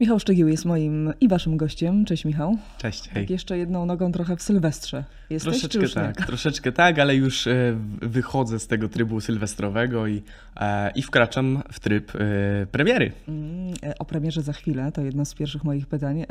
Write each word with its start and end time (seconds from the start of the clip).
Michał 0.00 0.20
Szczegił 0.20 0.48
jest 0.48 0.64
moim 0.64 1.12
i 1.20 1.28
waszym 1.28 1.56
gościem. 1.56 2.04
Cześć 2.04 2.24
Michał. 2.24 2.56
Cześć, 2.78 3.08
hej. 3.08 3.22
Tak 3.22 3.30
jeszcze 3.30 3.58
jedną 3.58 3.86
nogą 3.86 4.12
trochę 4.12 4.36
w 4.36 4.42
Sylwestrze. 4.42 5.04
Jesteś, 5.30 5.52
troszeczkę 5.52 5.78
już 5.78 5.94
tak, 5.94 6.20
nie? 6.20 6.26
troszeczkę 6.26 6.72
tak, 6.72 6.98
ale 6.98 7.16
już 7.16 7.46
e, 7.46 7.76
wychodzę 8.02 8.58
z 8.58 8.66
tego 8.66 8.88
trybu 8.88 9.20
sylwestrowego 9.20 10.06
i, 10.06 10.22
e, 10.56 10.90
i 10.90 11.02
wkraczam 11.02 11.62
w 11.72 11.80
tryb 11.80 12.12
e, 12.14 12.18
premiery. 12.66 13.12
Mm, 13.28 13.74
O 13.98 14.04
premierze 14.04 14.42
za 14.42 14.52
chwilę, 14.52 14.92
to 14.92 15.02
jedno 15.02 15.24
z 15.24 15.34
pierwszych 15.34 15.64
moich 15.64 15.86
pytań, 15.86 16.24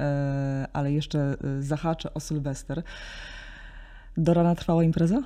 ale 0.74 0.92
jeszcze 0.94 1.38
zahaczę 1.60 2.14
o 2.14 2.20
Sylwester. 2.20 2.84
Do 4.18 4.34
rana 4.34 4.56
trwała 4.56 4.84
impreza? 4.84 5.22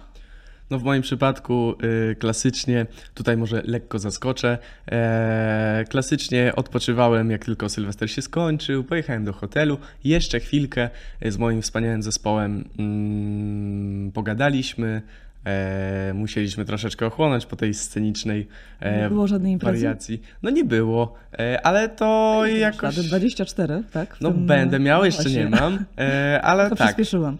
No 0.69 0.79
w 0.79 0.83
moim 0.83 1.01
przypadku 1.01 1.75
y, 2.11 2.15
klasycznie, 2.15 2.85
tutaj 3.13 3.37
może 3.37 3.61
lekko 3.65 3.99
zaskoczę, 3.99 4.57
e, 4.91 5.85
klasycznie 5.89 6.53
odpoczywałem 6.55 7.31
jak 7.31 7.45
tylko 7.45 7.69
Sylwester 7.69 8.11
się 8.11 8.21
skończył, 8.21 8.83
pojechałem 8.83 9.25
do 9.25 9.33
hotelu, 9.33 9.77
jeszcze 10.03 10.39
chwilkę 10.39 10.89
z 11.25 11.37
moim 11.37 11.61
wspaniałym 11.61 12.03
zespołem 12.03 12.69
mm, 12.79 14.11
pogadaliśmy, 14.11 15.01
e, 15.45 16.11
musieliśmy 16.13 16.65
troszeczkę 16.65 17.05
ochłonąć 17.05 17.45
po 17.45 17.55
tej 17.55 17.73
scenicznej 17.73 18.47
e, 18.79 19.01
Nie 19.01 19.09
było 19.09 19.27
żadnej 19.27 19.51
imprezy? 19.51 19.77
wariacji. 19.85 20.21
No 20.43 20.49
nie 20.49 20.63
było, 20.65 21.13
e, 21.39 21.61
ale 21.65 21.89
to 21.89 22.39
masz 22.41 22.59
jakoś... 22.59 22.97
lat? 22.97 23.05
24, 23.05 23.83
tak? 23.91 24.17
No 24.21 24.31
tym- 24.31 24.45
będę 24.45 24.79
miał, 24.79 24.99
no 24.99 25.05
jeszcze 25.05 25.29
nie 25.29 25.49
mam, 25.49 25.85
e, 25.97 26.41
ale 26.41 26.63
To 26.69 26.75
tak, 26.75 26.87
przyspieszyłam. 26.87 27.37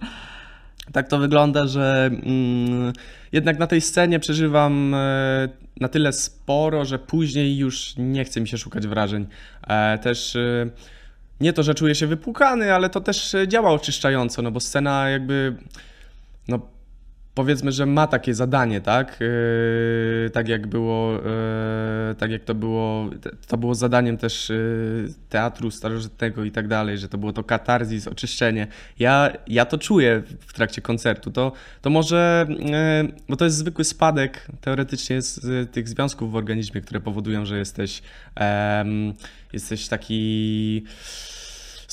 Tak 0.91 1.07
to 1.07 1.17
wygląda, 1.17 1.67
że 1.67 2.09
mm, 2.11 2.93
jednak 3.31 3.59
na 3.59 3.67
tej 3.67 3.81
scenie 3.81 4.19
przeżywam 4.19 4.93
e, 4.93 5.49
na 5.79 5.87
tyle 5.87 6.13
sporo, 6.13 6.85
że 6.85 6.99
później 6.99 7.57
już 7.57 7.93
nie 7.97 8.25
chce 8.25 8.41
mi 8.41 8.47
się 8.47 8.57
szukać 8.57 8.87
wrażeń. 8.87 9.27
E, 9.67 9.97
też 9.97 10.35
e, 10.35 10.69
nie 11.41 11.53
to, 11.53 11.63
że 11.63 11.75
czuję 11.75 11.95
się 11.95 12.07
wypłukany, 12.07 12.73
ale 12.73 12.89
to 12.89 13.01
też 13.01 13.35
działa 13.47 13.71
oczyszczająco, 13.71 14.41
no 14.41 14.51
bo 14.51 14.59
scena 14.59 15.09
jakby, 15.09 15.55
no 16.47 16.59
powiedzmy, 17.35 17.71
że 17.71 17.85
ma 17.85 18.07
takie 18.07 18.33
zadanie, 18.33 18.81
tak? 18.81 19.19
E, 19.21 20.29
tak 20.29 20.47
jak 20.47 20.67
było, 20.67 21.25
e, 21.25 22.15
tak 22.17 22.31
jak 22.31 22.43
to 22.43 22.55
było, 22.55 23.09
to 23.47 23.57
było 23.57 23.75
zadaniem 23.75 24.17
też 24.17 24.51
e, 24.51 24.55
teatru 25.29 25.71
starożytnego 25.71 26.43
i 26.43 26.51
tak 26.51 26.67
dalej, 26.67 26.97
że 26.97 27.09
to 27.09 27.17
było 27.17 27.33
to 27.33 27.43
katarzis, 27.43 28.07
oczyszczenie. 28.07 28.67
Ja, 28.99 29.29
ja 29.47 29.65
to 29.65 29.77
czuję 29.77 30.23
w 30.39 30.53
trakcie 30.53 30.81
koncertu. 30.81 31.31
To, 31.31 31.51
to 31.81 31.89
może, 31.89 32.47
e, 32.71 33.03
bo 33.29 33.35
to 33.35 33.45
jest 33.45 33.57
zwykły 33.57 33.83
spadek 33.83 34.47
teoretycznie 34.61 35.21
z 35.21 35.39
z 35.39 35.71
tych 35.71 35.89
związków 35.89 36.31
w 36.31 36.35
organizmie, 36.35 36.81
które 36.81 36.99
powodują, 36.99 37.45
że 37.45 37.57
jesteś, 37.57 38.01
jesteś 39.53 39.87
taki 39.87 40.83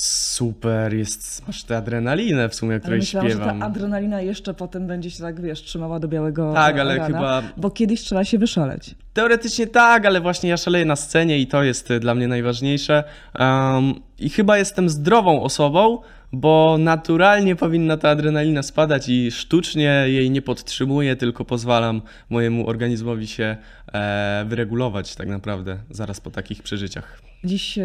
super, 0.01 0.95
jest, 0.95 1.47
masz 1.47 1.65
tę 1.65 1.77
adrenalinę 1.77 2.49
w 2.49 2.55
sumie, 2.55 2.73
Ale 2.73 2.81
której 2.81 2.99
myślałam, 3.01 3.31
że 3.31 3.37
śpiewam. 3.37 3.61
ta 3.61 3.67
adrenalina 3.67 4.21
jeszcze 4.21 4.55
potem 4.55 4.87
będzie 4.87 5.11
się 5.11 5.23
tak, 5.23 5.41
wiesz, 5.41 5.63
trzymała 5.63 6.01
do 6.01 6.09
białego 6.09 6.53
Tak, 6.55 6.79
ale 6.79 6.97
rana, 6.97 7.07
chyba- 7.19 7.43
Bo 7.57 7.71
kiedyś 7.71 8.01
trzeba 8.01 8.25
się 8.25 8.39
wyszaleć. 8.39 8.95
Teoretycznie 9.13 9.67
tak, 9.67 10.07
ale 10.07 10.21
właśnie 10.21 10.51
ja 10.51 10.57
szaleję 10.57 10.85
na 10.85 10.97
scenie 10.97 11.39
i 11.39 11.47
to 11.47 11.63
jest 11.63 11.91
y, 11.91 12.01
dla 12.01 12.15
mnie 12.15 12.29
najważniejsze. 12.29 13.05
Um, 13.39 13.95
I 14.19 14.31
chyba 14.31 14.59
jestem 14.59 14.89
zdrową 14.89 15.43
osobą, 15.43 15.99
bo 16.33 16.77
naturalnie 16.79 17.57
powinna 17.57 17.97
ta 17.97 18.09
adrenalina 18.11 18.63
spadać 18.63 19.09
i 19.09 19.31
sztucznie 19.31 20.05
jej 20.07 20.31
nie 20.31 20.43
podtrzymuję, 20.43 21.17
tylko 21.17 21.45
pozwalam 21.45 22.03
mojemu 22.31 22.69
organizmowi 22.69 23.27
się 23.27 23.57
e, 23.93 24.45
wyregulować 24.49 25.15
tak 25.15 25.29
naprawdę 25.29 25.79
zaraz 25.91 26.21
po 26.21 26.31
takich 26.31 26.63
przeżyciach. 26.63 27.21
Dziś 27.45 27.79
e, 27.79 27.85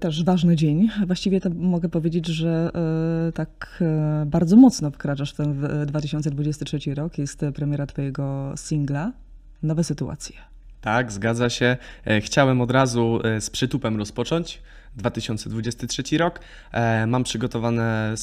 też 0.00 0.24
ważny 0.24 0.56
dzień. 0.56 0.88
Właściwie 1.06 1.40
to 1.40 1.50
mogę 1.50 1.88
powiedzieć, 1.88 2.26
że 2.26 2.70
e, 3.28 3.32
tak 3.32 3.78
e, 3.80 4.24
bardzo 4.26 4.56
mocno 4.56 4.90
wkraczasz 4.90 5.32
w 5.32 5.36
ten 5.36 5.54
w 5.54 5.86
2023 5.86 6.94
rok. 6.94 7.18
Jest 7.18 7.40
premiera 7.54 7.86
twojego 7.86 8.52
singla 8.56 9.12
Nowe 9.62 9.84
sytuacje. 9.84 10.36
Tak, 10.80 11.12
zgadza 11.12 11.50
się. 11.50 11.76
Chciałem 12.20 12.60
od 12.60 12.70
razu 12.70 13.20
z 13.40 13.50
przytupem 13.50 13.96
rozpocząć 13.96 14.62
2023 14.96 16.18
rok. 16.18 16.40
Mam 17.06 17.24
przygotowane, 17.24 18.14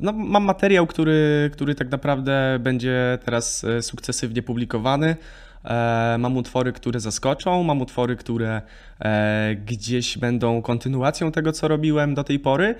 no, 0.00 0.12
mam 0.12 0.44
materiał, 0.44 0.86
który, 0.86 1.50
który 1.52 1.74
tak 1.74 1.90
naprawdę 1.90 2.58
będzie 2.60 3.18
teraz 3.24 3.66
sukcesywnie 3.80 4.42
publikowany. 4.42 5.16
E, 5.64 6.16
Mam 6.18 6.36
utwory, 6.36 6.72
które 6.72 7.00
zaskoczą, 7.00 7.62
mam 7.62 7.80
utwory, 7.80 8.16
które 8.16 8.62
e, 9.00 9.54
gdzieś 9.54 10.18
będą 10.18 10.62
kontynuacją 10.62 11.32
tego, 11.32 11.52
co 11.52 11.68
robiłem 11.68 12.14
do 12.14 12.24
tej 12.24 12.38
pory. 12.38 12.74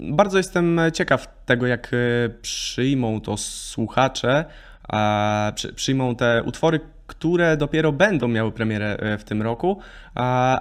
Bardzo 0.00 0.38
jestem 0.38 0.80
ciekaw 0.92 1.44
tego, 1.46 1.66
jak 1.66 1.90
e, 1.94 2.28
przyjmą 2.42 3.20
to 3.20 3.36
słuchacze, 3.36 4.44
przyjmą 5.74 6.16
te 6.16 6.42
utwory, 6.42 6.80
które 7.06 7.56
dopiero 7.56 7.92
będą 7.92 8.28
miały 8.28 8.52
premierę 8.52 9.18
w 9.18 9.24
tym 9.24 9.42
roku, 9.42 9.78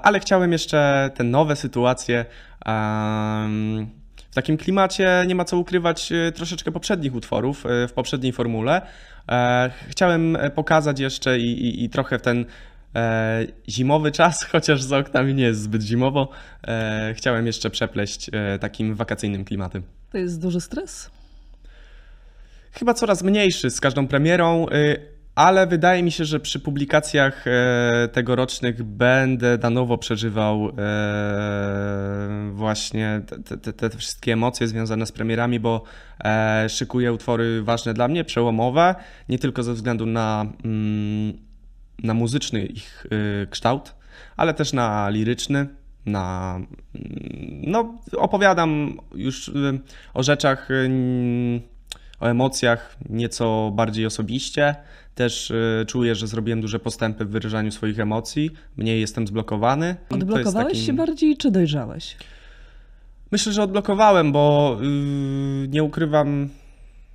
ale 0.04 0.20
chciałem 0.20 0.52
jeszcze 0.52 1.12
te 1.16 1.24
nowe 1.24 1.56
sytuacje 1.56 2.26
w 4.31 4.36
takim 4.36 4.58
klimacie, 4.58 5.24
nie 5.28 5.36
ma 5.36 5.46
co 5.46 5.58
ukrywać, 5.58 6.12
e, 6.12 6.31
troszeczkę 6.31 6.72
poprzednich 6.72 7.16
utworów 7.16 7.66
e, 7.66 7.88
w 7.88 7.94
poprzedniej 7.94 8.34
formule. 8.34 8.81
E, 9.30 9.72
Chciałem 9.90 10.36
e, 10.36 10.50
pokazać 10.50 11.00
jeszcze 11.00 11.40
i, 11.40 11.66
i, 11.66 11.84
i 11.84 11.90
trochę 11.90 12.19
w 12.19 12.22
ten 12.22 12.46
e, 12.96 13.46
zimowy 13.70 14.12
czas, 14.12 14.44
chociaż 14.52 14.81
za 14.81 14.97
oknami 14.97 15.34
nie 15.34 15.44
jest 15.44 15.62
zbyt 15.62 15.81
zimowo, 15.81 16.30
chciałem 17.14 17.47
jeszcze 17.47 17.70
przepleść 17.70 18.30
takim 18.59 18.96
wakacyjnym 18.96 19.46
klimatem. 19.46 19.84
To 20.12 20.18
jest 20.18 20.41
duży 20.41 20.62
stres? 20.62 21.12
Chyba 22.72 22.94
coraz 22.94 23.24
mniejszy 23.24 23.70
z 23.70 23.81
każdą 23.81 24.08
premierą, 24.08 24.66
y, 24.70 25.11
ale 25.36 25.68
wydaje 25.68 26.03
mi 26.03 26.12
się, 26.12 26.25
że 26.25 26.40
przy 26.40 26.59
publikacjach 26.59 27.47
e, 27.47 28.09
tegorocznych 28.12 28.84
będę 28.84 29.58
na 29.64 29.69
nowo 29.69 29.97
przeżywał 29.97 30.72
e, 30.78 32.52
właśnie 32.53 33.22
te, 33.46 33.58
te, 33.58 33.74
te 33.74 33.97
wszystkie 33.97 34.34
emocje 34.34 34.68
związane 34.68 35.06
z 35.06 35.12
premierami, 35.12 35.59
bo 35.59 35.84
e, 36.24 36.70
szykuję 36.70 37.14
utwory 37.14 37.64
ważne 37.64 37.94
dla 37.94 38.08
mnie, 38.08 38.24
przełomowe, 38.24 38.96
nie 39.30 39.40
tylko 39.40 39.64
ze 39.64 39.74
względu 39.74 40.06
na, 40.06 40.46
mm, 40.66 41.34
na 42.03 42.14
muzyczny 42.14 42.66
ich 42.66 43.06
kształt, 43.50 43.96
ale 44.38 44.53
też 44.53 44.74
na 44.74 45.09
liryczny. 45.09 45.68
Na, 46.06 46.56
mm, 46.56 47.62
no, 47.64 48.00
opowiadam 48.18 48.97
już 49.16 49.52
o 50.14 50.24
rzeczach 50.24 50.70
o 52.22 52.25
emocjach 52.30 52.97
nieco 53.09 53.72
bardziej 53.74 54.06
osobiście. 54.06 54.75
Też 55.16 55.52
y, 55.52 55.86
czuję, 55.88 56.16
że 56.16 56.28
zrobiłem 56.28 56.62
duże 56.62 56.80
postępy 56.80 57.26
w 57.26 57.30
wyrażaniu 57.30 57.72
swoich 57.72 58.00
emocji. 58.00 58.50
Mniej 58.78 59.02
jestem 59.02 59.28
zblokowany. 59.28 59.96
Odblokowałeś 60.10 60.74
takim- 60.74 60.86
się 60.86 60.94
bardziej, 60.94 61.38
czy 61.38 61.52
dojrzałeś? 61.52 62.18
Myślę, 63.32 63.54
że 63.54 63.64
odblokowałem, 63.64 64.32
bo 64.32 64.78
yy, 64.82 65.68
nie 65.68 65.84
ukrywam 65.84 66.50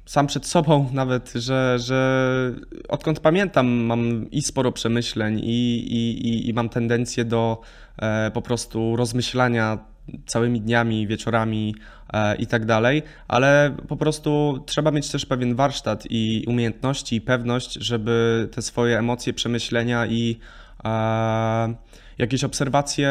sam 0.06 0.26
przed 0.26 0.46
sobą 0.46 0.88
nawet, 0.92 1.32
że, 1.34 1.78
że 1.78 2.52
odkąd 2.88 3.20
pamiętam, 3.20 3.66
mam 3.68 4.30
i 4.30 4.42
sporo 4.42 4.72
przemyśleń, 4.72 5.38
i, 5.38 5.76
i, 5.92 6.28
i, 6.28 6.48
i 6.48 6.54
mam 6.54 6.68
tendencję 6.68 7.24
do 7.24 7.60
e, 7.98 8.30
po 8.30 8.42
prostu 8.42 8.96
rozmyślania 8.96 9.78
całymi 10.26 10.60
dniami, 10.60 11.06
wieczorami 11.06 11.74
e, 11.78 11.95
i 12.38 12.46
tak 12.46 12.64
dalej, 12.64 13.02
ale 13.28 13.76
po 13.88 13.96
prostu 13.96 14.62
trzeba 14.66 14.90
mieć 14.90 15.10
też 15.10 15.26
pewien 15.26 15.54
warsztat 15.54 16.04
i 16.10 16.44
umiejętności 16.48 17.16
i 17.16 17.20
pewność, 17.20 17.72
żeby 17.72 18.48
te 18.52 18.62
swoje 18.62 18.98
emocje, 18.98 19.32
przemyślenia 19.32 20.06
i 20.06 20.38
e, 20.84 21.74
jakieś 22.18 22.44
obserwacje 22.44 23.10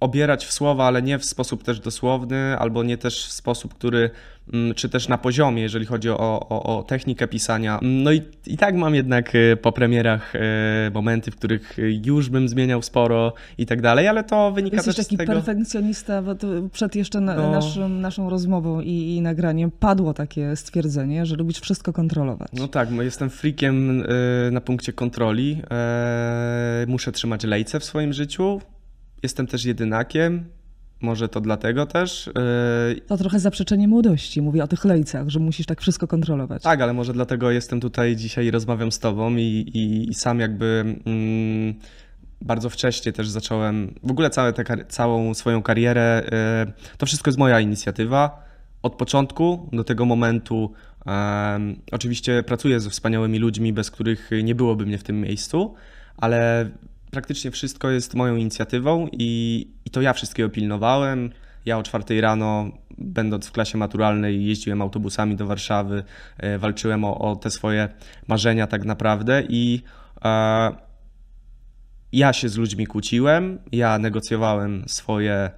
obierać 0.00 0.46
w 0.46 0.52
słowa, 0.52 0.84
ale 0.84 1.02
nie 1.02 1.18
w 1.18 1.24
sposób 1.24 1.62
też 1.62 1.80
dosłowny, 1.80 2.58
albo 2.58 2.82
nie 2.82 2.98
też 2.98 3.26
w 3.26 3.32
sposób, 3.32 3.74
który, 3.74 4.10
mm, 4.52 4.74
czy 4.74 4.88
też 4.88 5.08
na 5.08 5.18
poziomie, 5.18 5.62
jeżeli 5.62 5.86
chodzi 5.86 6.10
o, 6.10 6.16
o, 6.48 6.78
o 6.78 6.82
technikę 6.82 7.28
pisania. 7.28 7.78
No 7.82 8.12
i, 8.12 8.22
i 8.46 8.56
tak 8.56 8.74
mam 8.74 8.94
jednak 8.94 9.34
y, 9.34 9.56
po 9.62 9.72
premierach 9.72 10.34
y, 10.34 10.38
momenty, 10.94 11.30
w 11.30 11.36
których 11.36 11.76
już 12.04 12.28
bym 12.28 12.48
zmieniał 12.48 12.82
sporo 12.82 13.32
i 13.58 13.66
tak 13.66 13.82
dalej, 13.82 14.08
ale 14.08 14.24
to 14.24 14.52
wynika 14.52 14.76
Jesteś 14.76 14.96
też 14.96 15.06
taki 15.06 15.16
z 15.16 15.18
tego... 15.18 15.32
perfekcjonista, 15.32 16.22
bo 16.22 16.34
to 16.34 16.46
przed 16.72 16.96
jeszcze 16.96 17.20
na, 17.20 17.34
No. 17.34 17.50
naszym, 17.50 18.00
naszą 18.00 18.30
rozmową 18.30 18.80
i, 18.80 19.16
i 19.16 19.20
nagraniem 19.20 19.70
padło 19.70 20.14
takie 20.14 20.56
stwierdzenie, 20.56 21.26
że 21.26 21.36
lubisz 21.36 21.60
wszystko 21.60 21.92
kontrolować. 21.92 22.48
No 22.52 22.68
tak, 22.68 22.90
bo 22.90 23.02
jestem 23.02 23.30
freakiem 23.30 24.00
y, 24.00 24.04
na 24.52 24.60
punkcie 24.60 24.92
kontroli. 24.92 25.62
E, 25.70 26.84
muszę 26.88 27.12
trzymać 27.12 27.44
lejce 27.44 27.80
w 27.80 27.84
swoim 27.84 28.12
życiu. 28.12 28.60
Jestem 29.24 29.46
też 29.46 29.64
jedynakiem. 29.64 30.44
Może 31.00 31.28
to 31.28 31.40
dlatego 31.40 31.86
też. 31.86 32.28
E, 32.28 33.00
To 33.06 33.16
trochę 33.16 33.40
zaprzeczenie 33.40 33.88
młodości. 33.88 34.42
Mówię 34.42 34.64
o 34.64 34.66
tych 34.66 34.84
lejcach, 34.84 35.28
że 35.28 35.38
musisz 35.40 35.66
tak 35.66 35.80
wszystko 35.80 36.06
kontrolować. 36.06 36.62
Tak, 36.62 36.80
ale 36.80 36.92
może 36.92 37.12
dlatego 37.12 37.50
jestem 37.50 37.80
tutaj 37.80 38.16
dzisiaj 38.16 38.46
i 38.46 38.50
rozmawiam 38.50 38.92
z 38.92 38.98
tobą 38.98 39.36
i, 39.36 39.42
i, 39.42 40.10
i 40.10 40.14
sam 40.14 40.40
jakby 40.40 40.96
mm, 41.06 41.74
bardzo 42.40 42.70
wcześnie 42.70 43.12
też 43.12 43.28
zacząłem, 43.28 43.94
w 44.02 44.10
ogóle 44.10 44.30
całe 44.30 44.52
te, 44.52 44.84
całą 44.84 45.34
swoją 45.34 45.62
karierę, 45.62 46.22
to 46.98 47.06
wszystko 47.06 47.28
jest 47.28 47.38
moja 47.38 47.60
inicjatywa. 47.60 48.44
Od 48.82 48.94
początku 48.94 49.68
do 49.72 49.84
tego 49.84 50.04
momentu 50.04 50.72
oczywiście 51.92 52.42
pracuję 52.42 52.80
ze 52.80 52.90
wspaniałymi 52.90 53.38
ludźmi, 53.38 53.72
bez 53.72 53.90
których 53.90 54.30
nie 54.42 54.54
byłoby 54.54 54.86
mnie 54.86 54.98
w 54.98 55.02
tym 55.02 55.20
miejscu, 55.20 55.74
ale 56.16 56.70
praktycznie 57.14 57.50
wszystko 57.50 57.90
jest 57.90 58.14
moją 58.14 58.36
inicjatywą 58.36 59.08
i, 59.12 59.66
i 59.84 59.90
to 59.90 60.00
ja 60.00 60.12
wszystkiego 60.12 60.48
pilnowałem. 60.48 61.30
Ja 61.66 61.78
o 61.78 61.82
czwartej 61.82 62.20
rano, 62.20 62.70
będąc 62.98 63.46
w 63.46 63.52
klasie 63.52 63.78
maturalnej, 63.78 64.46
jeździłem 64.46 64.82
autobusami 64.82 65.36
do 65.36 65.46
Warszawy, 65.46 66.04
e, 66.38 66.58
walczyłem 66.58 67.04
o, 67.04 67.18
o 67.18 67.36
te 67.36 67.50
swoje 67.50 67.88
marzenia 68.28 68.66
tak 68.66 68.84
naprawdę 68.84 69.42
i 69.48 69.82
e, 70.24 70.72
ja 72.12 72.32
się 72.32 72.48
z 72.48 72.56
ludźmi 72.56 72.86
kłóciłem, 72.86 73.58
ja 73.72 73.98
negocjowałem 73.98 74.84
swoje, 74.86 75.50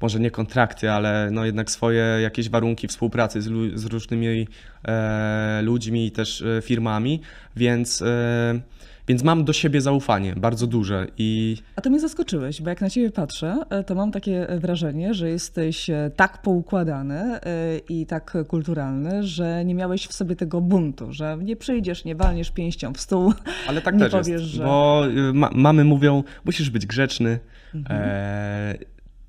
może 0.00 0.20
nie 0.20 0.30
kontrakty, 0.30 0.90
ale 0.90 1.28
no 1.32 1.44
jednak 1.44 1.70
swoje 1.70 2.04
jakieś 2.22 2.48
warunki 2.48 2.88
współpracy 2.88 3.42
z, 3.42 3.50
z 3.74 3.84
różnymi 3.84 4.48
e, 4.84 5.62
ludźmi 5.62 6.06
i 6.06 6.10
też 6.10 6.42
e, 6.42 6.62
firmami, 6.62 7.20
więc 7.56 8.02
e, 8.02 8.60
więc 9.08 9.22
mam 9.22 9.44
do 9.44 9.52
siebie 9.52 9.80
zaufanie 9.80 10.34
bardzo 10.36 10.66
duże 10.66 11.06
i... 11.18 11.56
A 11.76 11.80
to 11.80 11.90
mnie 11.90 12.00
zaskoczyłeś, 12.00 12.62
bo 12.62 12.70
jak 12.70 12.80
na 12.80 12.90
ciebie 12.90 13.10
patrzę, 13.10 13.56
e, 13.70 13.84
to 13.84 13.94
mam 13.94 14.12
takie 14.12 14.46
wrażenie, 14.58 15.14
że 15.14 15.28
jesteś 15.30 15.90
e, 15.90 16.10
tak 16.16 16.42
poukładany 16.42 17.20
e, 17.20 17.40
i 17.88 18.06
tak 18.06 18.36
kulturalny, 18.48 19.22
że 19.22 19.64
nie 19.64 19.74
miałeś 19.74 20.06
w 20.06 20.12
sobie 20.12 20.36
tego 20.36 20.60
buntu, 20.60 21.12
że 21.12 21.38
nie 21.42 21.56
przyjdziesz, 21.56 22.04
nie 22.04 22.14
walniesz 22.14 22.50
pięścią 22.50 22.92
w 22.92 23.00
stół, 23.00 23.32
Ale 23.68 23.82
tak 23.82 23.94
nie 23.94 24.00
też 24.00 24.12
powiesz, 24.12 24.28
jest, 24.28 24.44
że... 24.44 24.64
bo 24.64 25.02
ma 25.34 25.50
mamy 25.54 25.84
mówią, 25.84 26.24
musisz 26.44 26.70
być 26.70 26.86
grzeczny, 26.86 27.38
mhm. 27.74 28.00
e, 28.04 28.74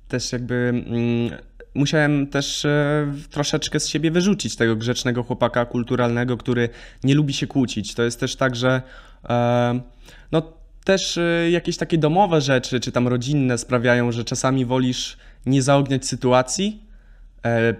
też 0.08 0.32
jakby... 0.32 0.84
Mm, 0.86 1.30
musiałem 1.74 2.26
też 2.26 2.64
e, 2.64 3.12
troszeczkę 3.30 3.80
z 3.80 3.88
siebie 3.88 4.10
wyrzucić 4.10 4.56
tego 4.56 4.76
grzecznego 4.76 5.22
chłopaka 5.22 5.64
kulturalnego, 5.64 6.36
który 6.36 6.68
nie 7.04 7.14
lubi 7.14 7.32
się 7.32 7.46
kłócić. 7.46 7.94
To 7.94 8.02
jest 8.02 8.20
też 8.20 8.36
tak, 8.36 8.56
że 8.56 8.68
e, 8.68 8.82
no 10.32 10.42
też 10.84 11.18
e, 11.18 11.50
jakieś 11.50 11.76
takie 11.76 11.98
domowe 11.98 12.40
rzeczy, 12.40 12.80
czy 12.80 12.92
tam 12.92 13.08
rodzinne 13.08 13.58
sprawiają, 13.58 14.12
że 14.12 14.24
czasami 14.24 14.64
wolisz 14.64 15.16
nie 15.46 15.62
zaogniać 15.62 16.06
sytuacji, 16.06 16.84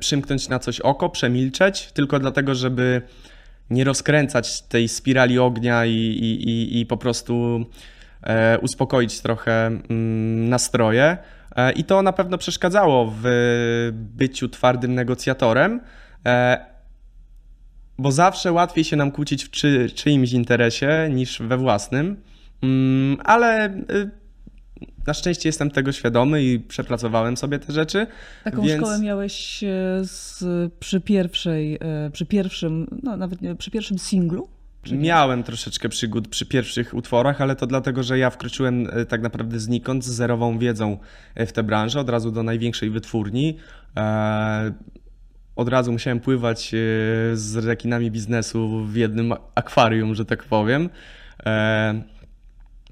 przymknąć 0.01 0.49
na 0.49 0.59
coś 0.59 0.81
oko, 0.81 1.09
przemilczeć, 1.09 1.93
tylko 1.93 2.19
dlatego, 2.19 2.55
żeby 2.55 3.03
nie 3.71 3.85
rozkręcać 3.85 4.63
tej 4.63 4.89
spirali 4.89 5.39
ognia 5.39 5.87
i, 5.87 5.93
i, 5.93 6.49
i, 6.49 6.81
i 6.81 6.87
po 6.87 6.97
prostu 6.97 7.65
uspokoić 8.61 9.21
trochę 9.21 9.67
mm, 9.67 10.49
nastroje. 10.49 11.17
E, 11.57 11.73
I 11.73 11.85
to 11.85 12.03
na 12.03 12.13
pewno 12.13 12.39
przeszkadzało 12.39 13.15
w 13.23 13.25
byciu 13.93 14.49
twardym 14.49 14.95
negocjatorem, 14.95 15.81
e, 16.27 16.74
bo 17.99 18.13
zawsze 18.13 18.53
łatwiej 18.53 18.85
się 18.85 18.97
nam 18.97 19.11
kłócić 19.11 19.45
w 19.45 19.51
czy, 19.51 19.91
czyimś 19.95 20.33
interesie 20.33 21.09
niż 21.13 21.43
we 21.43 21.57
własnym. 21.57 22.17
Mm, 22.63 23.17
ale 23.25 23.75
y, 23.75 24.11
na 25.07 25.15
szczęście 25.15 25.49
jestem 25.49 25.71
tego 25.71 25.93
świadomy 25.93 26.43
i 26.43 26.61
przepracowałem 26.61 27.37
sobie 27.37 27.59
te 27.59 27.73
rzeczy. 27.73 28.07
Taką 28.45 28.63
więc... 28.63 28.81
szkołę 28.81 28.99
miałeś 28.99 29.65
e, 29.65 29.69
z, 30.03 30.45
przy 30.81 31.01
pierwszej, 31.01 31.79
przy 32.13 32.27
pierwszym, 32.27 32.87
no 33.03 33.17
nawet 33.17 33.43
nie, 33.43 33.55
przy 33.55 33.71
pierwszym 33.71 33.99
singlu? 33.99 34.49
Miałem 34.93 35.43
troszeczkę 35.43 35.89
przygód 35.89 36.29
przy 36.29 36.47
pierwszych 36.47 36.95
utworach, 36.95 37.41
ale 37.41 37.57
to 37.57 37.67
dlatego, 37.67 38.03
że 38.03 38.19
ja 38.19 38.31
wkroczyłem 38.31 38.89
e, 38.93 39.07
tak 39.07 39.23
naprawdę 39.23 39.61
znikąd 39.61 40.05
z 40.05 40.09
zerową 40.09 40.59
wiedzą 40.59 40.99
e, 41.35 41.47
w 41.47 41.53
tę 41.53 41.63
branżę, 41.63 42.01
od 42.01 42.09
razu 42.09 42.31
do 42.31 42.43
największej 42.43 42.91
wytwórni. 42.91 43.59
E, 45.57 45.61
od 45.61 45.69
razu 45.69 45.93
musiałem 45.93 46.21
pływać 46.21 46.73
z 47.35 47.57
rekinami 47.57 48.11
biznesu 48.11 48.85
w 48.85 48.97
jednym 48.97 49.35
akwarium, 49.55 50.15
że 50.15 50.25
tak 50.25 50.45
powiem. 50.45 50.89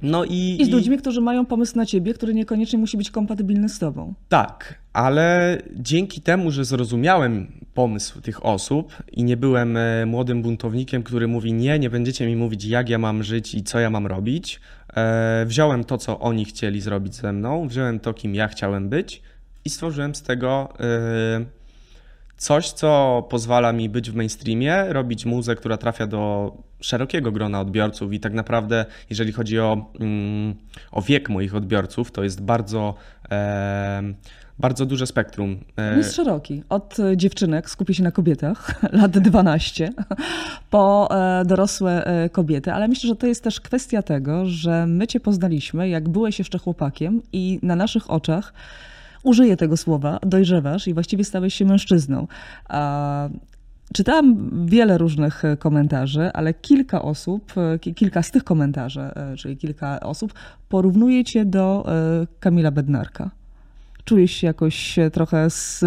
No 0.02 0.24
i, 0.24 0.56
I 0.60 0.64
z 0.64 0.70
ludźmi, 0.70 0.98
którzy 0.98 1.20
mają 1.20 1.46
pomysł 1.46 1.76
na 1.76 1.86
ciebie, 1.86 2.14
który 2.14 2.34
niekoniecznie 2.34 2.78
musi 2.78 2.96
być 2.96 3.10
kompatybilny 3.10 3.68
z 3.68 3.78
tobą. 3.78 4.14
Tak, 4.28 4.78
ale 4.92 5.58
dzięki 5.72 6.20
temu, 6.20 6.50
że 6.50 6.64
zrozumiałem 6.64 7.46
pomysł 7.74 8.20
tych 8.20 8.46
osób 8.46 9.02
i 9.12 9.24
nie 9.24 9.36
byłem 9.36 9.76
e, 9.76 10.06
młodym 10.06 10.42
buntownikiem, 10.42 11.02
który 11.02 11.28
mówi 11.28 11.52
nie, 11.52 11.78
nie 11.78 11.90
będziecie 11.90 12.26
mi 12.26 12.36
mówić 12.36 12.64
jak 12.64 12.88
ja 12.88 12.98
mam 12.98 13.22
żyć 13.22 13.54
i 13.54 13.62
co 13.62 13.80
ja 13.80 13.90
mam 13.90 14.06
robić, 14.06 14.60
e, 14.96 15.44
wziąłem 15.46 15.84
to, 15.84 15.98
co 15.98 16.20
oni 16.20 16.44
chcieli 16.44 16.80
zrobić 16.80 17.14
ze 17.14 17.32
mną, 17.32 17.68
wziąłem 17.68 18.00
to, 18.00 18.14
kim 18.14 18.34
ja 18.34 18.48
chciałem 18.48 18.88
być 18.88 19.22
i 19.64 19.70
stworzyłem 19.70 20.14
z 20.14 20.22
tego 20.22 20.74
e, 20.80 21.61
coś, 22.42 22.72
co 22.72 23.22
pozwala 23.30 23.72
mi 23.72 23.88
być 23.88 24.10
w 24.10 24.14
mainstreamie, 24.14 24.84
robić 24.88 25.26
muzę, 25.26 25.56
która 25.56 25.76
trafia 25.76 26.06
do 26.06 26.52
szerokiego 26.80 27.32
grona 27.32 27.60
odbiorców 27.60 28.12
i 28.12 28.20
tak 28.20 28.32
naprawdę, 28.32 28.86
jeżeli 29.10 29.32
chodzi 29.32 29.58
o, 29.60 29.90
mm, 30.00 30.54
o 30.92 31.02
wiek 31.02 31.28
moich 31.28 31.54
odbiorców, 31.54 32.12
to 32.12 32.22
jest 32.24 32.40
bardzo, 32.40 32.94
e, 33.30 34.02
bardzo 34.58 34.86
duże 34.86 35.06
spektrum. 35.06 35.64
E, 35.76 35.96
jest 35.96 36.16
szeroki. 36.16 36.62
Od 36.68 36.96
dziewczynek, 37.16 37.70
skupię 37.70 37.94
się 37.94 38.02
na 38.02 38.10
kobietach, 38.10 38.82
lat 39.02 39.18
12, 39.18 39.92
po 40.70 41.08
e, 41.10 41.44
dorosłe 41.44 42.04
e, 42.04 42.28
kobiety, 42.28 42.72
ale 42.72 42.88
myślę, 42.88 43.08
że 43.08 43.16
to 43.16 43.26
jest 43.26 43.44
też 43.44 43.60
kwestia 43.60 44.02
tego, 44.02 44.46
że 44.46 44.86
my 44.86 45.06
Cię 45.06 45.20
poznaliśmy, 45.20 45.88
jak 45.88 46.08
byłeś 46.08 46.38
jeszcze 46.38 46.58
chłopakiem 46.58 47.22
i 47.32 47.58
na 47.62 47.76
naszych 47.76 48.10
oczach 48.10 48.52
użyję 49.22 49.56
tego 49.56 49.76
słowa, 49.76 50.18
dojrzewasz 50.26 50.88
i 50.88 50.94
właściwie 50.94 51.24
stałeś 51.24 51.54
się 51.54 51.64
mężczyzną. 51.64 52.26
Czytałam 53.92 54.50
wiele 54.66 54.98
różnych 54.98 55.44
e, 55.44 55.56
komentarzy, 55.56 56.30
ale 56.32 56.54
kilka 56.54 57.02
osób, 57.02 57.52
e, 57.56 57.78
kilka 57.78 58.22
z 58.22 58.30
tych 58.30 58.44
komentarzy, 58.44 59.00
e, 59.00 59.36
czyli 59.36 59.56
kilka 59.56 60.00
osób, 60.00 60.32
porównuje 60.68 61.24
cię 61.24 61.44
do 61.44 61.86
Kamila 62.40 62.70
Bednarka. 62.70 63.30
Czujesz 64.04 64.32
się 64.32 64.46
jakoś 64.46 64.96
trochę 65.12 65.50
z, 65.50 65.84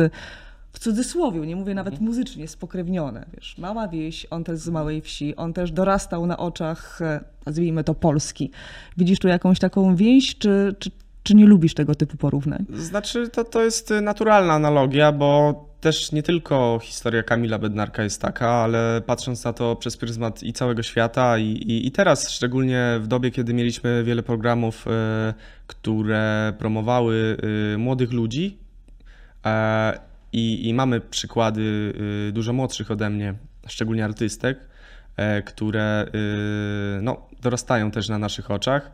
w 0.72 0.80
cudzysłowie, 0.80 1.40
nie 1.40 1.56
mówię 1.56 1.76
nawet 1.76 1.94
mhm. 1.94 2.10
muzycznie, 2.10 2.48
spokrewnione. 2.48 3.26
Wiesz, 3.34 3.58
mała 3.58 3.88
wieś, 3.88 4.28
on 4.30 4.44
też 4.44 4.60
z 4.60 4.70
małej 4.70 5.02
wsi, 5.02 5.36
on 5.36 5.54
też 5.54 5.72
dorastał 5.72 6.26
na 6.26 6.38
oczach, 6.38 7.00
nazwijmy 7.46 7.84
to 7.84 7.94
Polski. 7.94 8.52
Widzisz 8.98 9.20
tu 9.20 9.28
jakąś 9.28 9.60
taką 9.60 9.96
więź, 9.96 10.38
czy, 10.38 10.76
czy, 10.80 10.92
czy 11.26 11.36
nie 11.36 11.46
lubisz 11.46 11.74
tego 11.74 11.96
typu 11.96 12.18
porównań? 12.18 12.66
Znaczy, 12.70 13.30
to, 13.30 13.44
to 13.44 13.64
jest 13.64 13.94
naturalna 14.02 14.54
analogia, 14.54 15.12
bo 15.12 15.66
też 15.82 16.12
nie 16.12 16.24
tylko 16.24 16.80
historia 16.84 17.24
Kamila 17.24 17.60
Bednarka 17.60 18.04
jest 18.04 18.22
taka, 18.22 18.50
ale 18.50 19.02
patrząc 19.06 19.44
na 19.44 19.54
to 19.54 19.76
przez 19.76 19.98
pryzmat 19.98 20.44
i 20.44 20.54
całego 20.54 20.84
świata 20.84 21.38
i, 21.38 21.44
i, 21.44 21.88
i 21.88 21.92
teraz, 21.92 22.30
szczególnie 22.30 23.00
w 23.02 23.08
dobie, 23.08 23.32
kiedy 23.32 23.54
mieliśmy 23.54 24.04
wiele 24.04 24.24
programów, 24.24 24.88
y, 24.88 24.90
które 25.68 26.54
promowały 26.58 27.38
y, 27.74 27.78
młodych 27.78 28.12
ludzi 28.12 28.58
y, 29.46 29.50
i, 30.34 30.74
mamy 30.74 31.02
przykłady 31.02 31.94
dużo 32.34 32.54
młodszych 32.54 32.92
ode 32.92 33.10
mnie, 33.10 33.34
szczególnie 33.68 34.06
artystek, 34.06 34.60
które 35.46 36.06
no, 37.02 37.28
dorastają 37.42 37.92
też 37.92 38.10
na 38.10 38.18
naszych 38.18 38.52
oczach 38.52 38.92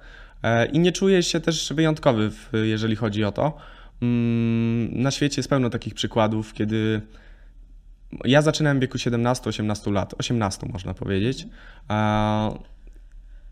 i 0.73 0.79
nie 0.79 0.91
czuję 0.91 1.23
się 1.23 1.39
też 1.39 1.73
wyjątkowy, 1.73 2.31
jeżeli 2.63 2.95
chodzi 2.95 3.23
o 3.23 3.31
to. 3.31 3.57
Mm, 4.01 5.01
na 5.01 5.11
świecie 5.11 5.39
jest 5.39 5.49
pełno 5.49 5.69
takich 5.69 5.93
przykładów, 5.93 6.53
kiedy 6.53 7.01
ja 8.25 8.41
zaczynałem 8.41 8.77
w 8.77 8.81
wieku 8.81 8.97
17-18 8.97 9.91
lat, 9.91 10.13
18 10.19 10.67
można 10.73 10.93
powiedzieć. 10.93 11.47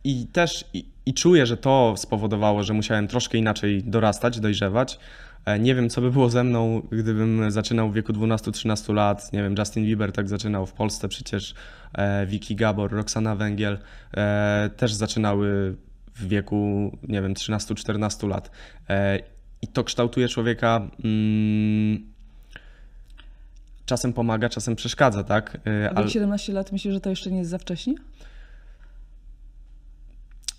I 0.03 0.27
też 0.27 0.65
i, 0.74 0.86
i, 1.05 1.13
czuję, 1.13 1.46
że 1.46 1.58
to 1.58 1.93
spowodowało, 1.98 2.63
że 2.63 2.74
musiałem 2.74 3.08
troszkę 3.08 3.38
inaczej 3.38 3.84
dorastać, 3.84 4.39
dojrzewać. 4.39 5.00
E, 5.46 5.60
nie 5.60 5.75
wiem, 5.75 5.89
co 5.89 6.01
by 6.01 6.12
było 6.12 6.29
ze 6.29 6.43
mną, 6.43 6.81
gdybym 6.91 7.51
zaczynał 7.51 7.89
w 7.89 7.93
wieku 7.93 8.13
12-13 8.13 8.93
lat. 8.93 9.34
Nie 9.34 9.43
wiem, 9.43 9.55
Justin 9.58 9.86
Bieber 9.86 10.12
tak 10.12 10.29
zaczynał 10.29 10.65
w 10.65 10.74
Polsce 10.74 11.10
przecież, 11.10 11.53
e, 11.93 12.25
Vicky 12.25 12.55
Gabor, 12.55 12.91
Roxana 12.91 13.36
Węgiel 13.36 13.79
e, 14.17 14.69
też 14.77 14.93
zaczynały 14.93 15.75
w 16.19 16.27
wieku, 16.27 16.91
nie 17.07 17.21
wiem, 17.21 17.33
13-14 17.33 18.27
lat 18.27 18.51
i 19.61 19.67
to 19.67 19.83
kształtuje 19.83 20.27
człowieka. 20.27 20.89
Mm, 21.03 22.09
czasem 23.85 24.13
pomaga, 24.13 24.49
czasem 24.49 24.75
przeszkadza, 24.75 25.23
tak? 25.23 25.57
A 25.91 25.95
Ale... 25.95 26.09
17 26.09 26.53
lat 26.53 26.71
myślisz, 26.71 26.93
że 26.93 27.01
to 27.01 27.09
jeszcze 27.09 27.31
nie 27.31 27.38
jest 27.38 27.49
za 27.49 27.57
wcześnie? 27.57 27.93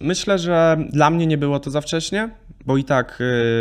Myślę, 0.00 0.38
że 0.38 0.76
dla 0.90 1.10
mnie 1.10 1.26
nie 1.26 1.38
było 1.38 1.60
to 1.60 1.70
za 1.70 1.80
wcześnie, 1.80 2.30
bo 2.66 2.76
i 2.76 2.84
tak 2.84 3.20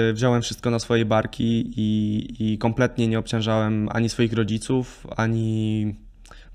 y, 0.09 0.13
wziąłem 0.13 0.41
wszystko 0.41 0.69
na 0.69 0.79
swoje 0.79 1.05
barki 1.05 1.73
i, 1.77 2.51
i 2.53 2.57
kompletnie 2.57 3.07
nie 3.07 3.19
obciążałem 3.19 3.89
ani 3.91 4.09
swoich 4.09 4.33
rodziców, 4.33 5.07
ani 5.17 5.95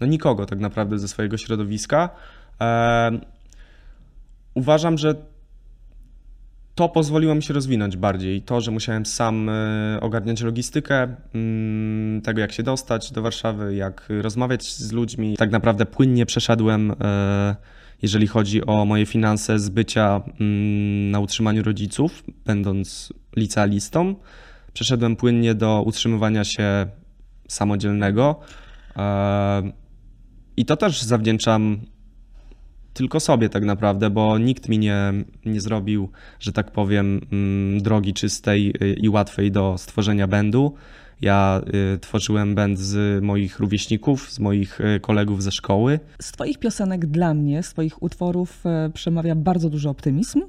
no 0.01 0.07
nikogo 0.07 0.47
tak 0.47 0.61
naprawdę 0.61 0.99
ze 0.99 1.09
swojego 1.09 1.39
środowiska. 1.39 2.11
E, 2.61 3.11
uważam, 4.55 4.99
że 4.99 5.15
to 6.75 6.89
pozwoliło 6.89 7.35
mi 7.35 7.43
się 7.43 7.55
rozwinąć 7.55 7.97
bardziej. 7.97 8.43
To, 8.43 8.61
że 8.61 8.71
musiałem 8.71 9.07
sam 9.07 9.49
e, 9.49 9.99
ogarniać 10.01 10.43
logistykę 10.43 11.17
mm, 11.35 12.23
tego, 12.23 12.41
jak 12.41 12.53
się 12.53 12.63
dostać 12.63 13.13
do 13.13 13.23
Warszawy, 13.23 13.75
jak 13.75 14.09
rozmawiać 14.21 14.73
z 14.73 14.93
ludźmi. 14.93 15.37
Tak 15.37 15.51
naprawdę 15.51 15.87
płynnie 15.87 16.27
przeszedłem, 16.27 16.93
e, 17.01 17.57
jeżeli 18.03 18.27
chodzi 18.27 18.67
o 18.67 18.85
moje 18.85 19.07
finanse, 19.07 19.59
z 19.59 19.69
bycia 19.69 20.23
mm, 20.41 21.11
na 21.11 21.21
utrzymaniu 21.21 21.63
rodziców, 21.63 22.25
będąc 22.45 23.13
licealistą. 23.37 24.15
Przeszedłem 24.73 25.17
płynnie 25.17 25.55
do 25.55 25.83
utrzymywania 25.87 26.45
się 26.45 26.87
samodzielnego. 27.49 28.41
E, 28.97 29.63
I 30.57 30.65
to 30.65 30.77
też 30.77 31.03
zawdzięczam 31.03 31.81
tylko 32.95 33.21
sobie 33.21 33.49
tak 33.49 33.65
naprawdę, 33.65 34.11
bo 34.11 34.39
nikt 34.39 34.69
mi 34.69 34.79
nie, 34.79 35.13
nie 35.45 35.61
zrobił, 35.61 36.09
że 36.41 36.53
tak 36.53 36.71
powiem, 36.71 37.21
mm, 37.33 37.83
drogi 37.83 38.15
czystej 38.15 38.75
y, 38.83 38.95
i 38.95 39.09
łatwej 39.09 39.53
do 39.53 39.79
stworzenia 39.79 40.27
bendu. 40.27 40.75
Ja 41.21 41.61
y, 41.95 41.99
tworzyłem 41.99 42.55
band 42.55 42.79
z 42.79 43.25
moich 43.25 43.59
rówieśników, 43.59 44.31
z 44.31 44.39
moich 44.39 44.81
y, 44.81 45.01
kolegów 45.01 45.43
ze 45.43 45.53
szkoły. 45.53 46.01
Z 46.21 46.33
Twoich 46.33 46.59
piosenek 46.59 47.07
dla 47.07 47.35
mnie, 47.35 47.63
z 47.63 47.71
Twoich 47.71 48.03
utworów 48.03 48.65
przemawia 48.95 49.35
bardzo 49.35 49.71
duży 49.71 49.89
optymizm. 49.89 50.43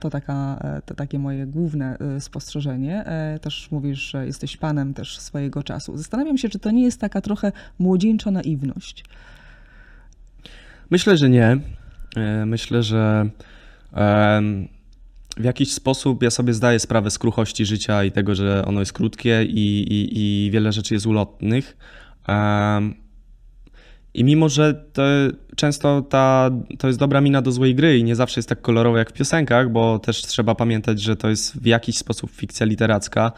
To, 0.00 0.10
taka, 0.10 0.58
e, 0.60 0.82
to 0.86 0.94
takie 0.94 1.18
moje 1.18 1.46
główne 1.46 1.96
spostrzeżenie. 2.18 3.04
E, 3.06 3.38
Też 3.38 3.68
mówisz, 3.70 4.10
że 4.10 4.26
jesteś 4.26 4.56
panem 4.56 4.94
też 4.94 5.18
swojego 5.18 5.62
czasu. 5.62 5.96
Zastanawiam 5.96 6.38
się, 6.38 6.48
czy 6.48 6.58
to 6.58 6.70
nie 6.70 6.82
jest 6.82 7.00
taka 7.00 7.20
trochę 7.20 7.52
młodzieńcza 7.78 8.30
naiwność. 8.30 9.04
Myślę, 10.92 11.16
że 11.16 11.30
nie. 11.30 11.58
E, 12.16 12.46
Myślę, 12.46 12.82
że 12.82 13.28
em, 13.92 14.68
w 15.36 15.44
jakiś 15.44 15.72
sposób 15.72 16.22
ja 16.22 16.30
sobie 16.30 16.54
zdaję 16.54 16.78
sprawę 16.78 17.10
z 17.10 17.18
kruchości 17.18 17.66
życia 17.66 18.04
i 18.04 18.12
tego, 18.12 18.34
że 18.34 18.64
ono 18.64 18.80
jest 18.80 18.92
krótkie 18.92 19.44
i, 19.44 19.82
i, 19.92 20.18
i 20.46 20.50
wiele 20.50 20.72
rzeczy 20.72 20.94
jest 20.94 21.06
ulotnych. 21.06 21.76
Em, 22.28 22.94
I 24.14 24.24
mimo, 24.24 24.48
że 24.48 24.74
to 24.74 25.02
często 25.56 26.02
ta, 26.02 26.50
to 26.78 26.86
jest 26.86 26.98
dobra 26.98 27.20
mina 27.20 27.42
do 27.42 27.52
złej 27.52 27.74
gry 27.74 27.98
i 27.98 28.04
nie 28.04 28.16
zawsze 28.16 28.38
jest 28.38 28.48
tak 28.48 28.60
kolorowo 28.60 28.98
jak 28.98 29.10
w 29.10 29.12
piosenkach, 29.12 29.70
bo 29.70 29.98
też 29.98 30.22
trzeba 30.22 30.54
pamiętać, 30.54 31.00
że 31.00 31.16
to 31.16 31.28
jest 31.28 31.60
w 31.60 31.66
jakiś 31.66 31.96
sposób 31.96 32.30
fikcja 32.30 32.66
literacka. 32.66 33.32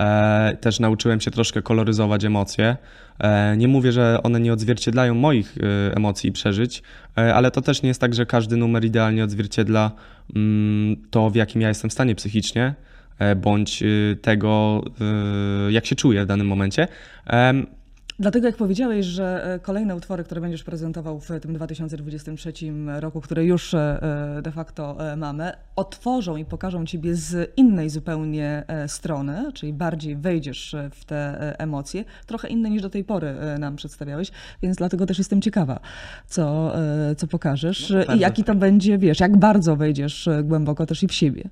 E, 0.00 0.56
też 0.60 0.80
nauczyłem 0.80 1.20
się 1.20 1.30
troszkę 1.30 1.62
koloryzować 1.62 2.24
emocje. 2.24 2.76
E, 3.18 3.56
nie 3.56 3.68
mówię, 3.68 3.92
że 3.92 4.22
one 4.22 4.40
nie 4.40 4.52
odzwierciedlają 4.52 5.14
moich 5.14 5.54
e, 5.58 5.96
emocji 5.96 6.30
i 6.30 6.32
przeżyć, 6.32 6.82
ale 7.14 7.50
to 7.50 7.62
też 7.62 7.82
nie 7.82 7.88
jest 7.88 8.00
tak, 8.00 8.14
że 8.14 8.26
każdy 8.26 8.56
numer 8.56 8.84
idealnie 8.84 9.24
odzwierciedla 9.24 9.90
mm, 10.36 10.96
to, 11.10 11.30
w 11.30 11.34
jakim 11.34 11.60
ja 11.60 11.68
jestem 11.68 11.90
w 11.90 11.92
stanie 11.92 12.14
psychicznie, 12.14 12.74
bądź 13.36 13.82
tego, 14.22 14.82
jak 15.70 15.86
się 15.86 15.96
czuję 15.96 16.24
w 16.24 16.26
danym 16.26 16.46
momencie. 16.46 16.88
Dlatego 18.20 18.46
jak 18.46 18.56
powiedziałeś, 18.56 19.06
że 19.06 19.54
e, 19.54 19.58
kolejne 19.58 19.96
utwory, 19.96 20.24
które 20.24 20.40
będziesz 20.40 20.64
prezentował 20.64 21.20
w 21.20 21.28
tym 21.40 21.54
2023 21.54 22.52
roku, 23.00 23.20
które 23.20 23.44
już 23.44 23.74
e, 23.74 24.02
e, 24.38 24.42
de 24.42 24.52
facto 24.52 24.96
mamy, 25.16 25.52
otworzą 25.76 26.36
i 26.36 26.44
pokażą 26.44 26.86
ciebie 26.86 27.14
z 27.14 27.52
innej 27.56 27.90
zupełnie 27.90 28.64
strony, 28.86 29.52
czyli 29.54 29.72
bardziej 29.72 30.16
wejdziesz 30.16 30.76
w 30.90 31.04
te 31.04 31.54
emocje, 31.58 32.04
trochę 32.26 32.48
inne 32.48 32.70
niż 32.70 32.82
do 32.82 32.90
tej 32.90 33.04
pory 33.04 33.34
nam 33.58 33.76
przedstawiałeś, 33.76 34.30
więc 34.62 34.76
dlatego 34.76 35.06
też 35.06 35.18
jestem 35.18 35.42
ciekawa, 35.42 35.80
co, 36.26 36.72
co 37.16 37.26
pokażesz 37.26 37.92
No, 38.08 38.14
i 38.14 38.18
jaki 38.18 38.44
to 38.44 38.54
będzie, 38.54 38.98
wiesz, 38.98 39.20
jak 39.20 39.36
bardzo 39.36 39.76
wejdziesz 39.76 40.28
głęboko 40.44 40.86
też 40.86 41.02
i 41.02 41.08
w 41.08 41.12
siebie. 41.12 41.42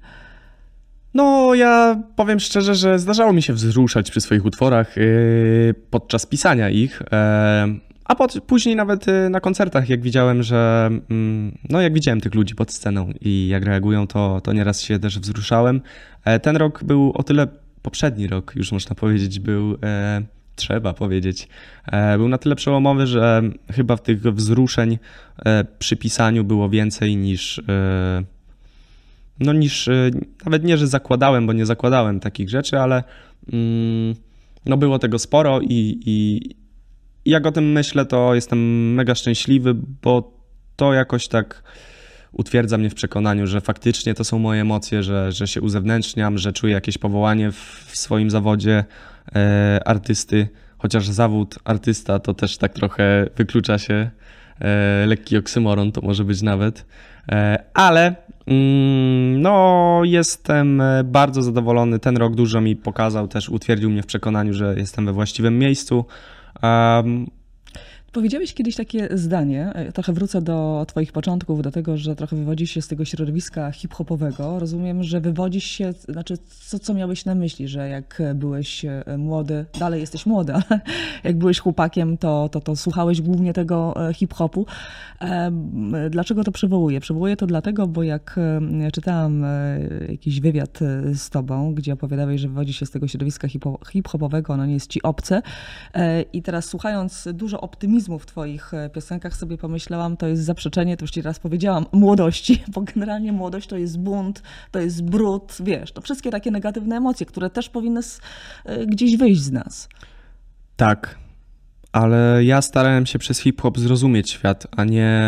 No, 1.17 1.55
ja 1.55 2.03
powiem 2.17 2.41
szczerze, 2.41 2.75
że 2.75 2.99
zdarzało 2.99 3.33
mi 3.33 3.43
się 3.43 3.53
wzruszać 3.53 4.11
przy 4.11 4.21
swoich 4.21 4.45
utworach 4.45 4.97
yy, 4.97 5.75
podczas 5.91 6.27
pisania 6.27 6.71
ich, 6.71 7.03
e, 7.13 7.67
a 8.05 8.15
pod, 8.15 8.41
później 8.47 8.77
nawet 8.77 9.07
yy, 9.07 9.31
na 9.31 9.41
koncertach, 9.41 9.89
jak 9.89 10.01
widziałem, 10.01 10.43
że 10.43 10.91
mm, 11.11 11.59
no, 11.71 11.81
jak 11.81 11.93
widziałem 11.93 12.21
tych 12.21 12.35
ludzi 12.35 12.55
pod 12.55 12.73
sceną 12.73 13.13
i 13.21 13.49
jak 13.49 13.65
reagują, 13.65 14.07
to, 14.07 14.41
to 14.41 14.53
nieraz 14.53 14.81
się 14.81 14.99
też 14.99 15.19
wzruszałem. 15.19 15.81
E, 16.25 16.41
Ten 16.41 16.57
rok 16.57 16.85
był 16.85 17.13
o 17.15 17.23
tyle, 17.23 17.47
poprzedni 17.83 18.29
rok 18.29 18.53
już 18.57 18.73
można 18.73 18.95
powiedzieć, 18.95 19.41
był 19.41 19.79
e, 19.83 20.23
trzeba 20.57 20.95
powiedzieć, 20.95 21.49
e, 21.93 22.19
był 22.19 22.29
na 22.29 22.39
tyle 22.39 22.57
przełomowy, 22.57 23.07
że 23.07 23.43
chyba 23.73 23.97
w 23.97 24.03
tych 24.03 24.23
wzruszeń 24.23 24.99
przy 25.79 25.97
pisaniu 25.97 26.45
było 26.45 26.69
więcej 26.69 27.17
niż. 27.17 27.63
No 29.41 29.53
niż, 29.53 29.89
y, 29.89 30.11
nawet 30.45 30.65
nie, 30.65 30.79
że 30.79 30.87
zakładałem, 30.87 31.47
bo 31.47 31.53
nie 31.53 31.67
zakładałem 31.67 32.21
takich 32.21 32.51
rzeczy, 32.51 32.79
ale 32.79 33.05
mm, 33.53 34.15
no 34.67 34.77
było 34.77 34.99
tego 34.99 35.19
sporo 35.19 35.61
i, 35.61 36.01
i 36.07 36.41
i 37.27 37.31
jak 37.31 37.47
o 37.47 37.53
tym 37.53 37.73
myślę, 37.73 38.07
to 38.07 38.35
jestem 38.35 38.95
mega 38.95 39.15
szczęśliwy, 39.15 39.75
bo 40.03 40.41
to 40.77 40.93
jakoś 40.93 41.29
tak 41.29 41.63
utwierdza 42.33 42.79
mnie 42.79 42.91
w 42.91 42.95
przekonaniu, 42.95 43.47
że 43.47 43.61
faktycznie 43.61 44.15
to 44.15 44.25
są 44.25 44.39
moje 44.39 44.61
emocje, 44.61 45.03
że, 45.03 45.33
że 45.33 45.49
się 45.49 45.61
uzewnętrzniam, 45.61 46.39
że 46.39 46.53
czuję 46.53 46.73
jakieś 46.73 46.99
powołanie 46.99 47.53
w, 47.53 47.87
w 47.87 47.97
swoim 47.97 48.31
zawodzie 48.31 48.85
e, 49.35 49.81
artysty, 49.85 50.49
chociaż 50.79 51.09
zawód 51.09 51.59
artysta 51.65 52.19
to 52.19 52.35
też 52.35 52.59
tak 52.59 52.73
trochę 52.73 53.27
wyklucza 53.37 53.79
się, 53.79 54.11
e, 54.61 55.07
lekki 55.07 55.37
oksymoron 55.37 55.93
to 55.93 56.01
może 56.01 56.25
być 56.25 56.43
nawet, 56.43 56.87
e, 57.33 57.65
ale 57.75 58.15
no 58.47 60.01
jestem 60.05 60.81
e, 60.81 61.05
bardzo 61.05 61.43
zadowolony, 61.43 61.99
ten 61.99 62.17
rok 62.17 62.35
dużo 62.35 62.61
mi 62.61 62.77
pokazał, 62.77 63.29
też 63.29 63.49
utwierdził 63.49 63.91
mnie 63.91 64.03
w 64.03 64.07
przekonaniu, 64.07 64.53
że 64.53 64.75
jestem 64.77 65.07
we 65.07 65.13
właściwym 65.13 65.59
miejscu. 65.59 66.05
Powiedziałeś 68.17 68.55
kiedyś 68.55 68.77
takie 68.77 69.09
zdanie, 69.15 69.73
e, 69.75 69.93
trochę 69.93 70.13
wrócę 70.13 70.43
do 70.43 70.85
Twoich 70.89 71.13
początków, 71.13 71.63
do 71.63 71.71
tego, 71.71 71.97
że 71.97 72.17
trochę 72.17 72.37
wywodzisz 72.37 72.71
się 72.71 72.83
z 72.83 72.89
tego 72.89 73.05
środowiska 73.05 73.73
hip-hopowego. 73.73 74.59
Rozumiem, 74.59 75.03
że 75.03 75.21
wywodzisz 75.21 75.65
się, 75.65 75.93
znaczy 75.93 76.39
co, 76.67 76.79
co 76.79 76.95
miałeś 76.95 77.25
na 77.25 77.35
myśli, 77.35 77.69
że 77.69 77.89
jak 77.89 78.23
byłeś 78.35 78.85
e, 78.85 79.05
młody, 79.19 79.67
dalej 79.79 80.01
jesteś 80.01 80.27
młody, 80.27 80.53
ale 80.69 80.81
jak 81.25 81.39
byłeś 81.39 81.59
chłopakiem, 81.59 82.19
to, 82.19 82.49
to, 82.49 82.61
to 82.61 82.77
słuchałeś 82.77 83.21
głównie 83.21 83.53
tego 83.53 84.09
e, 84.09 84.15
hip-hopu. 84.15 84.67
Dlaczego 86.11 86.45
to 86.45 86.53
przywołuję? 86.53 87.01
Przywołuję 87.01 87.37
to 87.37 87.47
dlatego, 87.47 87.87
bo 87.87 88.03
jak 88.03 88.41
czytałam 88.93 89.45
jakiś 90.09 90.41
wywiad 90.41 90.79
z 91.15 91.31
Tobą, 91.31 91.75
gdzie 91.75 91.93
opowiadałeś, 91.93 92.41
że 92.41 92.49
wywodzisz 92.49 92.79
się 92.79 92.87
z 92.87 92.91
tego 92.91 93.09
środowiska 93.09 93.49
hip-hopowego, 93.93 94.53
ono 94.53 94.67
nie 94.67 94.75
jest 94.75 94.91
Ci 94.91 95.03
obce 95.03 95.43
I 96.33 96.43
teraz 96.43 96.65
słuchając 96.65 97.29
dużo 97.35 97.61
optymizmu 97.61 98.06
w 98.19 98.27
Twoich 98.27 98.75
e, 98.75 98.91
piosenkach 98.91 99.37
sobie 99.37 99.59
pomyślałam, 99.59 100.17
to 100.17 100.27
jest 100.27 100.43
zaprzeczenie, 100.43 100.97
to 100.97 101.05
już 101.05 101.11
Ci 101.11 101.23
raz 101.23 101.39
powiedziałam, 101.39 101.87
młodości, 101.93 102.63
bo 102.69 102.81
generalnie 102.81 103.33
młodość 103.33 103.69
to 103.69 103.77
jest 103.77 103.99
bunt, 103.99 104.43
to 104.71 104.81
jest 104.81 105.05
brud, 105.05 105.57
wiesz, 105.61 105.93
to 105.93 106.01
wszystkie 106.01 106.31
takie 106.31 106.51
negatywne 106.51 106.97
emocje, 106.97 107.27
które 107.27 107.51
też 107.51 107.69
powinny 107.69 108.01
e, 108.65 108.87
gdzieś 108.87 109.17
wyjść 109.17 109.41
z 109.41 109.53
nas. 109.53 109.89
Tak, 110.77 111.19
ale 111.93 112.45
ja 112.45 112.63
starałem 112.63 113.07
się 113.07 113.19
przez 113.19 113.39
hip-hop 113.39 113.79
zrozumieć 113.79 114.31
świat, 114.31 114.67
a 114.77 114.85
nie 114.85 115.21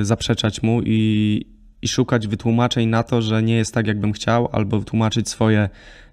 y, 0.00 0.04
zaprzeczać 0.04 0.62
mu 0.62 0.82
i, 0.82 1.46
i 1.82 1.88
szukać 1.88 2.26
wytłumaczeń 2.26 2.88
na 2.88 3.02
to, 3.02 3.22
że 3.22 3.42
nie 3.42 3.54
jest 3.54 3.74
tak, 3.74 3.86
jakbym 3.86 4.12
chciał, 4.12 4.48
albo 4.52 4.78
wytłumaczyć 4.78 5.28
swoje 5.28 5.68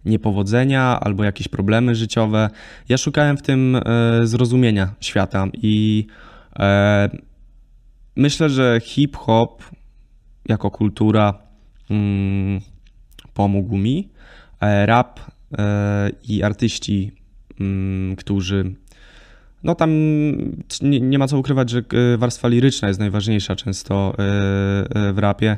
niepowodzenia, 0.05 0.99
albo 0.99 1.23
jakieś 1.23 1.47
problemy 1.47 1.95
życiowe. 1.95 2.49
Ja 2.89 2.97
szukałem 2.97 3.37
w 3.37 3.41
tym 3.41 3.75
y, 3.75 3.81
zrozumienia 4.27 4.95
świata 4.99 5.47
i 5.53 6.07
e, 6.59 7.09
myślę, 8.15 8.49
że 8.49 8.79
hip-hop 8.83 9.63
jako 10.45 10.71
kultura 10.71 11.33
mm, 11.89 12.61
pomógł 13.33 13.77
mi. 13.77 14.09
E, 14.61 14.85
Rap 14.85 15.19
e, 15.57 16.09
i 16.23 16.43
artyści, 16.43 17.11
mm, 17.59 18.15
którzy 18.15 18.75
no 19.65 19.75
tam 19.75 19.89
nie, 20.81 20.99
nie 20.99 21.19
ma 21.19 21.27
co 21.27 21.39
ukrywać, 21.39 21.69
że 21.69 21.79
e, 21.79 22.17
warstwa 22.17 22.47
liryczna 22.47 22.87
jest 22.87 22.99
najważniejsza 22.99 23.55
często 23.55 24.15
e, 24.19 24.23
e, 25.09 25.13
w 25.13 25.17
rapie. 25.17 25.57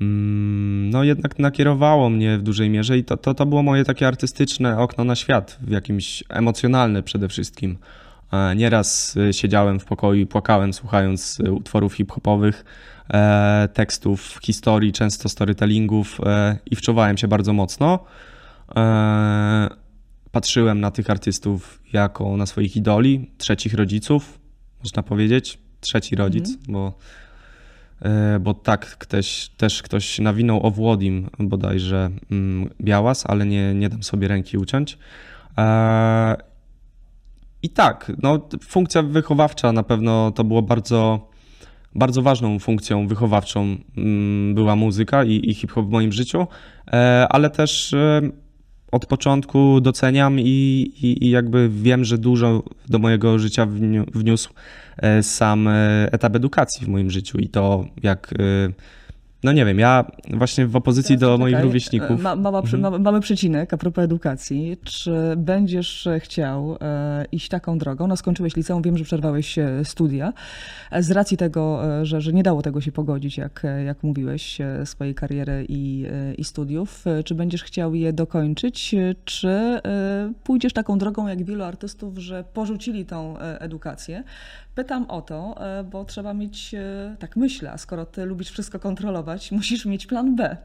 Mm, 0.00 0.90
No 0.90 1.04
jednak 1.04 1.38
nakierowało 1.38 2.10
mnie 2.10 2.38
w 2.38 2.42
dużej 2.42 2.70
mierze 2.70 2.98
i 2.98 3.04
to, 3.04 3.16
to, 3.16 3.34
to 3.34 3.46
było 3.46 3.62
moje 3.62 3.84
takie 3.84 4.06
artystyczne 4.06 4.78
okno 4.78 5.04
na 5.04 5.14
świat, 5.14 5.58
w 5.60 5.70
jakimś 5.70 6.24
emocjonalne 6.28 7.02
przede 7.02 7.28
wszystkim. 7.28 7.78
Nieraz 8.56 9.18
siedziałem 9.32 9.80
w 9.80 9.84
pokoju 9.84 10.20
i 10.20 10.26
płakałem 10.26 10.72
słuchając 10.72 11.42
utworów 11.50 11.94
hip-hopowych, 11.94 12.64
tekstów, 13.72 14.38
historii, 14.42 14.92
często 14.92 15.28
storytellingów 15.28 16.20
i 16.70 16.76
wczuwałem 16.76 17.16
się 17.16 17.28
bardzo 17.28 17.52
mocno. 17.52 18.04
Patrzyłem 20.34 20.80
na 20.80 20.90
tych 20.90 21.10
artystów 21.10 21.80
jako 21.92 22.36
na 22.36 22.46
swoich 22.46 22.76
idoli, 22.76 23.30
trzecich 23.38 23.74
rodziców, 23.74 24.38
można 24.80 25.02
powiedzieć. 25.02 25.58
Trzeci 25.80 26.16
rodzic, 26.16 26.48
bo 26.68 26.92
e, 28.02 28.38
bo 28.40 28.54
tak 28.54 28.98
ktoś, 28.98 29.48
też 29.56 29.82
ktoś 29.82 30.18
nawinął 30.18 30.66
o 30.66 30.70
Włodim 30.70 31.30
bodajże 31.38 32.10
mm, 32.30 32.70
Białas, 32.80 33.24
ale 33.26 33.46
nie, 33.46 33.74
nie 33.74 33.88
dam 33.88 34.02
sobie 34.02 34.28
ręki 34.28 34.58
uciąć. 34.58 34.98
E, 35.58 36.36
I 37.62 37.70
tak, 37.70 38.12
no, 38.22 38.48
funkcja 38.62 39.02
wychowawcza 39.02 39.72
na 39.72 39.82
pewno 39.82 40.30
to 40.30 40.44
było 40.44 40.62
bardzo, 40.62 41.28
bardzo 41.94 42.22
ważną 42.22 42.58
funkcją 42.58 43.08
wychowawczą 43.08 43.76
mm, 43.96 44.54
była 44.54 44.76
muzyka 44.76 45.24
i, 45.24 45.50
i 45.50 45.54
hip-hop 45.54 45.86
w 45.86 45.90
moim 45.90 46.12
życiu, 46.12 46.46
e, 46.92 47.26
ale 47.30 47.50
też 47.50 47.94
od 48.94 49.06
początku 49.06 49.80
doceniam 49.80 50.40
i, 50.40 50.44
i, 51.02 51.24
i, 51.26 51.30
jakby 51.30 51.68
wiem, 51.72 52.04
że 52.04 52.18
dużo 52.18 52.62
do 52.88 52.98
mojego 52.98 53.38
życia 53.38 53.66
wniósł 54.14 54.50
e, 54.96 55.22
sam 55.22 55.68
e, 55.68 56.08
etap 56.12 56.36
edukacji 56.36 56.86
w 56.86 56.88
moim 56.88 57.10
życiu 57.10 57.38
i 57.38 57.48
to 57.48 57.86
jak 58.02 58.32
e, 58.32 58.72
no 59.44 59.52
nie 59.52 59.64
wiem, 59.64 59.78
ja 59.78 60.04
właśnie 60.30 60.66
w 60.66 60.76
opozycji 60.76 61.18
do 61.18 61.38
moich 61.38 61.60
rówieśników. 61.60 62.22
Ma, 62.22 62.36
mała, 62.36 62.60
mhm. 62.60 63.02
mamy 63.02 63.20
przecinek 63.20 63.74
a 63.74 63.76
propos 63.76 64.04
edukacji. 64.04 64.76
Czy 64.84 65.14
będziesz 65.36 66.08
chciał 66.18 66.76
e, 66.80 67.24
iść 67.32 67.48
taką 67.48 67.78
drogą? 67.78 68.06
No 68.06 68.16
skończyłeś 68.16 68.56
liceum, 68.56 68.82
wiem, 68.82 68.98
że 68.98 69.04
przerwałeś 69.04 69.56
studia. 69.84 70.32
Z 71.00 71.10
racji 71.10 71.36
tego, 71.36 71.82
że, 72.02 72.20
że 72.20 72.32
nie 72.32 72.42
dało 72.42 72.62
tego 72.62 72.80
się 72.80 72.92
pogodzić, 72.92 73.38
jak, 73.38 73.62
jak 73.86 74.02
mówiłeś, 74.02 74.58
swojej 74.84 75.14
kariery 75.14 75.66
i, 75.68 76.06
i 76.38 76.44
studiów. 76.44 77.04
Czy 77.24 77.34
będziesz 77.34 77.62
chciał 77.62 77.94
je 77.94 78.12
dokończyć, 78.12 78.94
czy 79.24 79.80
pójdziesz 80.44 80.72
taką 80.72 80.98
drogą 80.98 81.28
jak 81.28 81.44
wielu 81.44 81.64
artystów, 81.64 82.18
że 82.18 82.44
porzucili 82.52 83.06
tą 83.06 83.38
edukację, 83.38 84.24
Pytam 84.74 85.10
o 85.10 85.22
to, 85.22 85.54
e, 85.60 85.84
bo 85.84 86.04
trzeba 86.04 86.34
mieć, 86.34 86.74
e, 86.74 87.16
tak 87.18 87.36
myślę, 87.36 87.72
a 87.72 87.78
skoro 87.78 88.06
ty 88.06 88.24
lubisz 88.24 88.50
wszystko 88.50 88.78
kontrolować, 88.78 89.33
musisz 89.50 89.86
mieć 89.86 90.06
plan 90.06 90.36
B. 90.36 90.56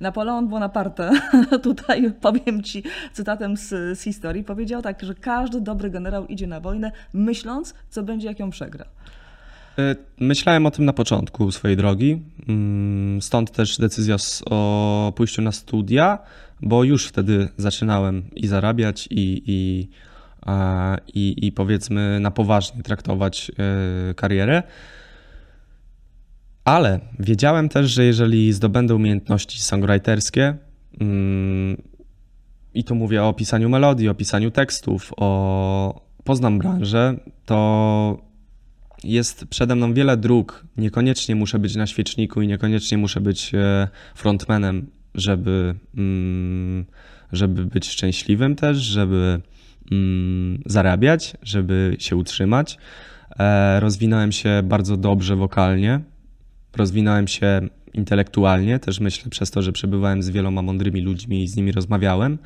Napoleon 0.00 0.48
Bonaparte, 0.48 1.10
tutaj 1.62 2.12
powiem 2.20 2.62
ci 2.62 2.82
cytatem 3.12 3.56
z, 3.56 3.98
z 3.98 4.02
historii, 4.02 4.44
powiedział 4.44 4.82
tak, 4.82 5.02
że 5.02 5.14
każdy 5.14 5.60
dobry 5.60 5.90
generał 5.90 6.26
idzie 6.26 6.46
na 6.46 6.60
wojnę 6.60 6.92
myśląc, 7.12 7.74
co 7.90 8.02
będzie, 8.02 8.28
jak 8.28 8.38
ją 8.38 8.50
przegra. 8.50 8.84
E, 9.78 9.96
myślałem 10.20 10.66
o 10.66 10.70
tym 10.70 10.84
na 10.84 10.92
początku 10.92 11.52
swojej 11.52 11.76
drogi, 11.76 12.22
mm, 12.48 13.22
stąd 13.22 13.50
też 13.50 13.78
decyzja 13.78 14.16
o 14.50 15.12
pójściu 15.16 15.42
na 15.42 15.52
studia, 15.52 16.18
bo 16.62 16.84
już 16.84 17.06
wtedy 17.06 17.48
zaczynałem 17.56 18.22
i 18.36 18.46
zarabiać, 18.46 19.08
i, 19.10 19.42
i 19.46 19.88
i, 21.14 21.46
i 21.46 21.52
powiedzmy 21.52 22.20
na 22.20 22.30
poważnie 22.30 22.82
traktować 22.82 23.50
e, 24.10 24.14
karierę. 24.14 24.62
Ale 26.64 27.00
wiedziałem 27.18 27.68
też, 27.68 27.90
że 27.90 28.04
jeżeli 28.04 28.52
zdobędę 28.52 28.94
umiejętności 28.94 29.62
songwriterskie, 29.62 30.56
mm, 31.00 31.82
i 32.74 32.84
tu 32.84 32.94
mówię 32.94 33.24
o 33.24 33.32
pisaniu 33.32 33.68
melodii, 33.68 34.08
o 34.08 34.14
pisaniu 34.14 34.50
tekstów, 34.50 35.12
o 35.16 36.00
poznam 36.24 36.58
branżę, 36.58 37.16
to 37.46 38.18
jest 39.04 39.46
przede 39.46 39.74
mną 39.76 39.94
wiele 39.94 40.16
dróg. 40.16 40.66
Niekoniecznie 40.76 41.34
muszę 41.34 41.58
być 41.58 41.76
na 41.76 41.86
świeczniku 41.86 42.42
i 42.42 42.46
niekoniecznie 42.46 42.98
muszę 42.98 43.20
być 43.20 43.54
e, 43.54 43.88
frontmanem, 44.14 44.86
żeby, 45.14 45.74
mm, 45.96 46.84
żeby 47.32 47.64
być 47.64 47.88
szczęśliwym 47.88 48.56
też, 48.56 48.76
żeby 48.78 49.40
mm, 49.92 50.62
zarabiać, 50.66 51.36
żeby 51.42 51.96
się 51.98 52.16
utrzymać. 52.16 52.78
E, 53.38 53.80
rozwinąłem 53.80 54.32
się 54.32 54.62
bardzo 54.64 54.96
dobrze 54.96 55.36
wokalnie, 55.36 56.00
rozwinąłem 56.76 57.28
się 57.28 57.60
intelektualnie, 57.94 58.78
też 58.78 59.00
myślę 59.00 59.30
przez 59.30 59.50
to, 59.50 59.62
że 59.62 59.72
przebywałem 59.72 60.22
z 60.22 60.30
wieloma 60.30 60.62
mądrymi 60.62 61.00
ludźmi 61.00 61.42
i 61.42 61.48
z 61.48 61.56
nimi 61.56 61.72
rozmawiałem. 61.72 62.38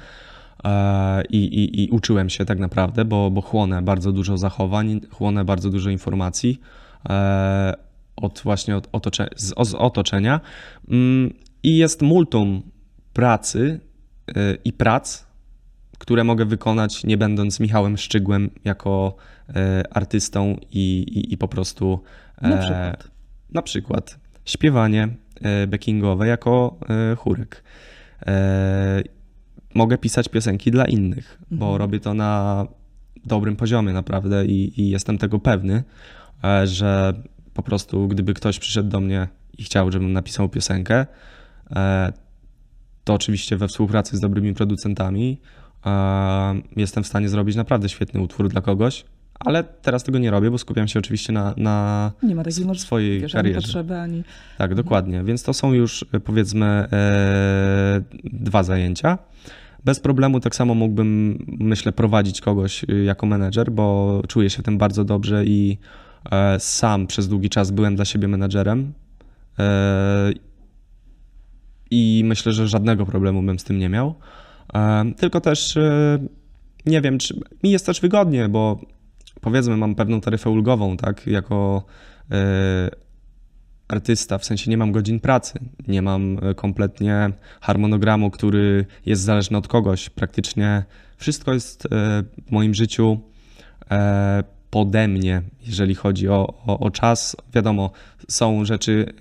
E, 0.65 1.23
I, 1.25 1.37
i, 1.37 1.85
I, 1.85 1.91
uczyłem 1.91 2.31
się 2.31 2.45
tak 2.45 2.59
naprawdę, 2.59 3.05
bo, 3.05 3.31
bo 3.31 3.41
chłonę 3.41 3.83
bardzo 3.83 4.13
dużo 4.13 4.39
zachowań, 4.39 5.01
chłonę 5.11 5.45
bardzo 5.45 5.71
dużo 5.71 5.91
informacji 5.91 6.61
e, 7.09 7.75
od 8.17 8.41
właśnie 8.45 8.77
od 8.77 8.89
otocze, 8.93 9.29
z, 9.37 9.69
z 9.69 9.75
otoczenia. 9.75 10.41
Mm, 10.89 11.33
I 11.63 11.77
jest 11.77 12.03
multum 12.03 12.63
pracy 13.13 13.81
e, 14.29 14.33
i 14.65 14.73
prac, 14.73 15.27
które 15.99 16.25
mogę 16.25 16.45
wykonać 16.45 17.05
nie 17.05 17.17
będąc 17.17 17.61
Michałem 17.61 17.97
Szczygłem 17.97 18.51
jako 18.65 19.17
artystą 19.91 20.57
i, 20.71 20.99
i, 20.99 21.33
i 21.33 21.37
po 21.37 21.49
prostu 21.49 22.03
na 22.43 22.57
przykład, 22.57 23.11
na 23.51 23.63
przykład 23.63 24.19
śpiewanie 24.45 25.09
e, 25.41 25.67
backingowe 25.67 26.27
jako 26.27 26.79
e, 27.13 27.17
chórek. 27.17 27.65
E, 28.27 29.03
mogę 29.75 29.99
pisać 29.99 30.29
piosenki 30.29 30.71
dla 30.71 30.85
innych, 30.85 31.39
mhm. 31.43 31.59
bo 31.59 31.79
robię 31.79 32.01
to 32.01 32.15
na 32.15 32.67
dobrym 33.25 33.57
poziomie 33.57 33.93
naprawdę 33.93 34.47
i, 34.47 34.81
i 34.81 34.91
jestem 34.91 35.19
tego 35.19 35.39
pewny, 35.39 35.83
że 36.65 37.23
po 37.55 37.63
prostu 37.63 38.09
gdyby 38.09 38.35
ktoś 38.35 38.59
przyszedł 38.59 38.89
do 38.89 39.01
mnie 39.01 39.29
i 39.59 39.65
chciał, 39.65 39.93
żebym 39.93 40.13
napisał 40.13 40.49
piosenkę, 40.49 41.07
to 43.05 43.15
oczywiście 43.15 43.57
we 43.57 43.69
współpracy 43.69 44.17
z 44.17 44.21
dobrymi 44.21 44.55
producentami 44.55 45.41
jestem 46.77 47.05
w 47.05 47.07
stanie 47.07 47.29
zrobić 47.29 47.57
naprawdę 47.57 47.89
świetny 47.89 48.21
utwór 48.21 48.49
dla 48.49 48.61
kogoś, 48.61 49.05
ale 49.41 49.65
teraz 49.65 50.05
tego 50.05 50.19
nie 50.19 50.31
robię, 50.31 50.51
bo 50.51 50.59
skupiam 50.59 50.89
się 50.89 50.99
oczywiście 50.99 51.33
na, 51.33 51.55
na 51.57 52.13
nie 52.23 52.35
ma 52.35 52.45
takiej 52.45 52.79
swojej 52.79 53.21
wiesz, 53.21 53.33
karierze. 53.33 53.57
Ani 53.57 53.65
potrzeby, 53.65 53.99
ani... 53.99 54.25
Tak, 54.59 54.75
dokładnie. 54.75 55.25
Więc 55.25 55.43
to 55.43 55.53
są 55.53 55.73
już 55.73 56.05
powiedzmy 56.25 56.67
e, 56.67 58.03
dwa 58.25 58.63
zajęcia. 58.63 59.19
Bez 59.85 60.01
problemu 60.01 60.41
tak 60.41 60.57
samo 60.57 60.75
mógłbym, 60.75 61.39
myślę, 61.61 61.93
prowadzić 61.93 62.41
kogoś 62.41 62.85
y, 62.85 63.05
jako 63.05 63.27
menedżer, 63.27 63.73
bo 63.73 64.23
czuję 64.29 64.51
się 64.51 64.63
w 64.63 64.65
tym 64.65 64.79
bardzo 64.79 65.05
dobrze 65.05 65.45
i 65.45 65.79
e, 66.31 66.61
sam 66.61 67.07
przez 67.07 67.29
długi 67.29 67.51
czas 67.51 67.71
byłem 67.71 67.97
dla 67.97 68.05
siebie 68.05 68.29
menedżerem. 68.29 68.93
E, 69.59 70.33
I 71.91 72.23
myślę, 72.25 72.53
że 72.53 72.69
żadnego 72.69 73.07
problemu 73.07 73.43
bym 73.43 73.59
z 73.59 73.65
tym 73.65 73.79
nie 73.79 73.89
miał. 73.89 74.15
Tylko 75.17 75.41
też 75.41 75.77
e, 75.77 76.19
nie 76.87 77.01
wiem, 77.01 77.19
czy 77.19 77.41
mi 77.63 77.71
jest 77.71 77.87
też 77.87 78.01
wygodnie, 78.01 78.49
bo 78.49 78.81
powiedzmy 79.41 79.77
mam 79.77 79.95
pewną 79.95 80.21
taryfę 80.21 80.51
ulgową, 80.51 80.97
tak, 80.97 81.27
jako 81.27 81.85
e, 82.31 82.91
artysta, 83.89 84.39
w 84.39 84.45
sensie 84.45 84.71
nie 84.71 84.77
mam 84.77 84.93
godzin 84.93 85.21
pracy, 85.21 85.59
nie 85.89 86.03
mam 86.03 86.39
e, 86.43 86.55
kompletnie 86.55 87.31
harmonogramu, 87.61 88.31
który 88.31 88.87
jest 89.07 89.23
zależny 89.23 89.59
od 89.59 89.69
kogoś. 89.69 90.11
Praktycznie 90.11 90.85
wszystko 91.17 91.53
jest 91.53 91.89
w 92.47 92.51
moim 92.51 92.75
życiu 92.75 93.21
pode 94.71 95.09
mnie, 95.09 95.43
jeżeli 95.67 95.95
chodzi 95.95 96.29
o, 96.29 96.55
o, 96.67 96.79
o 96.79 96.91
czas. 96.91 97.37
Wiadomo, 97.55 97.91
są 98.29 98.65
rzeczy 98.65 99.13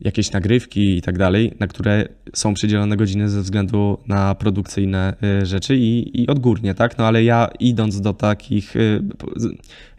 jakieś 0.00 0.32
nagrywki 0.32 0.96
i 0.96 1.02
tak 1.02 1.18
dalej, 1.18 1.54
na 1.60 1.66
które 1.66 2.08
są 2.34 2.54
przydzielone 2.54 2.96
godziny 2.96 3.28
ze 3.28 3.42
względu 3.42 3.98
na 4.06 4.34
produkcyjne 4.34 5.14
y, 5.42 5.46
rzeczy 5.46 5.76
i, 5.76 6.22
i 6.22 6.26
odgórnie, 6.26 6.74
tak? 6.74 6.98
No 6.98 7.06
ale 7.06 7.24
ja 7.24 7.48
idąc 7.60 8.00
do 8.00 8.12
takich, 8.12 8.76
y, 8.76 9.02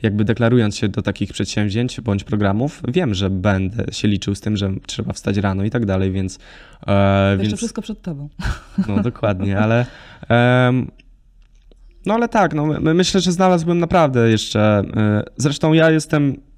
jakby 0.01 0.25
deklarując 0.25 0.77
się 0.77 0.89
do 0.89 1.01
takich 1.01 1.33
przedsięwzięć 1.33 2.01
bądź 2.01 2.23
programów, 2.23 2.81
wiem, 2.87 3.13
że 3.13 3.29
będę 3.29 3.85
się 3.91 4.07
liczył 4.07 4.35
z 4.35 4.41
tym, 4.41 4.57
że 4.57 4.71
trzeba 4.87 5.13
wstać 5.13 5.37
rano 5.37 5.63
i 5.63 5.69
tak 5.69 5.85
dalej, 5.85 6.11
więc... 6.11 6.39
E, 6.87 7.31
Jeszcze 7.31 7.47
więc, 7.47 7.57
wszystko 7.57 7.81
przed 7.81 8.01
tobą. 8.01 8.29
No 8.87 9.03
dokładnie, 9.03 9.59
ale... 9.59 9.85
E, 10.29 10.73
no 12.05 12.13
ale 12.13 12.29
tak, 12.29 12.53
no 12.53 12.65
myślę, 12.81 13.21
że 13.21 13.31
znalazłbym 13.31 13.79
naprawdę 13.79 14.29
jeszcze... 14.29 14.81
E, 14.97 15.23
zresztą 15.37 15.73
ja 15.73 15.91
jestem 15.91 16.48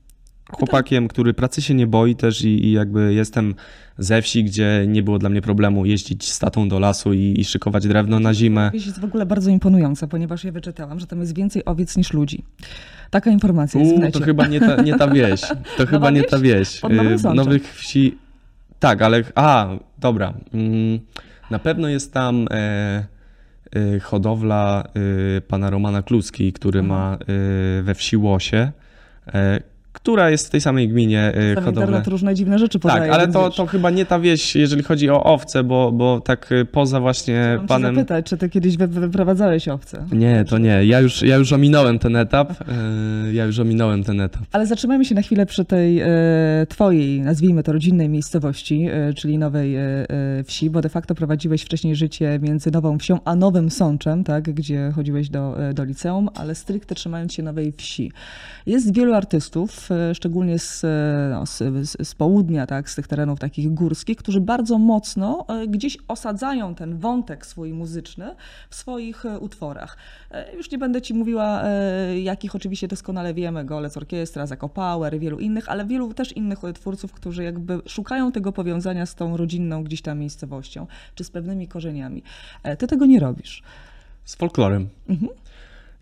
chłopakiem, 0.51 1.07
który 1.07 1.33
pracy 1.33 1.61
się 1.61 1.73
nie 1.73 1.87
boi 1.87 2.15
też 2.15 2.41
i, 2.41 2.65
i, 2.65 2.71
jakby 2.71 3.13
jestem 3.13 3.55
ze 3.97 4.21
wsi, 4.21 4.43
gdzie 4.43 4.85
nie 4.87 5.03
było 5.03 5.19
dla 5.19 5.29
mnie 5.29 5.41
problemu 5.41 5.85
jeździć 5.85 6.31
statą 6.31 6.69
do 6.69 6.79
lasu 6.79 7.13
i, 7.13 7.35
i 7.37 7.45
szykować 7.45 7.87
drewno 7.87 8.19
na 8.19 8.33
zimę. 8.33 8.71
Wieś 8.73 8.85
jest 8.85 8.99
w 8.99 9.03
ogóle 9.03 9.25
bardzo 9.25 9.51
imponująca, 9.51 10.07
ponieważ 10.07 10.43
ja 10.43 10.51
wyczytałam, 10.51 10.99
że 10.99 11.07
tam 11.07 11.19
jest 11.19 11.35
więcej 11.35 11.65
owiec 11.65 11.97
niż 11.97 12.13
ludzi. 12.13 12.43
Taka 13.09 13.31
informacja 13.31 13.81
jest 13.81 13.95
w 13.95 13.99
necie. 13.99 14.19
To 14.19 14.25
chyba 14.25 14.47
nie 14.47 14.59
ta, 14.59 14.81
nie 14.81 14.97
ta 14.97 15.07
wieś. 15.07 15.41
To 15.77 15.85
chyba 15.91 16.11
nie 16.11 16.23
ta 16.23 16.39
wieś. 16.39 16.81
Y, 16.83 17.33
nowych 17.33 17.75
wsi... 17.75 18.17
Tak, 18.79 19.01
ale... 19.01 19.23
A, 19.35 19.69
dobra. 19.99 20.33
Mm, 20.53 20.99
na 21.51 21.59
pewno 21.59 21.87
jest 21.87 22.13
tam... 22.13 22.47
E, 22.51 23.05
e, 23.75 23.99
hodowla 23.99 24.83
e, 25.37 25.41
pana 25.41 25.69
Romana 25.69 26.01
Kluski, 26.01 26.53
który 26.53 26.83
ma 26.83 27.17
we 27.83 27.95
wsi 27.95 28.17
Łosie, 28.17 28.71
która 30.01 30.29
jest 30.29 30.47
w 30.47 30.49
tej 30.49 30.61
samej 30.61 30.89
gminie 30.89 31.33
y, 31.51 31.55
Tam 31.55 31.63
hodowlę. 31.63 31.85
internet 31.85 32.07
różne 32.07 32.35
dziwne 32.35 32.59
rzeczy 32.59 32.79
podaje. 32.79 33.01
Tak, 33.01 33.11
ale 33.11 33.27
to, 33.27 33.49
to 33.49 33.65
chyba 33.65 33.89
nie 33.89 34.05
ta 34.05 34.19
wieś, 34.19 34.55
jeżeli 34.55 34.83
chodzi 34.83 35.09
o 35.09 35.23
owce, 35.23 35.63
bo, 35.63 35.91
bo 35.91 36.19
tak 36.21 36.51
y, 36.51 36.65
poza 36.65 36.99
właśnie 36.99 37.43
Chciałam 37.51 37.67
panem... 37.67 37.95
zapytać, 37.95 38.25
czy 38.25 38.37
ty 38.37 38.49
kiedyś 38.49 38.77
wy, 38.77 38.87
wyprowadzałeś 38.87 39.67
owce? 39.67 40.05
Nie, 40.11 40.45
to 40.49 40.57
nie. 40.57 40.85
Ja 40.85 40.99
już, 40.99 41.21
ja 41.21 41.35
już 41.35 41.53
ominąłem 41.53 41.99
ten 41.99 42.15
etap. 42.15 42.51
y, 42.51 43.33
Ja 43.33 43.45
już 43.45 43.59
ominąłem 43.59 44.03
ten 44.03 44.21
etap. 44.21 44.41
Ale 44.51 44.65
zatrzymajmy 44.67 45.05
się 45.05 45.15
na 45.15 45.21
chwilę 45.21 45.45
przy 45.45 45.65
tej 45.65 46.01
twojej, 46.69 47.21
nazwijmy 47.21 47.63
to, 47.63 47.73
rodzinnej 47.73 48.09
miejscowości, 48.09 48.87
czyli 49.15 49.37
Nowej 49.37 49.75
Wsi, 50.45 50.69
bo 50.69 50.81
de 50.81 50.89
facto 50.89 51.15
prowadziłeś 51.15 51.61
wcześniej 51.61 51.95
życie 51.95 52.39
między 52.41 52.71
Nową 52.71 52.97
Wsią 52.99 53.19
a 53.25 53.35
Nowym 53.35 53.69
Sączem, 53.71 54.23
tak, 54.23 54.43
gdzie 54.53 54.91
chodziłeś 54.95 55.29
do, 55.29 55.57
do 55.73 55.83
liceum, 55.83 56.29
ale 56.35 56.55
stricte 56.55 56.95
trzymając 56.95 57.33
się 57.33 57.43
Nowej 57.43 57.71
Wsi. 57.77 58.11
Jest 58.65 58.95
wielu 58.95 59.13
artystów, 59.13 59.89
szczególnie 60.13 60.59
z, 60.59 60.83
e, 60.83 60.87
no, 61.31 61.45
z, 61.45 61.57
z, 62.07 62.15
południa, 62.15 62.67
tak, 62.67 62.89
z 62.89 62.95
tych 62.95 63.07
terenów 63.07 63.39
takich 63.39 63.73
górskich, 63.73 64.17
którzy 64.17 64.41
bardzo 64.41 64.77
mocno 64.77 65.45
e, 65.47 65.67
gdzieś 65.67 65.97
osadzają 66.07 66.75
ten 66.75 66.97
wątek 66.97 67.45
swój 67.45 67.73
muzyczny 67.73 68.35
w 68.69 68.75
swoich 68.75 69.25
e, 69.25 69.39
utworach. 69.39 69.97
E, 70.31 70.55
Już 70.55 70.71
nie 70.71 70.77
będę 70.77 71.01
ci 71.01 71.13
mówiła, 71.13 71.63
e, 71.63 72.19
jakich 72.19 72.55
oczywiście 72.55 72.87
doskonale 72.87 73.33
wiemy, 73.33 73.65
Golec 73.65 73.97
Orkiestra, 73.97 74.45
Zako 74.45 74.69
Power, 74.69 75.19
wielu 75.19 75.39
innych, 75.39 75.69
ale 75.69 75.85
wielu 75.85 76.13
też 76.13 76.31
innych 76.31 76.63
e, 76.63 76.73
twórców, 76.73 77.13
którzy 77.13 77.43
jakby 77.43 77.79
szukają 77.85 78.31
tego 78.31 78.51
powiązania 78.51 79.05
z 79.05 79.15
tą 79.15 79.37
rodzinną 79.37 79.83
gdzieś 79.83 80.01
tam 80.01 80.19
miejscowością, 80.19 80.87
czy 81.15 81.23
z 81.23 81.31
pewnymi 81.31 81.67
korzeniami. 81.67 82.23
E, 82.63 82.77
Ty 82.77 82.87
tego 82.87 83.05
nie 83.05 83.19
robisz. 83.19 83.63
Z 84.25 84.35
folklorem. 84.35 84.89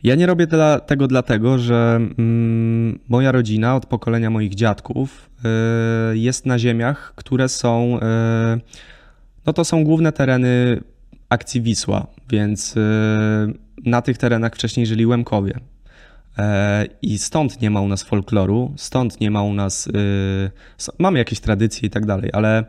Ja 0.04 0.16
nie 0.16 0.26
robię 0.26 0.48
dla, 0.48 0.80
tego 0.80 1.08
dlatego, 1.08 1.58
że 1.58 2.00
mm, 2.18 3.00
moja 3.08 3.32
rodzina 3.32 3.76
od 3.76 3.86
pokolenia 3.86 4.30
moich 4.30 4.56
dziadków 4.56 5.30
y, 6.14 6.18
jest 6.18 6.46
na 6.46 6.60
ziemiach, 6.60 7.14
które 7.16 7.50
są. 7.50 8.00
Y, 8.58 8.62
no 9.46 9.54
to 9.54 9.66
są 9.66 9.84
główne 9.84 10.12
tereny 10.12 10.82
akcji 11.30 11.62
Wisła, 11.62 12.08
więc 12.30 12.78
y, 12.78 12.80
na 13.86 14.02
tych 14.02 14.18
terenach 14.18 14.56
wcześniej 14.56 14.86
żyli 14.86 15.06
Łemkowie. 15.06 15.60
E, 16.40 16.86
I 17.02 17.18
stąd 17.18 17.62
nie 17.62 17.70
ma 17.70 17.82
u 17.82 17.88
nas 17.88 18.04
folkloru, 18.04 18.74
stąd 18.78 19.22
nie 19.22 19.32
ma 19.32 19.44
u 19.44 19.54
nas. 19.54 19.88
y, 19.88 20.92
mamy 21.00 21.20
jakieś 21.20 21.40
tradycje 21.40 21.88
i 21.88 21.90
tak 21.90 22.06
dalej, 22.06 22.30
ale 22.34 22.66